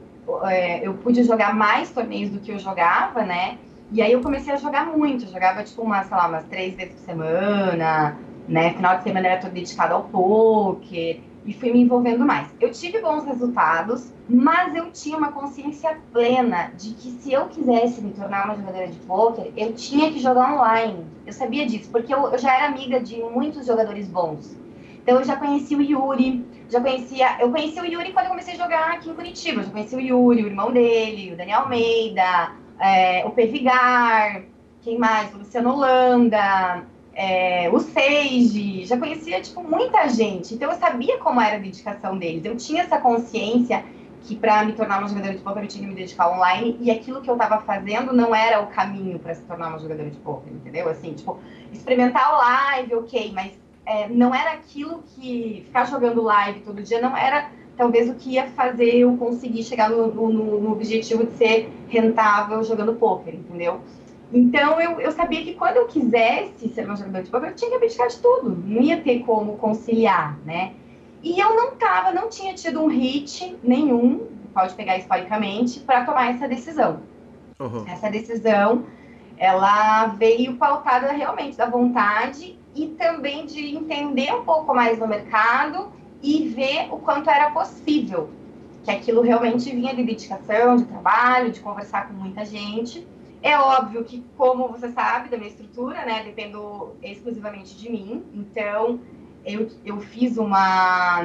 [0.43, 3.57] é, eu pude jogar mais torneios do que eu jogava, né?
[3.91, 6.75] E aí eu comecei a jogar muito, eu jogava tipo umas, sei lá, umas três
[6.75, 8.17] vezes por semana,
[8.47, 8.73] né?
[8.73, 12.47] Final de semana era todo dedicado ao poker e fui me envolvendo mais.
[12.59, 18.01] Eu tive bons resultados, mas eu tinha uma consciência plena de que se eu quisesse
[18.01, 21.05] me tornar uma jogadora de poker, eu tinha que jogar online.
[21.25, 24.57] Eu sabia disso, porque eu, eu já era amiga de muitos jogadores bons.
[25.01, 28.53] Então eu já conheci o Yuri, já conhecia, eu conheci o Yuri quando eu comecei
[28.53, 29.59] a jogar aqui em Curitiba.
[29.59, 34.43] Eu já conheci o Yuri, o irmão dele, o Daniel Almeida, é, o Pevigar,
[34.81, 35.33] quem mais?
[35.33, 36.85] O Luciano Holanda,
[37.15, 42.17] é, o Sage, já conhecia tipo muita gente, então eu sabia como era a dedicação
[42.17, 42.43] deles.
[42.43, 43.83] Eu tinha essa consciência
[44.23, 46.89] que para me tornar uma jogadora de poker eu tinha que me dedicar online e
[46.89, 50.17] aquilo que eu estava fazendo não era o caminho para se tornar uma jogadora de
[50.17, 50.87] poker, entendeu?
[50.87, 51.37] Assim, tipo,
[51.71, 53.51] experimentar o live, ok, mas
[53.85, 58.31] é, não era aquilo que ficar jogando live todo dia não era talvez o que
[58.31, 63.81] ia fazer eu conseguir chegar no, no, no objetivo de ser rentável jogando poker, entendeu?
[64.33, 67.69] Então eu, eu sabia que quando eu quisesse ser uma jogadora de poker, eu tinha
[67.69, 70.73] que abdicar de tudo, não ia ter como conciliar, né?
[71.21, 76.31] E eu não tava, não tinha tido um hit nenhum, pode pegar historicamente, para tomar
[76.31, 77.01] essa decisão.
[77.59, 77.85] Uhum.
[77.87, 78.85] Essa decisão,
[79.37, 85.91] ela veio pautada realmente da vontade e também de entender um pouco mais no mercado
[86.23, 88.31] e ver o quanto era possível,
[88.83, 93.07] que aquilo realmente vinha de dedicação, de trabalho, de conversar com muita gente.
[93.43, 98.23] É óbvio que, como você sabe da minha estrutura, né, dependo exclusivamente de mim.
[98.33, 99.01] Então,
[99.45, 101.19] eu, eu fiz uma,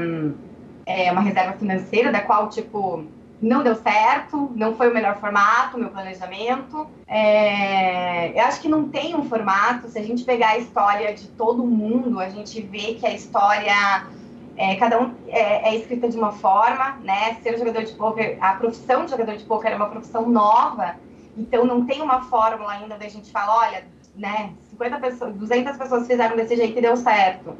[0.84, 3.04] é, uma reserva financeira, da qual, tipo,
[3.40, 6.88] não deu certo, não foi o melhor formato, meu planejamento.
[7.06, 9.88] É, eu acho que não tem um formato.
[9.88, 14.08] Se a gente pegar a história de todo mundo, a gente vê que a história,
[14.56, 17.36] é, cada um é, é, escrita de uma forma, né?
[17.44, 20.96] Ser jogador de poker, a profissão de jogador de poker é uma profissão nova
[21.38, 23.84] então não tem uma fórmula ainda da gente falar, olha,
[24.14, 27.56] né, 50 pessoas, 200 pessoas fizeram desse jeito e deu certo.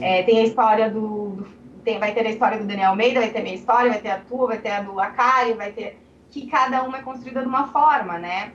[0.00, 3.30] É, tem a história do, do tem, vai ter a história do Daniel Almeida, vai
[3.30, 5.98] ter a minha história, vai ter a tua, vai ter a do Akari, vai ter
[6.30, 8.52] que cada uma é construída de uma forma, né?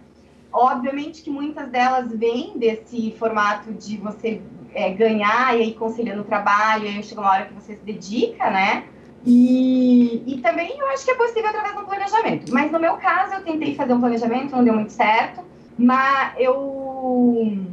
[0.51, 4.41] Obviamente que muitas delas vêm desse formato de você
[4.73, 7.83] é, ganhar e aí conciliando o trabalho, e aí chega uma hora que você se
[7.83, 8.85] dedica, né?
[9.25, 12.53] E, e também eu acho que é possível através do planejamento.
[12.53, 15.41] Mas no meu caso, eu tentei fazer um planejamento, não deu muito certo.
[15.77, 17.67] Mas eu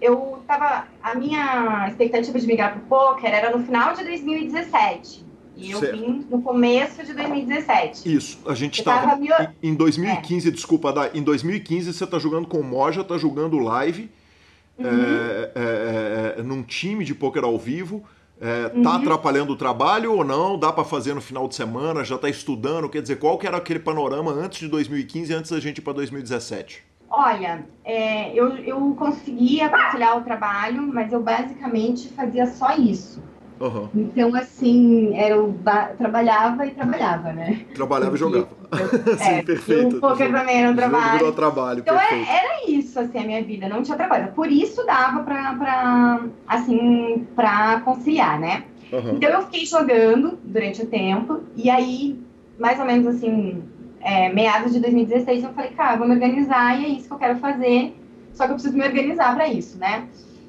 [0.00, 0.86] eu tava.
[1.02, 5.24] A minha expectativa de migrar para o poker era no final de 2017.
[5.56, 5.96] E eu certo.
[5.96, 8.14] vim no começo de 2017.
[8.14, 9.18] Isso, a gente estava.
[9.62, 10.50] Em 2015, é.
[10.50, 14.10] desculpa, em 2015 você está jogando com o Moja, está jogando live,
[14.78, 14.86] uhum.
[14.86, 18.04] é, é, é, num time de poker ao vivo.
[18.40, 18.88] É, tá uhum.
[18.88, 20.58] atrapalhando o trabalho ou não?
[20.58, 22.04] Dá para fazer no final de semana?
[22.04, 22.88] Já está estudando?
[22.88, 25.94] Quer dizer, qual que era aquele panorama antes de 2015, antes da gente ir para
[25.94, 26.84] 2017?
[27.08, 33.22] Olha, é, eu, eu conseguia conciliar o trabalho, mas eu basicamente fazia só isso.
[33.58, 33.88] Uhum.
[33.94, 35.54] Então, assim, eu
[35.96, 37.60] trabalhava e trabalhava, né?
[37.74, 38.48] Trabalhava e jogava.
[39.12, 39.96] é, Sim, perfeito.
[39.96, 41.18] O poker também era um trabalho.
[41.18, 43.68] Virou trabalho, então, era, é, era, isso, assim, a minha vida.
[43.68, 44.32] Não tinha trabalho.
[44.32, 48.64] Por isso dava pra, pra assim, pra conciliar, né?
[48.92, 49.16] Uhum.
[49.16, 51.40] Então, eu fiquei jogando durante o tempo.
[51.56, 52.20] E aí,
[52.58, 53.62] mais ou menos, assim,
[54.00, 57.18] é, meados de 2016, eu falei, cara, vou me organizar e é isso que eu
[57.18, 57.96] quero fazer.
[58.34, 60.06] Só que eu preciso me organizar para isso, né?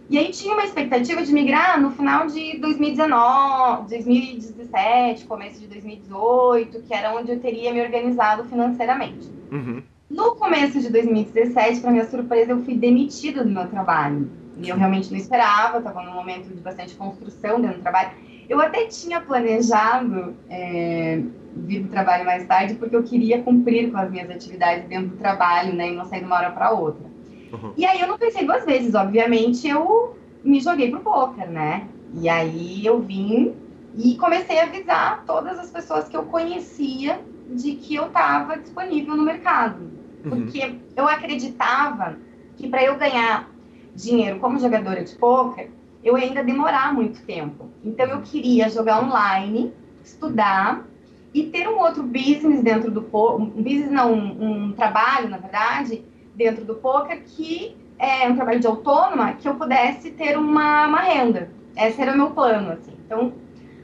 [0.10, 6.82] E aí tinha uma expectativa de migrar no final de 2019, 2017, começo de 2018,
[6.84, 9.30] que era onde eu teria me organizado financeiramente.
[9.52, 9.84] Uhum.
[10.10, 14.30] No começo de 2017, para minha surpresa, eu fui demitida do meu trabalho.
[14.58, 18.12] E eu realmente não esperava, estava num momento de bastante construção dentro do trabalho.
[18.48, 21.22] Eu até tinha planejado é,
[21.54, 25.18] vir do trabalho mais tarde, porque eu queria cumprir com as minhas atividades dentro do
[25.18, 27.17] trabalho, né, e não sair de uma hora para outra.
[27.52, 27.74] Uhum.
[27.78, 31.88] E aí eu não pensei duas vezes, obviamente, eu me joguei pro poker, né?
[32.14, 33.56] E aí eu vim
[33.96, 37.20] e comecei a avisar todas as pessoas que eu conhecia
[37.50, 39.90] de que eu estava disponível no mercado.
[40.24, 40.30] Uhum.
[40.30, 42.18] Porque eu acreditava
[42.56, 43.50] que para eu ganhar
[43.96, 45.70] dinheiro como jogadora de poker,
[46.04, 47.70] eu ainda demorar muito tempo.
[47.84, 49.74] Então eu queria jogar online,
[50.04, 50.86] estudar
[51.34, 55.38] e ter um outro business dentro do poker, um business não, um, um trabalho, na
[55.38, 56.04] verdade,
[56.38, 61.02] dentro do poker que é um trabalho de autônoma que eu pudesse ter uma, uma
[61.02, 61.50] renda.
[61.76, 62.94] Esse era o meu plano, assim.
[63.06, 63.34] Então,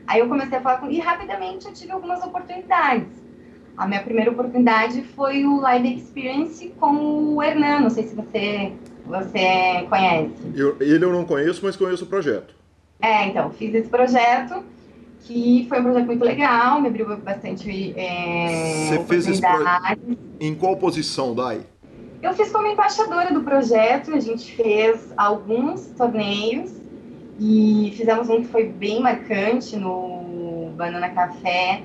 [0.05, 0.89] aí eu comecei a falar com...
[0.89, 3.23] E rapidamente eu tive algumas oportunidades.
[3.75, 7.79] A minha primeira oportunidade foi o Live Experience com o Hernan.
[7.79, 8.73] Não sei se você,
[9.03, 10.31] você conhece.
[10.55, 12.53] Eu, ele eu não conheço, mas conheço o projeto.
[13.01, 14.63] É, então, fiz esse projeto,
[15.21, 20.53] que foi um projeto muito legal, me abriu bastante é, Você fez esse projeto em
[20.53, 21.61] qual posição, Dai?
[22.23, 26.71] Eu fiz como embaixadora do projeto, a gente fez alguns torneios
[27.37, 31.83] e fizemos um que foi bem marcante no Banana Café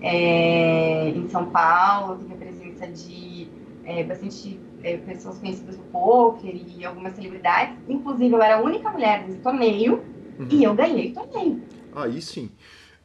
[0.00, 3.46] é, em São Paulo, teve a presença de
[3.84, 7.76] é, bastante é, pessoas conhecidas no poker e algumas celebridades.
[7.86, 10.02] Inclusive, eu era a única mulher desse torneio
[10.38, 10.48] uhum.
[10.50, 11.62] e eu ganhei o torneio.
[11.94, 12.50] Aí sim.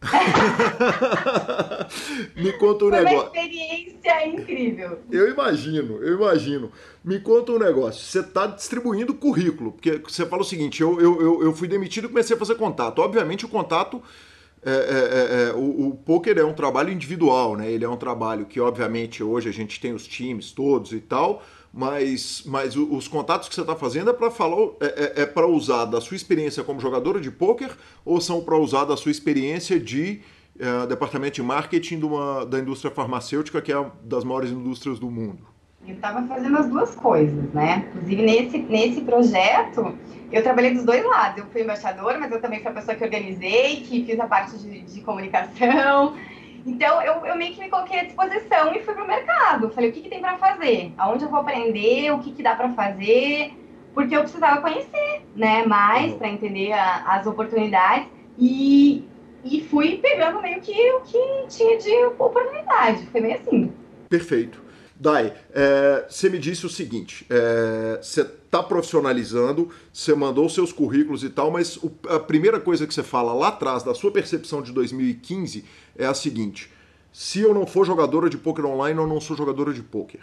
[2.36, 3.18] Me conta um Foi negócio.
[3.18, 5.00] uma experiência incrível.
[5.12, 6.72] Eu imagino, eu imagino.
[7.04, 8.02] Me conta um negócio.
[8.02, 12.08] Você está distribuindo currículo, porque você fala o seguinte: eu, eu, eu fui demitido e
[12.08, 13.00] comecei a fazer contato.
[13.00, 14.02] Obviamente, o contato.
[14.62, 17.72] É, é, é, é, o, o poker é um trabalho individual, né?
[17.72, 21.42] Ele é um trabalho que, obviamente, hoje a gente tem os times todos e tal
[21.74, 25.48] mas, mas os contatos que você está fazendo é para falar é, é, é para
[25.48, 27.72] usar da sua experiência como jogadora de pôquer
[28.04, 30.22] ou são para usar da sua experiência de
[30.60, 35.00] é, departamento de marketing de uma, da indústria farmacêutica que é uma das maiores indústrias
[35.00, 35.48] do mundo?
[35.88, 37.88] Eu estava fazendo as duas coisas, né?
[37.88, 39.96] Inclusive nesse nesse projeto
[40.32, 41.40] eu trabalhei dos dois lados.
[41.40, 44.58] Eu fui embaixadora, mas eu também fui a pessoa que organizei, que fiz a parte
[44.58, 46.16] de, de comunicação.
[46.70, 49.72] Então, eu, eu meio que me coloquei à disposição e fui pro mercado.
[49.72, 50.94] Falei, o que, que tem para fazer?
[50.98, 52.12] Aonde eu vou aprender?
[52.12, 53.54] O que, que dá para fazer?
[53.94, 58.08] Porque eu precisava conhecer, né, mais para entender a, as oportunidades.
[58.38, 59.04] E,
[59.44, 63.08] e fui pegando meio que o que tinha de oportunidade.
[63.08, 63.74] Foi meio assim.
[64.08, 64.70] Perfeito.
[65.00, 71.24] Dai, é, você me disse o seguinte: é, você está profissionalizando, você mandou seus currículos
[71.24, 74.62] e tal, mas o, a primeira coisa que você fala lá atrás, da sua percepção
[74.62, 75.64] de 2015,
[76.00, 76.72] é a seguinte:
[77.12, 80.22] se eu não for jogadora de poker online, eu não sou jogadora de poker.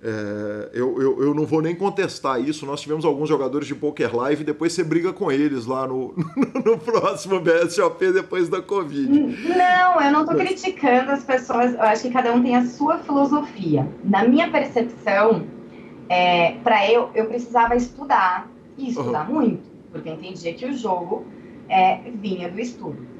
[0.00, 2.64] É, eu, eu, eu, não vou nem contestar isso.
[2.64, 6.14] Nós tivemos alguns jogadores de Poker Live, depois você briga com eles lá no,
[6.64, 9.08] no próximo BSOP depois da Covid.
[9.08, 11.74] Não, eu não estou criticando as pessoas.
[11.74, 13.88] Eu acho que cada um tem a sua filosofia.
[14.04, 15.44] Na minha percepção,
[16.08, 19.34] é, para eu, eu precisava estudar e estudar uhum.
[19.34, 21.26] muito, porque eu entendia que o jogo
[21.68, 23.17] é, vinha do estudo.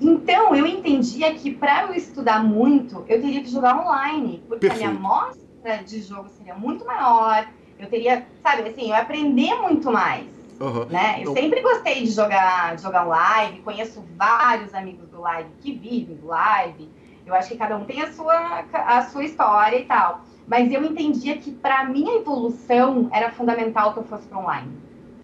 [0.00, 4.88] Então, eu entendia que para eu estudar muito, eu teria que jogar online, porque Perfeito.
[4.88, 7.46] a minha mostra de jogo seria muito maior,
[7.78, 10.26] eu teria, sabe, assim, eu aprender muito mais.
[10.58, 10.84] Uhum.
[10.86, 11.16] Né?
[11.16, 11.34] Eu então...
[11.34, 16.26] sempre gostei de jogar, de jogar live, conheço vários amigos do live que vivem do
[16.26, 16.88] live.
[17.26, 20.24] Eu acho que cada um tem a sua, a sua história e tal.
[20.46, 24.70] Mas eu entendia que para minha evolução era fundamental que eu fosse para online.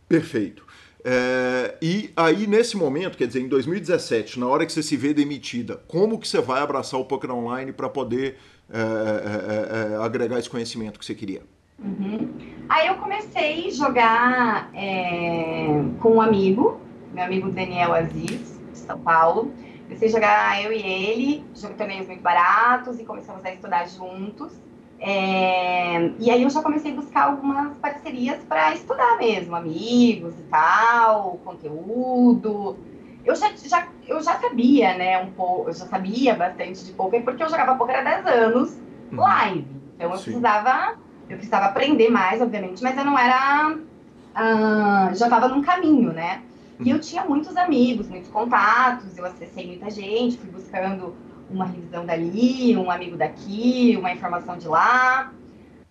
[0.08, 0.65] Perfeito.
[1.08, 5.14] É, e aí, nesse momento, quer dizer, em 2017, na hora que você se vê
[5.14, 8.36] demitida, como que você vai abraçar o poker online para poder
[8.68, 11.42] é, é, é, é, agregar esse conhecimento que você queria?
[11.78, 12.28] Uhum.
[12.68, 15.66] Aí eu comecei a jogar é,
[16.00, 16.80] com um amigo,
[17.14, 19.52] meu amigo Daniel Aziz, de São Paulo.
[19.84, 21.44] Comecei a jogar eu e ele,
[21.78, 24.60] torneios muito baratos e começamos a estudar juntos.
[24.98, 30.42] É, e aí eu já comecei a buscar algumas parcerias para estudar mesmo, amigos e
[30.44, 32.76] tal, conteúdo.
[33.24, 37.22] Eu já, já, eu já sabia, né, um pouco, eu já sabia bastante de poker
[37.24, 38.78] porque eu jogava poker há 10 anos
[39.12, 39.20] uhum.
[39.20, 39.66] live.
[39.96, 40.24] Então eu Sim.
[40.24, 40.94] precisava,
[41.28, 46.42] eu precisava aprender mais, obviamente, mas eu não era, uh, já estava num caminho, né?
[46.80, 47.00] E eu uhum.
[47.00, 51.14] tinha muitos amigos, muitos contatos, eu acessei muita gente, fui buscando
[51.50, 55.32] uma revisão dali, um amigo daqui, uma informação de lá,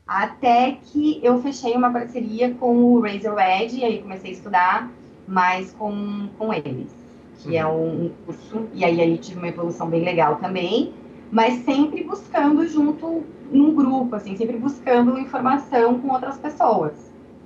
[0.05, 4.91] até que eu fechei uma parceria com o Razor Edge, e aí comecei a estudar
[5.27, 6.93] mais com, com eles,
[7.39, 8.05] que é uhum.
[8.05, 10.93] um curso, e aí, aí tive uma evolução bem legal também,
[11.31, 16.93] mas sempre buscando junto num grupo, assim, sempre buscando informação com outras pessoas.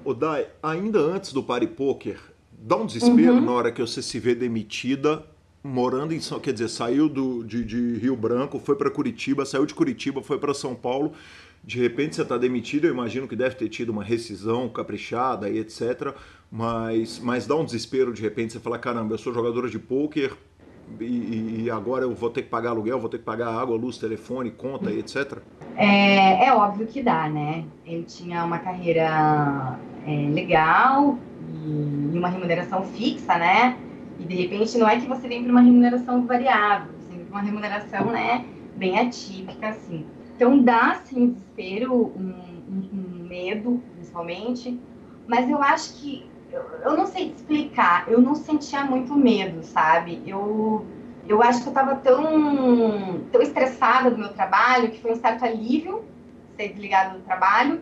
[0.04, 2.20] O Dai, ainda antes do Party Poker,
[2.52, 3.42] dá um desespero uhum.
[3.42, 5.26] na hora que você se vê demitida
[5.64, 9.66] morando em São, quer dizer, saiu do, de, de Rio Branco, foi para Curitiba, saiu
[9.66, 11.14] de Curitiba, foi para São Paulo.
[11.64, 15.60] De repente você está demitido, eu imagino que deve ter tido uma rescisão caprichada e
[15.60, 16.14] etc.
[16.50, 20.32] Mas, mas dá um desespero de repente você falar, caramba, eu sou jogadora de pôquer
[21.00, 23.98] e, e, agora eu vou ter que pagar aluguel, vou ter que pagar água, luz,
[23.98, 25.38] telefone, conta e etc.
[25.76, 27.66] É, é óbvio que dá, né?
[27.86, 31.20] Eu tinha uma carreira é, legal
[31.64, 33.78] e uma remuneração fixa, né?
[34.20, 37.38] E de repente não é que você vem para uma remuneração variável, você vem para
[37.38, 38.46] uma remuneração né,
[38.76, 40.06] bem atípica, assim.
[40.36, 42.34] Então dá sim desespero, um,
[42.70, 44.80] um, um, medo, principalmente,
[45.28, 49.64] mas eu acho que eu, eu não sei te explicar, eu não sentia muito medo,
[49.64, 50.22] sabe?
[50.26, 50.86] Eu
[51.28, 55.46] eu acho que eu estava tão, tão estressada do meu trabalho que foi um certo
[55.46, 56.04] alívio
[56.56, 57.82] ser desligada do trabalho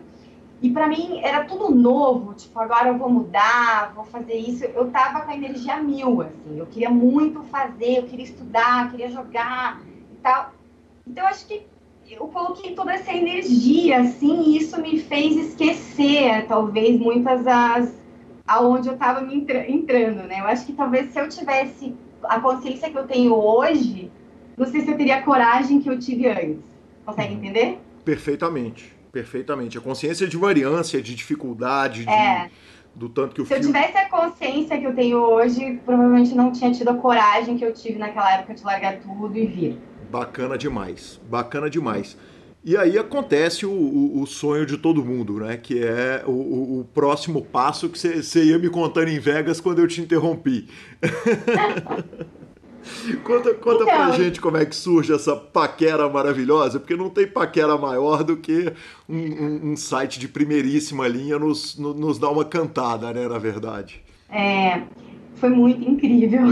[0.60, 4.64] e para mim era tudo novo, tipo, agora eu vou mudar, vou fazer isso.
[4.64, 6.58] Eu tava com a energia mil, assim.
[6.58, 9.80] Eu queria muito fazer, eu queria estudar, queria jogar
[10.12, 10.52] e tal.
[11.06, 11.62] Então acho que
[12.10, 17.96] eu coloquei toda essa energia, assim, e isso me fez esquecer, talvez, muitas as
[18.46, 20.40] aonde eu estava me entra entrando, né?
[20.40, 21.94] Eu acho que talvez se eu tivesse
[22.24, 24.10] a consciência que eu tenho hoje,
[24.56, 26.64] não sei se eu teria a coragem que eu tive antes.
[27.04, 27.40] Consegue uhum.
[27.40, 27.78] entender?
[28.04, 28.97] Perfeitamente.
[29.18, 29.76] Perfeitamente.
[29.76, 32.48] A consciência de variância, de dificuldade, de, é.
[32.94, 33.66] do tanto que o Se filme...
[33.66, 37.64] eu tivesse a consciência que eu tenho hoje, provavelmente não tinha tido a coragem que
[37.64, 39.78] eu tive naquela época de largar tudo e vir.
[40.08, 41.20] Bacana demais.
[41.28, 42.16] Bacana demais.
[42.64, 45.56] E aí acontece o, o, o, sonho de todo mundo, né?
[45.56, 49.88] Que é o, o próximo passo que você ia me contando em Vegas quando eu
[49.88, 50.68] te interrompi.
[53.24, 57.26] conta conta então, pra gente como é que surge essa paquera maravilhosa, porque não tem
[57.26, 58.72] paquera maior do que
[59.08, 64.02] um, um, um site de primeiríssima linha nos, nos dá uma cantada, né, na verdade.
[64.30, 64.82] É,
[65.36, 66.42] foi muito incrível.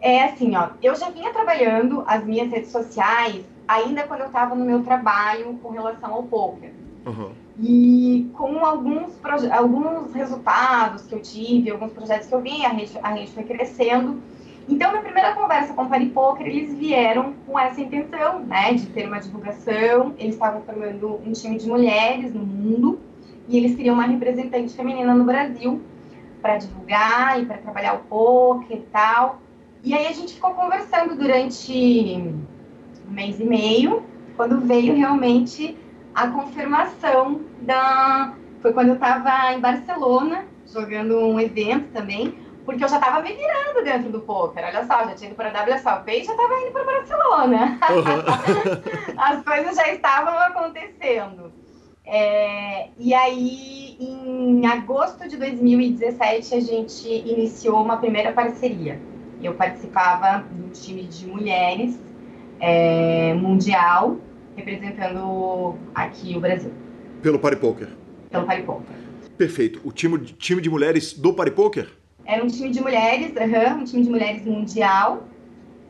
[0.00, 4.54] É assim, ó, eu já vinha trabalhando as minhas redes sociais ainda quando eu estava
[4.54, 6.72] no meu trabalho com relação ao poker.
[7.04, 7.30] Uhum.
[7.60, 9.12] E com alguns,
[9.52, 13.42] alguns resultados que eu tive, alguns projetos que eu vi, a rede, a rede foi
[13.42, 14.20] crescendo.
[14.68, 19.06] Então, na primeira conversa com o Paripoker, eles vieram com essa intenção, né, de ter
[19.06, 20.14] uma divulgação.
[20.18, 23.00] Eles estavam formando um time de mulheres no mundo
[23.48, 25.80] e eles queriam uma representante feminina no Brasil
[26.42, 29.40] para divulgar e para trabalhar o poker e tal.
[29.82, 31.72] E aí a gente ficou conversando durante
[33.08, 34.02] um mês e meio,
[34.36, 35.76] quando veio realmente
[36.14, 38.34] a confirmação da.
[38.60, 42.34] Foi quando eu estava em Barcelona, jogando um evento também
[42.68, 44.62] porque eu já estava me virando dentro do poker.
[44.62, 47.80] Olha só, já tinha ido para a WSOP e já estava indo para Barcelona.
[47.88, 49.14] Uhum.
[49.16, 51.50] As coisas já estavam acontecendo.
[52.04, 59.00] É, e aí, em agosto de 2017, a gente iniciou uma primeira parceria.
[59.42, 61.98] Eu participava do time de mulheres
[62.60, 64.18] é, mundial,
[64.54, 66.72] representando aqui o Brasil.
[67.22, 67.88] Pelo Paripoker?
[68.28, 68.94] Pelo Paripoker.
[69.38, 69.80] Perfeito.
[69.84, 71.96] O time, time de mulheres do Paripoker?
[72.28, 75.24] Era um time de mulheres, uhum, um time de mulheres mundial.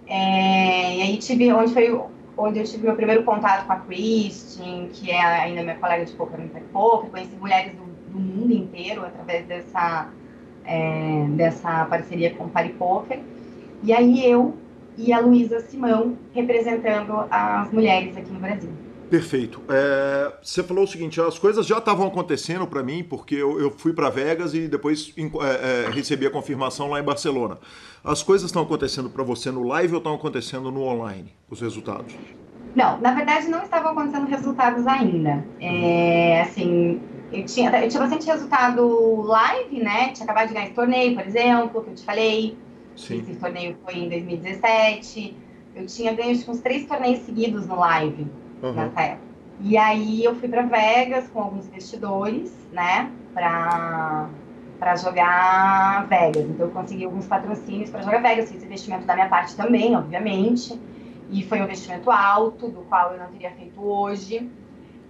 [0.07, 2.01] É, e aí tive, onde foi
[2.37, 6.13] onde eu tive meu primeiro contato com a Christine, que é ainda minha colega de
[6.13, 7.83] poker no Poker, conheci mulheres do,
[8.13, 10.11] do, mundo inteiro através dessa,
[10.65, 13.19] é, dessa parceria com o Party Poker.
[13.83, 14.57] E aí eu
[14.97, 18.71] e a Luísa Simão representando as mulheres aqui no Brasil.
[19.11, 19.63] Perfeito.
[19.69, 23.71] É, você falou o seguinte: as coisas já estavam acontecendo para mim, porque eu, eu
[23.71, 27.59] fui para Vegas e depois é, é, recebi a confirmação lá em Barcelona.
[28.05, 32.15] As coisas estão acontecendo para você no live ou estão acontecendo no online, os resultados?
[32.77, 35.45] Não, na verdade não estavam acontecendo resultados ainda.
[35.59, 37.01] É, assim,
[37.33, 40.13] eu tinha, eu tinha bastante resultado live, né?
[40.13, 42.59] Tinha acabado de ganhar esse torneio, por exemplo, que eu te falei.
[42.95, 43.21] Sim.
[43.21, 45.35] Esse torneio foi em 2017.
[45.75, 48.27] Eu tinha ganho uns três torneios seguidos no live
[48.63, 49.19] uhum.
[49.61, 53.11] E aí eu fui para Vegas com alguns investidores, né?
[53.35, 54.29] Para
[54.79, 56.49] para jogar Vegas.
[56.49, 60.81] Então eu consegui alguns patrocínios para jogar Vegas, fiz investimento da minha parte também, obviamente.
[61.31, 64.49] E foi um investimento alto, do qual eu não teria feito hoje,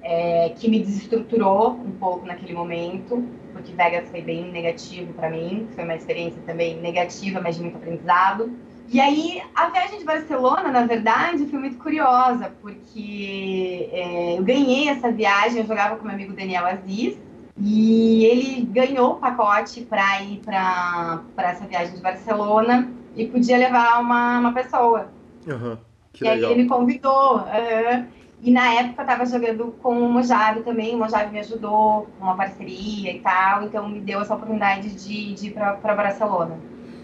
[0.02, 3.22] é, que me desestruturou um pouco naquele momento,
[3.52, 7.76] porque Vegas foi bem negativo para mim, foi uma experiência também negativa, mas de muito
[7.76, 8.50] aprendizado.
[8.90, 14.88] E aí, a viagem de Barcelona, na verdade, foi muito curiosa, porque é, eu ganhei
[14.88, 17.18] essa viagem, eu jogava com meu amigo Daniel Aziz,
[17.60, 24.00] e ele ganhou o pacote para ir para essa viagem de Barcelona e podia levar
[24.00, 25.08] uma, uma pessoa.
[25.46, 25.76] Uhum,
[26.18, 26.50] e legal.
[26.50, 27.40] aí ele me convidou.
[27.40, 28.06] Uh,
[28.40, 32.24] e na época eu estava jogando com o Mojave também, o Mojave me ajudou com
[32.24, 36.56] uma parceria e tal, então me deu essa oportunidade de, de ir para Barcelona.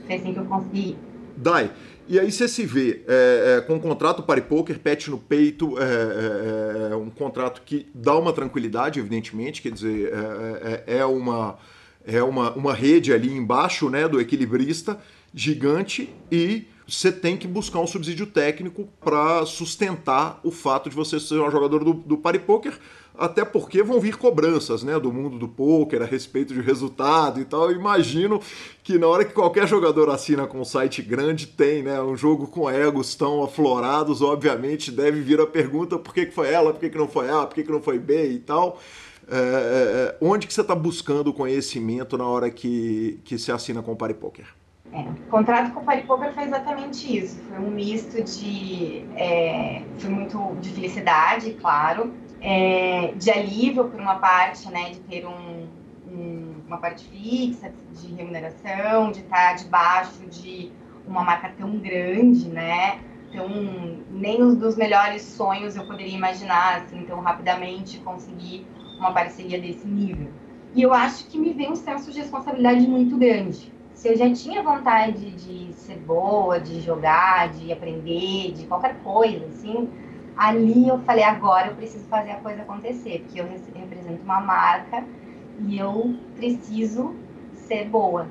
[0.06, 0.96] Foi assim que eu consegui.
[1.36, 1.70] Dai,
[2.06, 5.78] e aí você se vê é, é, com um contrato para poker, pet no peito,
[5.78, 10.12] é, é, é, um contrato que dá uma tranquilidade, evidentemente, quer dizer,
[10.86, 11.58] é, é, uma,
[12.06, 14.98] é uma, uma rede ali embaixo né, do equilibrista
[15.32, 21.18] gigante e você tem que buscar um subsídio técnico para sustentar o fato de você
[21.18, 22.78] ser um jogador do, do Party Poker,
[23.16, 27.44] até porque vão vir cobranças né, do mundo do poker a respeito de resultado e
[27.44, 27.70] tal.
[27.70, 28.40] Eu imagino
[28.82, 32.48] que na hora que qualquer jogador assina com um site grande, tem né, um jogo
[32.48, 36.80] com egos tão aflorados, obviamente deve vir a pergunta por que, que foi ela, por
[36.80, 38.80] que, que não foi A, por que, que não foi B e tal.
[39.30, 43.82] É, é, é onde que você está buscando conhecimento na hora que, que se assina
[43.82, 44.46] com o Party Poker?
[44.92, 47.40] É, o contrato com o Party Poker foi exatamente isso.
[47.48, 49.04] Foi um misto de.
[49.16, 52.12] É, foi muito de felicidade, claro,
[52.46, 55.66] é, de alívio por uma parte, né, de ter um,
[56.06, 60.70] um, uma parte fixa de remuneração, de estar debaixo de
[61.08, 63.00] uma marca tão grande, né?
[63.30, 63.48] Então,
[64.10, 68.66] nem os dos melhores sonhos eu poderia imaginar, assim, tão rapidamente conseguir
[68.98, 70.28] uma parceria desse nível.
[70.74, 73.72] E eu acho que me vem um senso de responsabilidade muito grande.
[73.94, 79.46] Se eu já tinha vontade de ser boa, de jogar, de aprender, de qualquer coisa,
[79.46, 79.88] assim,
[80.36, 85.04] ali eu falei, agora eu preciso fazer a coisa acontecer, porque eu represento uma marca
[85.66, 87.14] e eu preciso
[87.54, 88.28] ser boa.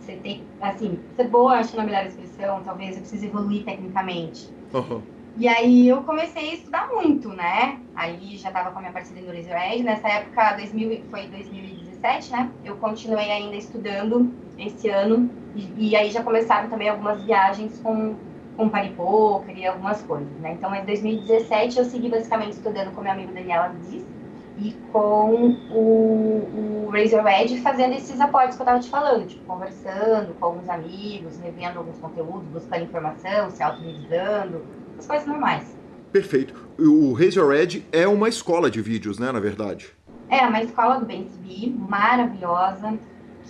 [0.00, 3.26] Você tem, assim, ser boa, acho que não é a melhor expressão, talvez eu precise
[3.26, 4.52] evoluir tecnicamente.
[4.72, 5.00] Uhum.
[5.36, 7.80] E aí eu comecei a estudar muito, né?
[7.96, 12.32] Aí já estava com a minha parceria no Laser Edge, nessa época, 2000, foi 2017,
[12.32, 12.50] né?
[12.64, 18.14] Eu continuei ainda estudando esse ano, e, e aí já começaram também algumas viagens com
[18.56, 20.52] com paripoker e algumas coisas, né?
[20.52, 24.04] Então, em 2017 eu segui basicamente estudando com meu amigo Daniel Aziz
[24.58, 29.44] e com o, o Razor Edge fazendo esses aportes que eu estava te falando, tipo,
[29.44, 34.62] conversando com alguns amigos, revendo alguns conteúdos, buscando informação, se autorizando,
[34.98, 35.76] as coisas normais.
[36.12, 36.54] Perfeito.
[36.78, 39.92] O Razor Edge é uma escola de vídeos, né, na verdade?
[40.28, 42.96] É, uma escola do BNCB, maravilhosa,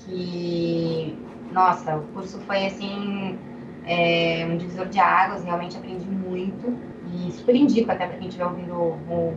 [0.04, 1.16] que,
[1.52, 3.38] nossa, o curso foi, assim,
[3.86, 6.76] é um divisor de águas, realmente aprendi muito
[7.12, 9.34] e super indico até para quem estiver ouvindo o,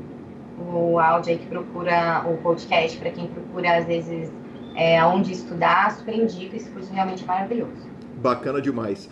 [0.60, 4.32] o, áudio aí que procura o podcast, para quem procura às vezes
[4.76, 7.90] é, onde estudar, super indico, esse curso realmente é maravilhoso.
[8.18, 9.10] Bacana demais.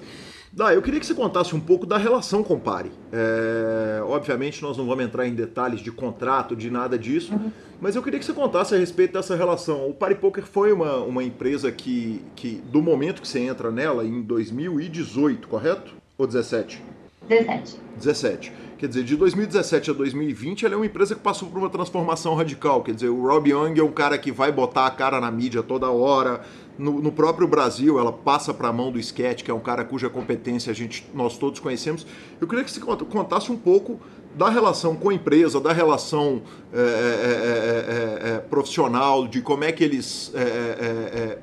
[0.56, 2.90] Dá, eu queria que você contasse um pouco da relação com o Pare.
[3.12, 7.52] É, obviamente, nós não vamos entrar em detalhes de contrato, de nada disso, uhum.
[7.82, 9.86] mas eu queria que você contasse a respeito dessa relação.
[9.90, 14.06] O Pare Poker foi uma, uma empresa que, que, do momento que você entra nela,
[14.06, 15.94] em 2018, correto?
[16.18, 16.82] Ou 17?
[17.28, 17.80] 17.
[17.98, 18.54] 17.
[18.78, 22.36] Quer dizer, de 2017 a 2020, ela é uma empresa que passou por uma transformação
[22.36, 22.84] radical.
[22.84, 25.64] Quer dizer, o Rob Young é um cara que vai botar a cara na mídia
[25.64, 26.42] toda hora,
[26.78, 29.84] no, no, próprio Brasil, ela passa para a mão do Sketch, que é um cara
[29.86, 32.06] cuja competência a gente, nós todos conhecemos.
[32.40, 34.00] Eu queria que você contasse um pouco
[34.36, 36.42] da relação com a empresa, da relação
[36.74, 40.34] é, é, é, profissional, de como é que eles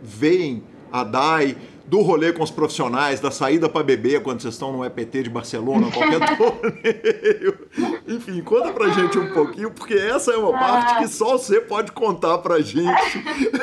[0.02, 1.56] veem a DAI,
[1.86, 5.30] do rolê com os profissionais, da saída para beber quando vocês estão no EPT de
[5.30, 7.58] Barcelona, qualquer torneio.
[8.08, 11.92] Enfim, conta pra gente um pouquinho, porque essa é uma parte que só você pode
[11.92, 13.22] contar pra gente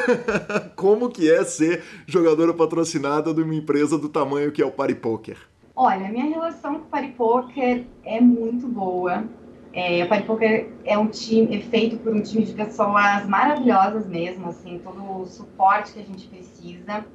[0.75, 4.95] como que é ser jogadora patrocinada de uma empresa do tamanho que é o Party
[4.95, 5.37] Poker.
[5.75, 9.23] Olha, minha relação com o Party Poker é muito boa.
[9.71, 14.07] É, o Party Poker é um time, é feito por um time de pessoas maravilhosas
[14.07, 17.05] mesmo, assim, todo o suporte que a gente precisa.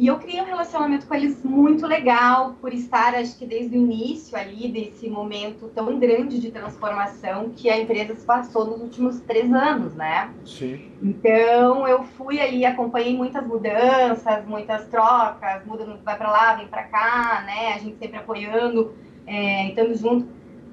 [0.00, 3.82] E eu criei um relacionamento com eles muito legal, por estar, acho que desde o
[3.82, 9.20] início ali, desse momento tão grande de transformação que a empresa se passou nos últimos
[9.20, 10.32] três anos, né?
[10.46, 10.90] Sim.
[11.02, 16.84] Então, eu fui ali, acompanhei muitas mudanças, muitas trocas, muda, vai para lá, vem para
[16.84, 17.74] cá, né?
[17.74, 18.94] A gente sempre apoiando,
[19.26, 20.26] é, estando junto.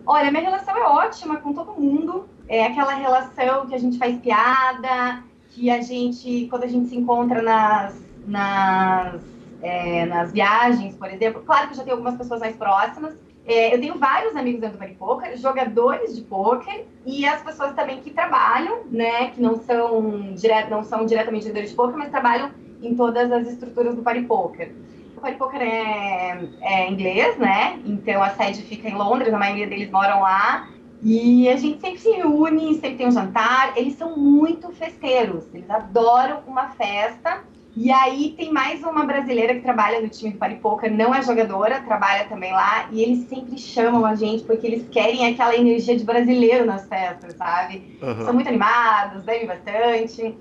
[0.06, 2.30] Olha, minha relação é ótima com todo mundo.
[2.48, 6.96] É aquela relação que a gente faz piada, que a gente, quando a gente se
[6.96, 9.22] encontra nas nas,
[9.62, 11.42] é, nas viagens, por exemplo.
[11.46, 13.16] Claro que eu já tenho algumas pessoas mais próximas.
[13.46, 17.74] É, eu tenho vários amigos dentro do Party Poker, jogadores de poker e as pessoas
[17.74, 22.10] também que trabalham, né, que não são, dire não são diretamente jogadores de poker, mas
[22.10, 22.52] trabalham
[22.84, 24.74] em todas as estruturas do Party Poker.
[25.16, 27.80] O Party Poker é, é inglês, né?
[27.86, 30.68] Então a sede fica em Londres, a maioria deles moram lá.
[31.02, 33.78] E a gente sempre se reúne, sempre tem um jantar.
[33.78, 37.44] Eles são muito festeiros, eles adoram uma festa.
[37.80, 41.80] E aí tem mais uma brasileira que trabalha no time do Paripoca, não é jogadora,
[41.82, 46.04] trabalha também lá, e eles sempre chamam a gente porque eles querem aquela energia de
[46.04, 47.96] brasileiro nas festas, sabe?
[48.02, 48.26] Uhum.
[48.26, 50.36] São muito animados, bebem bastante.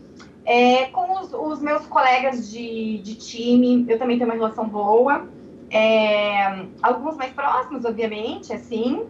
[0.46, 5.28] É, com os, os, meus colegas de, de, time, eu também tenho uma relação boa.
[5.70, 9.04] É, alguns mais próximos, obviamente, assim.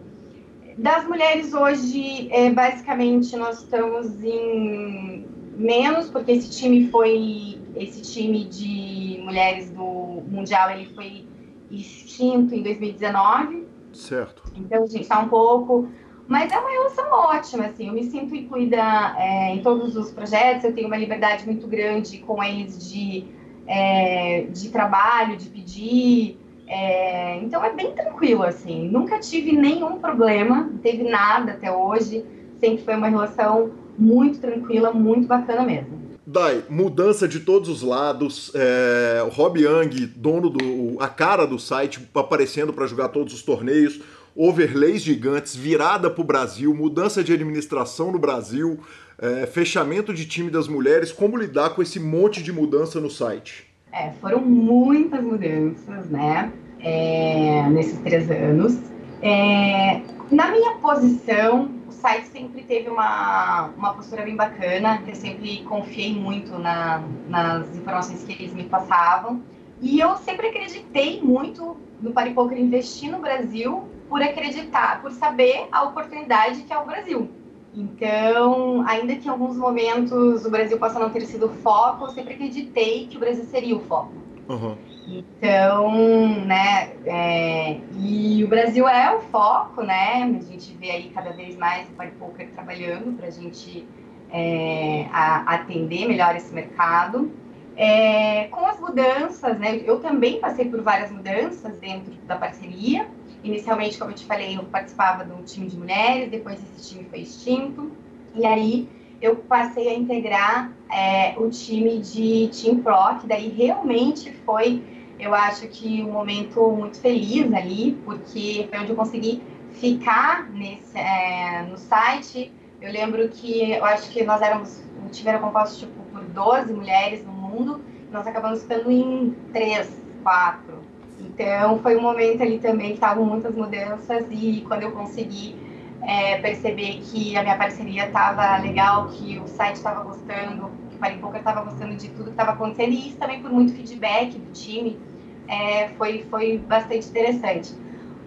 [0.77, 8.45] Das mulheres hoje, é, basicamente, nós estamos em menos, porque esse time foi esse time
[8.45, 11.25] de mulheres do Mundial ele foi
[11.69, 13.65] extinto em 2019.
[13.93, 14.43] Certo.
[14.55, 15.89] Então a gente está um pouco.
[16.27, 20.65] Mas é uma relação ótima, assim, eu me sinto incluída é, em todos os projetos,
[20.65, 23.23] eu tenho uma liberdade muito grande com eles de,
[23.65, 30.63] é, de trabalho, de pedir, é, então é bem tranquilo, assim, nunca tive nenhum problema,
[30.63, 32.25] não teve nada até hoje,
[32.59, 36.07] sempre foi uma relação muito tranquila, muito bacana mesmo.
[36.29, 38.51] Dai, mudança de todos os lados.
[38.53, 41.01] É, o Rob Young, dono do.
[41.01, 44.01] a cara do site, aparecendo para jogar todos os torneios.
[44.35, 48.77] Overlays gigantes, virada para o Brasil, mudança de administração no Brasil,
[49.17, 51.11] é, fechamento de time das mulheres.
[51.11, 53.65] Como lidar com esse monte de mudança no site?
[53.91, 56.51] É, foram muitas mudanças, né?
[56.81, 58.77] É, nesses três anos.
[59.21, 66.13] É, na minha posição, site sempre teve uma, uma postura bem bacana, eu sempre confiei
[66.13, 69.41] muito na, nas informações que eles me passavam.
[69.81, 75.83] E eu sempre acreditei muito no Paripoker investir no Brasil por acreditar, por saber a
[75.83, 77.29] oportunidade que é o Brasil.
[77.75, 82.09] Então, ainda que em alguns momentos o Brasil possa não ter sido o foco, eu
[82.09, 84.11] sempre acreditei que o Brasil seria o foco.
[84.49, 84.77] Uhum.
[85.07, 91.31] Então, né, é, e o Brasil é o foco, né, a gente vê aí cada
[91.31, 93.87] vez mais o Party Poker trabalhando para a gente
[94.31, 97.31] é, a, atender melhor esse mercado.
[97.75, 103.07] É, com as mudanças, né, eu também passei por várias mudanças dentro da parceria.
[103.43, 107.19] Inicialmente, como eu te falei, eu participava do time de mulheres, depois esse time foi
[107.19, 107.91] extinto,
[108.35, 108.89] e aí
[109.21, 114.83] eu passei a integrar é, o time de Team Pro, daí realmente foi
[115.19, 119.41] eu acho que um momento muito feliz ali, porque foi onde eu consegui
[119.71, 122.51] ficar nesse, é, no site.
[122.79, 126.71] Eu lembro que eu acho que nós éramos, o time era composto tipo, por 12
[126.71, 127.81] mulheres no mundo,
[128.11, 130.77] nós acabamos ficando em 3, 4.
[131.19, 135.55] Então foi um momento ali também que estavam muitas mudanças e quando eu consegui
[136.01, 140.99] é, perceber que a minha parceria estava legal, que o site estava gostando, que o
[140.99, 144.51] Paripoca estava gostando de tudo que estava acontecendo e isso também por muito feedback do
[144.51, 144.99] time
[145.47, 147.73] é, foi, foi bastante interessante.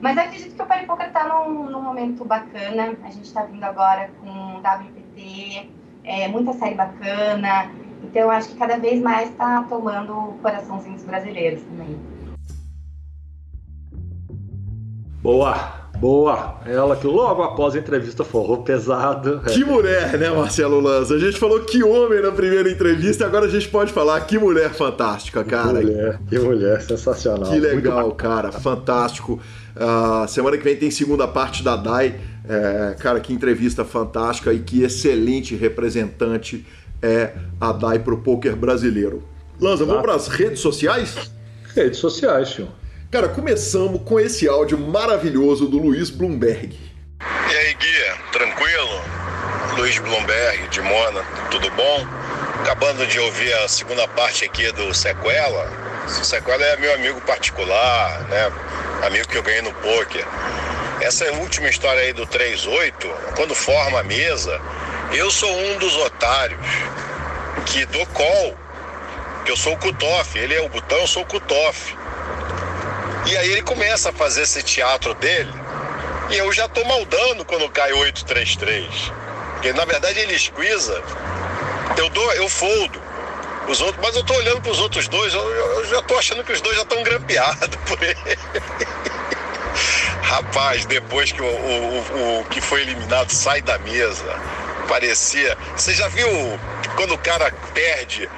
[0.01, 4.11] Mas acredito que o Paripoca está num, num momento bacana, a gente está vindo agora
[4.21, 5.71] com WPT,
[6.05, 7.71] é, muita série bacana,
[8.03, 11.99] então acho que cada vez mais está tomando o coraçãozinho dos brasileiros também.
[15.23, 15.80] Boa!
[16.01, 16.59] Boa!
[16.65, 19.43] Ela que logo após a entrevista falou pesado.
[19.47, 21.15] Que mulher, né, Marcelo Lanza?
[21.15, 24.71] A gente falou que homem na primeira entrevista, agora a gente pode falar que mulher
[24.71, 25.79] fantástica, cara.
[25.79, 27.53] Que mulher, que mulher, sensacional.
[27.53, 29.39] Que legal, cara, fantástico.
[29.77, 32.19] Uh, semana que vem tem segunda parte da DAI.
[32.49, 36.67] É, cara, que entrevista fantástica e que excelente representante
[37.03, 39.23] é a DAI pro poker brasileiro.
[39.61, 41.31] Lanza, vamos para as redes sociais?
[41.75, 42.80] Redes sociais, senhor.
[43.11, 46.79] Cara, começamos com esse áudio maravilhoso do Luiz Bloomberg.
[47.51, 49.03] E aí, Gui, tranquilo?
[49.77, 51.21] Luiz Bloomberg, de Mona,
[51.51, 52.07] tudo bom?
[52.61, 55.73] Acabando de ouvir a segunda parte aqui do Sequela.
[56.07, 58.53] O Sequela é meu amigo particular, né?
[59.05, 60.25] Amigo que eu ganhei no poker.
[61.01, 64.61] Essa última história aí do 38, quando forma a mesa,
[65.13, 66.61] eu sou um dos otários
[67.67, 68.57] que dou call,
[69.45, 71.99] que eu sou o cutoff, ele é o botão, eu sou o cutoff.
[73.27, 75.53] E aí ele começa a fazer esse teatro dele,
[76.31, 78.87] e eu já tô maldando quando cai 833.
[79.55, 81.03] Porque na verdade ele esquiza,
[81.97, 83.01] eu dou, eu foldo.
[83.69, 86.43] Os outros, mas eu tô olhando para os outros dois, eu, eu, já tô achando
[86.43, 88.39] que os dois já estão grampeados por ele.
[90.23, 94.35] Rapaz, depois que o, o, o, que foi eliminado sai da mesa,
[94.89, 95.57] parecia.
[95.77, 96.29] Você já viu
[96.97, 98.29] quando o cara perde,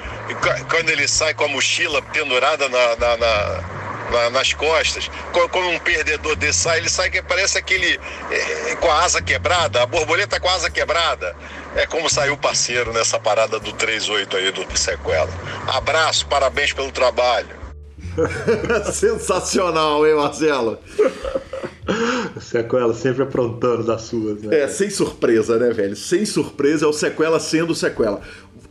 [0.69, 3.65] quando ele sai com a mochila pendurada na, na, na
[4.13, 5.11] na, nas costas.
[5.33, 7.99] Quando um perdedor desse sai, ele sai que parece aquele
[8.31, 11.35] é, com a asa quebrada, a borboleta com a asa quebrada.
[11.75, 15.31] É como saiu o parceiro nessa parada do 38 aí do sequela.
[15.67, 17.63] Abraço, parabéns pelo trabalho.
[18.93, 20.79] Sensacional, hein, Marcelo?
[22.41, 24.61] Sequela sempre aprontando das suas, né?
[24.61, 25.97] É, sem surpresa, né, velho?
[25.97, 28.21] Sem surpresa é o sequela sendo sequela.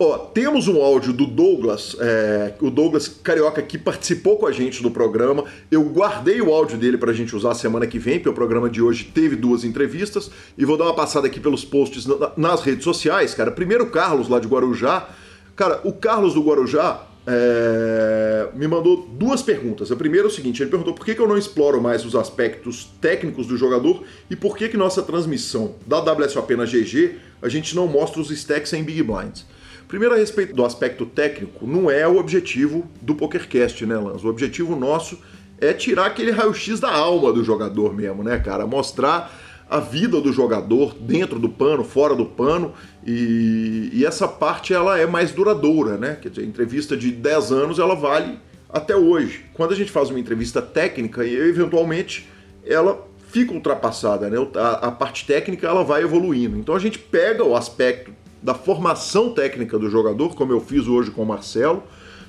[0.03, 4.81] Ó, temos um áudio do Douglas, é, o Douglas Carioca, que participou com a gente
[4.81, 5.45] do programa.
[5.69, 8.81] Eu guardei o áudio dele pra gente usar semana que vem, porque o programa de
[8.81, 10.31] hoje teve duas entrevistas.
[10.57, 13.51] E vou dar uma passada aqui pelos posts nas redes sociais, cara.
[13.51, 15.07] Primeiro, o Carlos, lá de Guarujá.
[15.55, 19.91] Cara, o Carlos do Guarujá é, me mandou duas perguntas.
[19.91, 22.15] A primeira é o seguinte: ele perguntou por que, que eu não exploro mais os
[22.15, 24.01] aspectos técnicos do jogador
[24.31, 28.31] e por que, que nossa transmissão da WSOP na GG a gente não mostra os
[28.31, 29.45] stacks em Big Blinds.
[29.91, 34.25] Primeiro, a respeito do aspecto técnico, não é o objetivo do PokerCast, né, Lance?
[34.25, 35.19] O objetivo nosso
[35.59, 38.65] é tirar aquele raio-x da alma do jogador mesmo, né, cara?
[38.65, 39.37] Mostrar
[39.69, 42.73] a vida do jogador dentro do pano, fora do pano,
[43.05, 46.17] e, e, essa parte ela é mais duradoura, né?
[46.21, 48.39] Quer dizer, entrevista de 10 anos ela vale
[48.69, 49.43] até hoje.
[49.53, 52.29] Quando a gente faz uma entrevista técnica, eventualmente
[52.65, 54.37] ela fica ultrapassada, né?
[54.55, 56.57] A, a parte técnica ela vai evoluindo.
[56.57, 61.11] Então a gente pega o aspecto da formação técnica do jogador, como eu fiz hoje
[61.11, 61.83] com o Marcelo,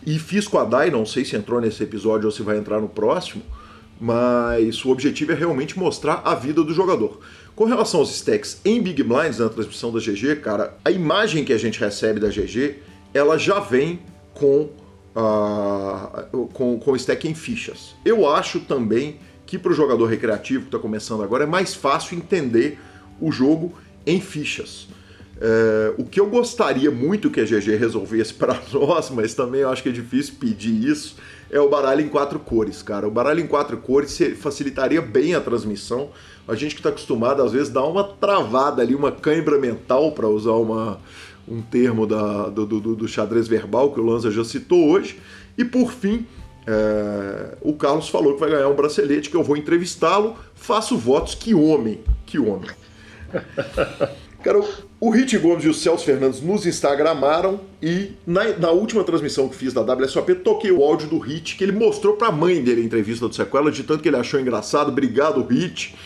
[0.04, 2.80] e fiz com a Dai, não sei se entrou nesse episódio ou se vai entrar
[2.80, 3.42] no próximo,
[4.00, 7.20] mas o objetivo é realmente mostrar a vida do jogador.
[7.54, 11.52] Com relação aos stacks em Big Blinds na transmissão da GG, cara, a imagem que
[11.52, 12.78] a gente recebe da GG,
[13.14, 14.00] ela já vem
[14.34, 14.70] com,
[15.14, 17.94] uh, com, com stack em fichas.
[18.04, 22.16] Eu acho também que para o jogador recreativo que está começando agora é mais fácil
[22.16, 22.78] entender
[23.20, 23.72] o jogo
[24.06, 24.88] em fichas.
[25.44, 29.70] É, o que eu gostaria muito que a GG resolvesse para nós, mas também eu
[29.70, 31.16] acho que é difícil pedir isso,
[31.50, 33.08] é o baralho em quatro cores, cara.
[33.08, 36.10] O baralho em quatro cores facilitaria bem a transmissão.
[36.46, 40.28] A gente que está acostumado, às vezes, dá uma travada ali, uma cãibra mental, para
[40.28, 41.00] usar uma,
[41.46, 45.18] um termo da, do, do, do, xadrez verbal que o Lanza já citou hoje.
[45.58, 46.24] E por fim,
[46.66, 50.36] é, o Carlos falou que vai ganhar um bracelete, que eu vou entrevistá-lo.
[50.54, 52.70] Faço votos, que homem, que homem.
[54.42, 54.60] Cara,
[55.04, 59.56] o Rit Gomes e o Celso Fernandes nos instagramaram e na, na, última transmissão que
[59.56, 62.84] fiz da WSOP, toquei o áudio do Hit, que ele mostrou pra mãe dele a
[62.84, 64.90] entrevista do Sequela, de tanto que ele achou engraçado.
[64.90, 65.96] Obrigado, Hit.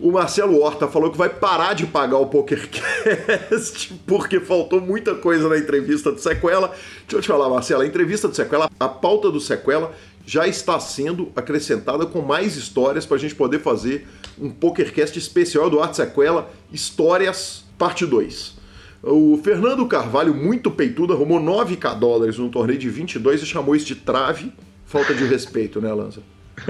[0.00, 5.48] O Marcelo Horta falou que vai parar de pagar o PokerCast porque faltou muita coisa
[5.48, 6.70] na entrevista do Sequela.
[7.02, 9.94] Deixa eu te falar, Marcelo, a entrevista do Sequela, a pauta do Sequela
[10.26, 15.70] já está sendo acrescentada com mais histórias para a gente poder fazer um PokerCast especial
[15.70, 18.60] do Arte Sequela, histórias parte 2.
[19.02, 23.86] O Fernando Carvalho, muito peitudo, arrumou 9k dólares num torneio de 22 e chamou isso
[23.86, 24.52] de trave.
[24.84, 26.20] Falta de respeito, né, Lanza?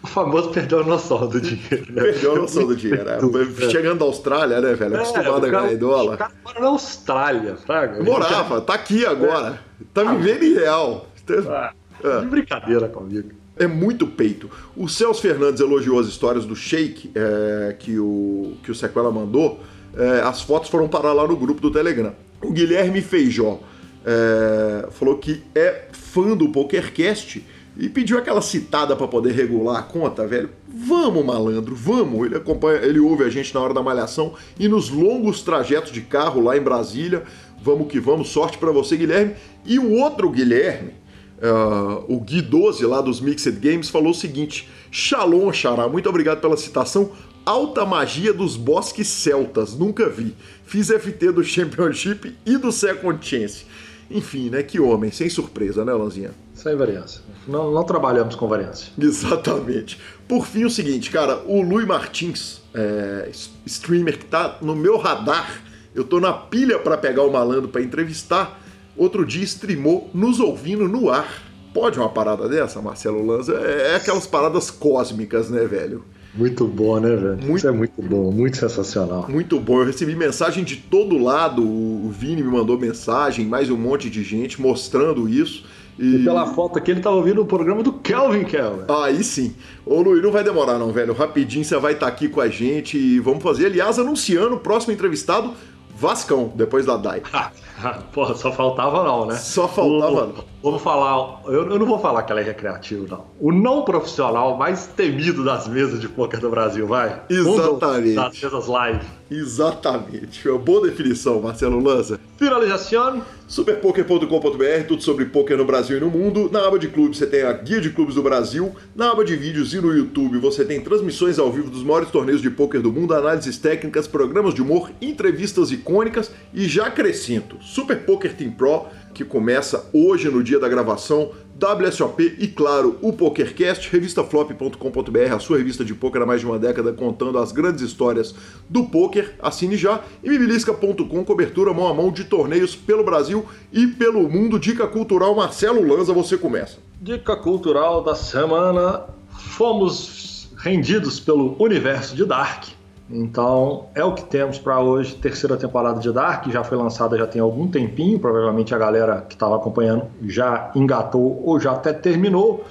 [0.00, 1.92] o famoso perdeu a noção do dinheiro.
[1.92, 2.02] Né?
[2.02, 3.04] Perdeu a noção do dinheiro.
[3.08, 3.70] É.
[3.70, 4.94] Chegando da Austrália, né, velho?
[4.94, 6.14] É, Acostumado é, a ganhar em dólar.
[6.14, 8.04] O cara mora na Austrália, fraga.
[8.04, 9.58] Morava, tá aqui agora.
[9.92, 11.08] Tá vivendo em real.
[11.48, 11.72] Ah,
[12.04, 12.20] é.
[12.20, 13.30] De brincadeira comigo.
[13.56, 14.50] É muito peito.
[14.76, 19.60] O Celso Fernandes elogiou as histórias do Shake é, que, o, que o Sequela mandou.
[19.96, 22.12] É, as fotos foram parar lá no grupo do Telegram.
[22.42, 23.60] O Guilherme Feijó
[24.04, 27.44] é, falou que é fã do PokerCast
[27.76, 30.50] e pediu aquela citada para poder regular a conta, velho.
[30.68, 32.26] Vamos, malandro, vamos.
[32.26, 36.00] Ele acompanha, ele ouve a gente na hora da malhação e nos longos trajetos de
[36.00, 37.22] carro lá em Brasília.
[37.62, 39.34] Vamos que vamos, sorte para você, Guilherme.
[39.64, 40.92] E o outro Guilherme,
[41.38, 46.40] uh, o Gui 12 lá dos Mixed Games, falou o seguinte: Shalom, Xará, muito obrigado
[46.40, 47.12] pela citação.
[47.44, 50.34] Alta magia dos bosques celtas, nunca vi.
[50.64, 53.66] Fiz FT do Championship e do Second Chance.
[54.10, 54.62] Enfim, né?
[54.62, 56.30] Que homem, sem surpresa, né, Lanzinha?
[56.54, 57.20] Sem variância.
[57.46, 58.92] Não, não trabalhamos com variância.
[58.98, 60.00] Exatamente.
[60.26, 63.30] Por fim, o seguinte, cara, o Lui Martins, é,
[63.66, 65.62] streamer que tá no meu radar,
[65.94, 68.60] eu tô na pilha para pegar o malandro para entrevistar,
[68.96, 71.42] outro dia streamou nos ouvindo no ar.
[71.72, 73.54] Pode uma parada dessa, Marcelo Lanza?
[73.54, 76.04] É, é aquelas paradas cósmicas, né, velho?
[76.34, 77.36] Muito bom, né, velho?
[77.36, 79.26] Muito, Isso é muito bom, muito sensacional.
[79.28, 79.80] Muito bom.
[79.80, 81.62] Eu recebi mensagem de todo lado.
[81.62, 85.64] O Vini me mandou mensagem, mais um monte de gente mostrando isso.
[85.96, 86.16] E...
[86.16, 88.84] e pela foto aqui, ele tava ouvindo o programa do Kelvin Kelvin.
[88.88, 89.54] Aí sim.
[89.86, 91.12] Ô Luiz, não vai demorar não, velho.
[91.12, 93.66] Rapidinho você vai estar tá aqui com a gente e vamos fazer.
[93.66, 95.52] Aliás, anunciando o próximo entrevistado,
[95.96, 97.22] Vascão, depois da DAI.
[98.12, 99.36] Porra, só faltava não, né?
[99.36, 100.44] Só faltava não.
[100.62, 103.24] Vamos falar, eu, eu, não vou falar que ela é recreativa, não.
[103.38, 107.22] O não profissional mais temido das mesas de poker do Brasil, vai?
[107.28, 108.12] Exatamente.
[108.12, 109.06] Um das mesas live.
[109.30, 110.48] Exatamente.
[110.50, 112.20] Boa definição, Marcelo Lanza.
[112.44, 113.22] Finalização.
[113.48, 116.50] Superpoker.com.br, tudo sobre poker no Brasil e no mundo.
[116.52, 118.74] Na aba de clubes você tem a guia de clubes do Brasil.
[118.94, 122.42] Na aba de vídeos e no YouTube você tem transmissões ao vivo dos maiores torneios
[122.42, 128.04] de poker do mundo, análises técnicas, programas de humor, entrevistas icônicas e já acrescento, Super
[128.04, 133.88] Poker Team Pro que começa hoje no dia da gravação, WSOP e, claro, o PokerCast,
[133.90, 138.34] revistaflop.com.br, a sua revista de poker há mais de uma década contando as grandes histórias
[138.68, 139.34] do poker.
[139.40, 140.02] Assine já.
[140.22, 144.58] E mibilisca.com, cobertura mão a mão de torneios pelo Brasil e pelo mundo.
[144.58, 146.78] Dica cultural, Marcelo Lanza, você começa.
[147.00, 152.73] Dica cultural da semana: fomos rendidos pelo universo de Dark
[153.10, 155.14] então é o que temos para hoje.
[155.14, 158.18] Terceira temporada de Dark já foi lançada já tem algum tempinho.
[158.18, 162.64] Provavelmente a galera que estava acompanhando já engatou ou já até terminou.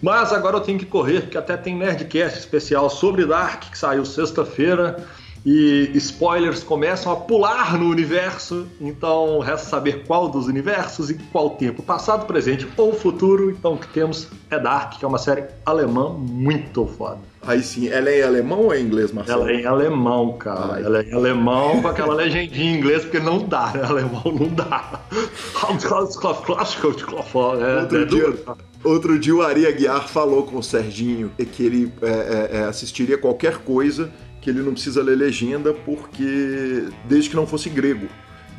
[0.00, 4.04] Mas agora eu tenho que correr, porque até tem Nerdcast especial sobre Dark que saiu
[4.04, 5.04] sexta-feira
[5.44, 11.50] e spoilers começam a pular no universo, então resta saber qual dos universos e qual
[11.50, 13.50] tempo, passado, presente ou futuro.
[13.50, 17.18] Então o que temos é Dark, que é uma série alemã muito foda.
[17.42, 19.42] Aí sim, ela é em alemão ou é em inglês, Marcelo?
[19.42, 20.74] Ela é em alemão, cara.
[20.74, 20.84] Ai.
[20.84, 23.82] Ela é em alemão com aquela legendinha em inglês, porque não dá, né?
[23.82, 25.00] Alemão não dá.
[27.62, 28.34] É, outro, é dia,
[28.84, 33.16] outro dia o Ari Aguiar falou com o Serginho que ele é, é, é assistiria
[33.16, 34.10] qualquer coisa
[34.40, 38.06] que ele não precisa ler legenda porque desde que não fosse grego.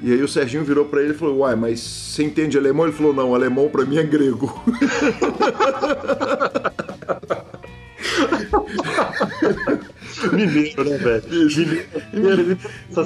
[0.02, 2.96] E aí o Serginho virou para ele e falou: "Uai, mas você entende alemão?" Ele
[2.96, 4.52] falou: "Não, alemão para mim é grego."
[10.32, 11.24] Mineiro, né, velho?
[11.30, 12.58] Mineiro, Mineiro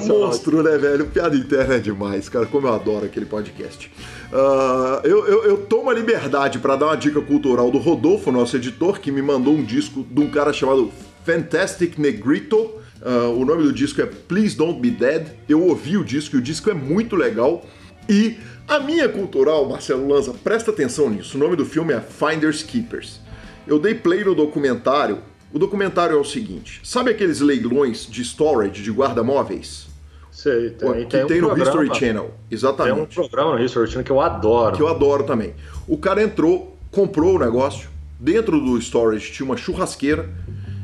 [0.06, 1.06] Monstro, né, velho?
[1.06, 2.46] Piada interna é demais, cara.
[2.46, 3.90] Como eu adoro aquele podcast.
[4.32, 8.56] Uh, eu, eu, eu, tomo a liberdade para dar uma dica cultural do Rodolfo, nosso
[8.56, 10.90] editor, que me mandou um disco de um cara chamado
[11.26, 12.56] Fantastic Negrito.
[13.02, 15.26] Uh, o nome do disco é Please Don't Be Dead.
[15.48, 17.66] Eu ouvi o disco e o disco é muito legal.
[18.08, 18.38] E
[18.68, 21.36] a minha cultural, Marcelo Lanza, presta atenção nisso.
[21.36, 23.20] O nome do filme é Finders Keepers.
[23.66, 25.18] Eu dei play no documentário.
[25.52, 29.88] O documentário é o seguinte: sabe aqueles leilões de storage, de guarda-móveis?
[30.30, 32.34] Sei, tem, que tem, tem um no programa, History Channel.
[32.50, 32.94] Exatamente.
[32.94, 34.76] Tem um programa no History Channel que eu adoro.
[34.76, 35.54] Que eu adoro também.
[35.88, 37.88] O cara entrou, comprou o negócio.
[38.18, 40.30] Dentro do storage tinha uma churrasqueira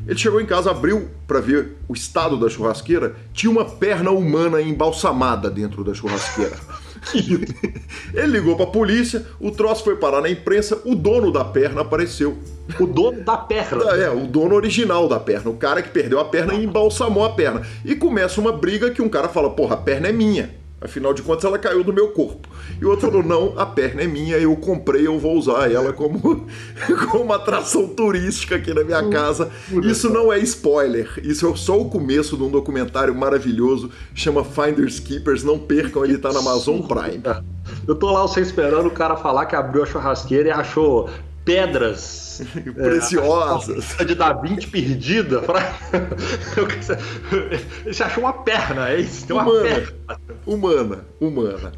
[0.06, 4.60] ele chegou em casa, abriu para ver o estado da churrasqueira, tinha uma perna humana
[4.60, 6.56] embalsamada dentro da churrasqueira.
[8.14, 11.80] Ele ligou para a polícia, o troço foi parar na imprensa, o dono da perna
[11.80, 12.38] apareceu.
[12.78, 13.84] O dono da perna?
[13.96, 17.30] É, o dono original da perna, o cara que perdeu a perna e embalsamou a
[17.30, 17.62] perna.
[17.84, 20.61] E começa uma briga que um cara fala: porra, a perna é minha.
[20.82, 22.48] Afinal de contas, ela caiu do meu corpo.
[22.80, 25.92] E o outro falou: não, a perna é minha, eu comprei, eu vou usar ela
[25.92, 26.46] como,
[27.10, 29.50] como atração turística aqui na minha casa.
[29.84, 34.98] Isso não é spoiler, isso é só o começo de um documentário maravilhoso, chama Finders
[34.98, 35.44] Keepers.
[35.44, 37.22] Não percam, ele tá na Amazon Prime.
[37.86, 41.08] Eu tô lá, você esperando o cara falar que abriu a churrasqueira e achou
[41.44, 42.42] pedras
[42.74, 44.00] preciosas.
[44.00, 45.40] É, de dar 20 perdida.
[45.40, 45.78] Pra...
[47.84, 49.26] Você achou uma perna, é isso?
[49.26, 50.20] Tem uma humana, perna.
[50.46, 51.72] humana, humana.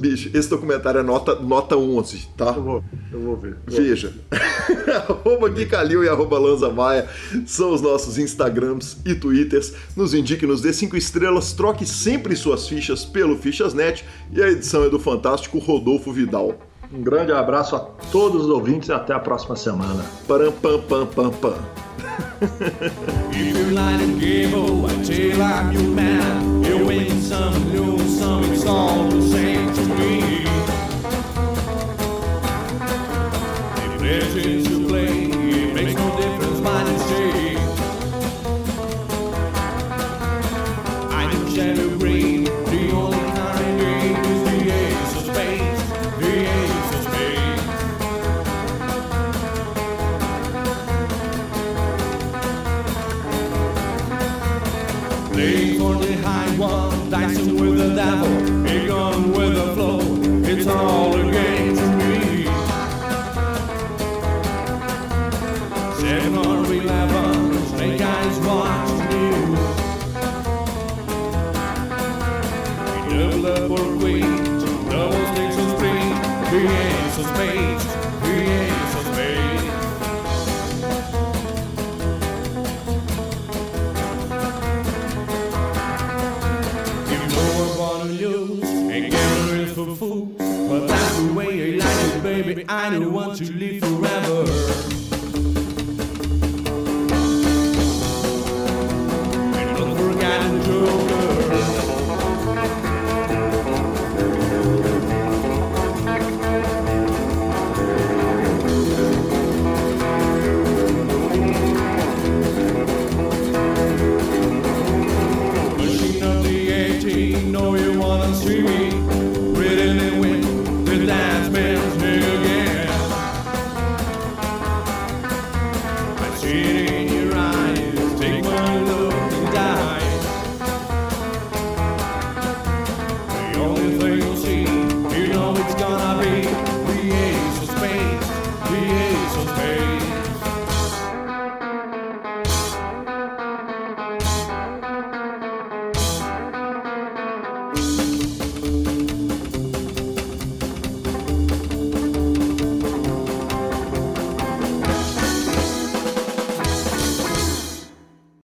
[0.00, 2.46] Bicho, esse documentário é nota, nota 11, tá?
[2.56, 3.56] Eu vou, eu vou ver.
[3.66, 4.12] Veja.
[5.08, 7.08] arroba Guicalil e arroba Lanza Maia
[7.46, 9.74] são os nossos Instagrams e Twitters.
[9.96, 14.84] Nos indique, nos dê 5 estrelas, troque sempre suas fichas pelo Fichasnet e a edição
[14.84, 16.69] é do fantástico Rodolfo Vidal.
[16.92, 17.78] Um grande abraço a
[18.10, 20.04] todos os ouvintes e até a próxima semana.
[20.26, 21.54] Param, pam, pam, pam, pam.